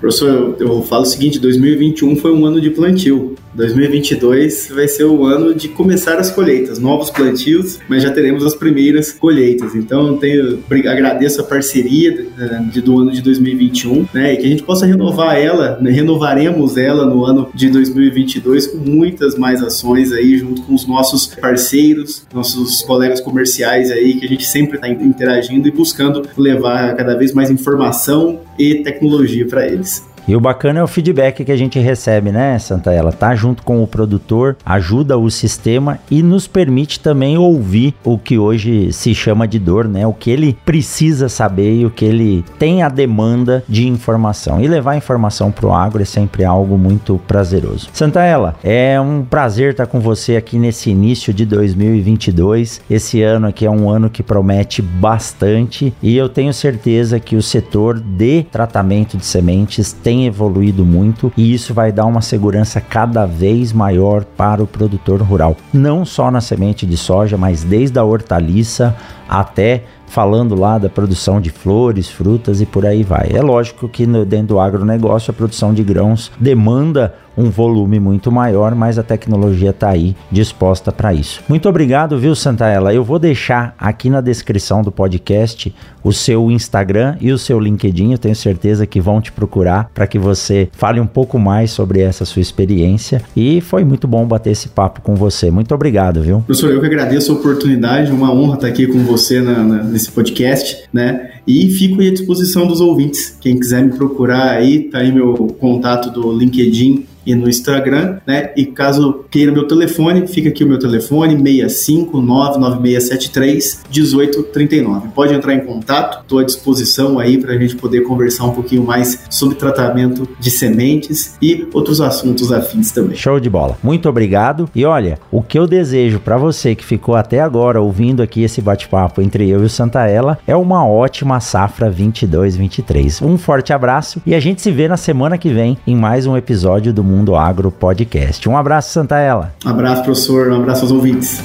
Professor, 0.00 0.28
eu, 0.28 0.56
eu 0.58 0.82
falo 0.82 1.02
o 1.02 1.06
seguinte: 1.06 1.38
2021 1.38 2.16
foi 2.16 2.32
um 2.32 2.44
ano 2.44 2.60
de 2.60 2.70
plantio. 2.70 3.36
2022 3.54 4.70
vai 4.74 4.88
ser 4.88 5.04
o 5.04 5.24
ano 5.24 5.54
de 5.54 5.68
começar 5.68 6.18
as 6.18 6.30
colheitas, 6.30 6.78
novos 6.78 7.10
plantios, 7.10 7.78
mas 7.88 8.02
já 8.02 8.10
teremos 8.10 8.44
as 8.44 8.54
primeiras 8.54 9.12
colheitas. 9.12 9.74
Então, 9.74 10.16
tenho, 10.16 10.62
agradeço 10.70 11.40
a 11.40 11.44
parceria 11.44 12.26
de, 12.70 12.80
do 12.80 13.00
ano 13.00 13.10
de 13.10 13.22
2021, 13.22 14.06
né, 14.14 14.34
e 14.34 14.36
que 14.36 14.46
a 14.46 14.48
gente 14.48 14.62
possa 14.62 14.86
renovar 14.86 15.36
ela, 15.36 15.78
né, 15.80 15.90
renovaremos 15.90 16.76
ela 16.76 17.06
no 17.06 17.24
ano 17.24 17.48
de 17.54 17.68
2022 17.70 18.68
com 18.68 18.78
muitas 18.78 19.36
mais 19.36 19.62
ações 19.62 20.12
aí 20.12 20.38
junto 20.38 20.62
com 20.62 20.74
os 20.74 20.86
nossos 20.86 21.26
parceiros, 21.26 22.26
nossos 22.32 22.82
colegas 22.82 23.20
comerciais 23.20 23.90
aí 23.90 24.14
que 24.14 24.26
a 24.26 24.28
gente 24.28 24.46
sempre 24.46 24.76
está 24.76 24.88
interagindo 24.88 25.68
e 25.68 25.70
buscando 25.70 26.26
levar 26.36 26.94
cada 26.94 27.16
vez 27.16 27.32
mais 27.32 27.50
informação 27.50 28.40
e 28.58 28.76
tecnologia 28.76 29.46
para 29.46 29.66
eles. 29.66 30.04
E 30.28 30.36
o 30.36 30.40
bacana 30.40 30.80
é 30.80 30.82
o 30.82 30.86
feedback 30.86 31.44
que 31.44 31.52
a 31.52 31.56
gente 31.56 31.78
recebe, 31.78 32.30
né, 32.30 32.58
Santa? 32.58 32.92
Ela 32.92 33.12
tá 33.12 33.34
junto 33.34 33.62
com 33.62 33.82
o 33.82 33.86
produtor, 33.86 34.56
ajuda 34.64 35.18
o 35.18 35.30
sistema 35.30 35.98
e 36.10 36.22
nos 36.22 36.46
permite 36.46 37.00
também 37.00 37.36
ouvir 37.36 37.94
o 38.04 38.18
que 38.18 38.38
hoje 38.38 38.92
se 38.92 39.14
chama 39.14 39.48
de 39.48 39.58
dor, 39.58 39.88
né? 39.88 40.06
O 40.06 40.12
que 40.12 40.30
ele 40.30 40.56
precisa 40.64 41.28
saber 41.28 41.80
e 41.80 41.86
o 41.86 41.90
que 41.90 42.04
ele 42.04 42.44
tem 42.58 42.82
a 42.82 42.88
demanda 42.88 43.64
de 43.68 43.88
informação. 43.88 44.60
E 44.60 44.68
levar 44.68 44.96
informação 44.96 45.50
pro 45.50 45.72
agro 45.72 46.02
é 46.02 46.04
sempre 46.04 46.44
algo 46.44 46.78
muito 46.78 47.20
prazeroso. 47.26 47.88
Santa 47.92 48.22
Ela, 48.22 48.54
é 48.62 49.00
um 49.00 49.24
prazer 49.24 49.72
estar 49.72 49.86
com 49.86 50.00
você 50.00 50.36
aqui 50.36 50.58
nesse 50.58 50.90
início 50.90 51.32
de 51.32 51.44
2022. 51.44 52.80
Esse 52.88 53.22
ano 53.22 53.48
aqui 53.48 53.66
é 53.66 53.70
um 53.70 53.88
ano 53.88 54.08
que 54.08 54.22
promete 54.22 54.80
bastante 54.82 55.92
e 56.02 56.16
eu 56.16 56.28
tenho 56.28 56.52
certeza 56.52 57.18
que 57.18 57.36
o 57.36 57.42
setor 57.42 57.98
de 57.98 58.44
tratamento 58.44 59.16
de 59.16 59.24
sementes 59.24 59.92
tem 59.92 60.19
evoluído 60.26 60.84
muito 60.84 61.32
e 61.36 61.52
isso 61.52 61.72
vai 61.74 61.92
dar 61.92 62.06
uma 62.06 62.20
segurança 62.20 62.80
cada 62.80 63.26
vez 63.26 63.72
maior 63.72 64.24
para 64.24 64.62
o 64.62 64.66
produtor 64.66 65.20
rural. 65.22 65.56
Não 65.72 66.04
só 66.04 66.30
na 66.30 66.40
semente 66.40 66.86
de 66.86 66.96
soja, 66.96 67.36
mas 67.36 67.62
desde 67.62 67.98
a 67.98 68.04
hortaliça 68.04 68.96
até 69.28 69.84
falando 70.10 70.56
lá 70.56 70.76
da 70.76 70.88
produção 70.88 71.40
de 71.40 71.50
flores, 71.50 72.08
frutas 72.08 72.60
e 72.60 72.66
por 72.66 72.84
aí 72.84 73.04
vai. 73.04 73.30
É 73.32 73.40
lógico 73.40 73.88
que 73.88 74.06
no, 74.06 74.24
dentro 74.24 74.48
do 74.48 74.60
agronegócio 74.60 75.30
a 75.30 75.34
produção 75.34 75.72
de 75.72 75.84
grãos 75.84 76.32
demanda 76.38 77.14
um 77.40 77.50
volume 77.50 77.98
muito 77.98 78.30
maior, 78.30 78.74
mas 78.74 78.98
a 78.98 79.02
tecnologia 79.02 79.70
está 79.70 79.88
aí 79.88 80.14
disposta 80.30 80.92
para 80.92 81.14
isso. 81.14 81.42
Muito 81.48 81.68
obrigado, 81.68 82.18
viu, 82.18 82.34
Santaella? 82.34 82.92
Eu 82.92 83.02
vou 83.02 83.18
deixar 83.18 83.74
aqui 83.78 84.10
na 84.10 84.20
descrição 84.20 84.82
do 84.82 84.92
podcast 84.92 85.74
o 86.02 86.12
seu 86.12 86.50
Instagram 86.50 87.16
e 87.20 87.32
o 87.32 87.38
seu 87.38 87.58
LinkedIn. 87.58 88.12
Eu 88.12 88.18
tenho 88.18 88.36
certeza 88.36 88.86
que 88.86 89.00
vão 89.00 89.20
te 89.20 89.32
procurar 89.32 89.90
para 89.94 90.06
que 90.06 90.18
você 90.18 90.68
fale 90.72 91.00
um 91.00 91.06
pouco 91.06 91.38
mais 91.38 91.70
sobre 91.70 92.00
essa 92.00 92.24
sua 92.24 92.42
experiência. 92.42 93.22
E 93.36 93.60
foi 93.60 93.84
muito 93.84 94.06
bom 94.06 94.26
bater 94.26 94.50
esse 94.50 94.68
papo 94.68 95.00
com 95.00 95.14
você. 95.14 95.50
Muito 95.50 95.74
obrigado, 95.74 96.22
viu? 96.22 96.40
Professor, 96.40 96.70
eu 96.70 96.80
que 96.80 96.86
agradeço 96.86 97.32
a 97.32 97.34
oportunidade, 97.34 98.12
uma 98.12 98.32
honra 98.32 98.54
estar 98.56 98.66
aqui 98.66 98.86
com 98.86 98.98
você 99.00 99.40
na, 99.40 99.62
na, 99.62 99.82
nesse 99.84 100.10
podcast, 100.10 100.84
né? 100.92 101.30
E 101.46 101.70
fico 101.70 102.00
à 102.00 102.10
disposição 102.10 102.66
dos 102.66 102.80
ouvintes. 102.80 103.36
Quem 103.40 103.58
quiser 103.58 103.82
me 103.82 103.92
procurar 103.92 104.50
aí, 104.50 104.84
tá 104.84 104.98
aí 104.98 105.12
meu 105.12 105.34
contato 105.58 106.10
do 106.10 106.32
LinkedIn 106.32 107.06
e 107.30 107.34
no 107.34 107.48
Instagram, 107.48 108.18
né? 108.26 108.50
E 108.56 108.66
caso 108.66 109.24
queira 109.30 109.52
meu 109.52 109.66
telefone, 109.66 110.26
fica 110.26 110.48
aqui 110.48 110.64
o 110.64 110.66
meu 110.66 110.78
telefone 110.78 111.36
6599673 111.36 113.80
1839. 113.90 115.08
Pode 115.14 115.34
entrar 115.34 115.54
em 115.54 115.60
contato, 115.60 116.22
estou 116.22 116.38
à 116.38 116.44
disposição 116.44 117.18
aí 117.18 117.36
para 117.38 117.52
a 117.52 117.58
gente 117.58 117.76
poder 117.76 118.02
conversar 118.02 118.46
um 118.46 118.52
pouquinho 118.52 118.84
mais 118.84 119.24
sobre 119.30 119.56
tratamento 119.56 120.28
de 120.38 120.50
sementes 120.50 121.36
e 121.40 121.66
outros 121.72 122.00
assuntos 122.00 122.52
afins 122.52 122.90
também. 122.90 123.16
Show 123.16 123.38
de 123.38 123.48
bola. 123.48 123.78
Muito 123.82 124.08
obrigado. 124.08 124.68
E 124.74 124.84
olha, 124.84 125.18
o 125.30 125.42
que 125.42 125.58
eu 125.58 125.66
desejo 125.66 126.20
para 126.20 126.36
você 126.36 126.74
que 126.74 126.84
ficou 126.84 127.14
até 127.14 127.40
agora 127.40 127.80
ouvindo 127.80 128.22
aqui 128.22 128.42
esse 128.42 128.60
bate-papo 128.60 129.22
entre 129.22 129.48
eu 129.48 129.62
e 129.62 129.66
o 129.66 129.68
Santaella 129.68 130.38
é 130.46 130.56
uma 130.56 130.86
ótima 130.86 131.40
safra 131.40 131.90
22-23. 131.90 133.24
Um 133.24 133.38
forte 133.38 133.72
abraço 133.72 134.20
e 134.26 134.34
a 134.34 134.40
gente 134.40 134.62
se 134.62 134.70
vê 134.70 134.88
na 134.88 134.96
semana 134.96 135.38
que 135.38 135.50
vem 135.50 135.78
em 135.86 135.94
mais 135.94 136.26
um 136.26 136.36
episódio 136.36 136.92
do 136.92 137.04
Mundo 137.10 137.34
Agro 137.34 137.72
Podcast. 137.72 138.48
Um 138.48 138.56
abraço, 138.56 138.92
Santaella. 138.92 139.52
Um 139.66 139.70
abraço, 139.70 140.04
professor. 140.04 140.52
Um 140.52 140.56
abraço 140.56 140.82
aos 140.82 140.92
ouvintes. 140.92 141.42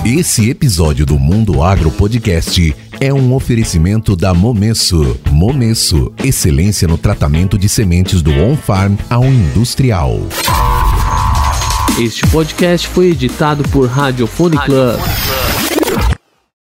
Esse 0.05 0.49
episódio 0.49 1.05
do 1.05 1.19
Mundo 1.19 1.61
Agro 1.61 1.91
Podcast 1.91 2.73
é 2.99 3.13
um 3.13 3.33
oferecimento 3.33 4.15
da 4.15 4.33
Momesso. 4.33 5.17
Momesso, 5.31 6.11
excelência 6.23 6.87
no 6.87 6.97
tratamento 6.97 7.57
de 7.57 7.69
sementes 7.69 8.21
do 8.21 8.31
on-farm 8.31 8.95
ao 9.09 9.25
industrial. 9.25 10.19
Este 11.99 12.25
podcast 12.27 12.87
foi 12.87 13.07
editado 13.07 13.63
por 13.69 13.87
Radiofone 13.87 14.57
Club. 14.57 14.99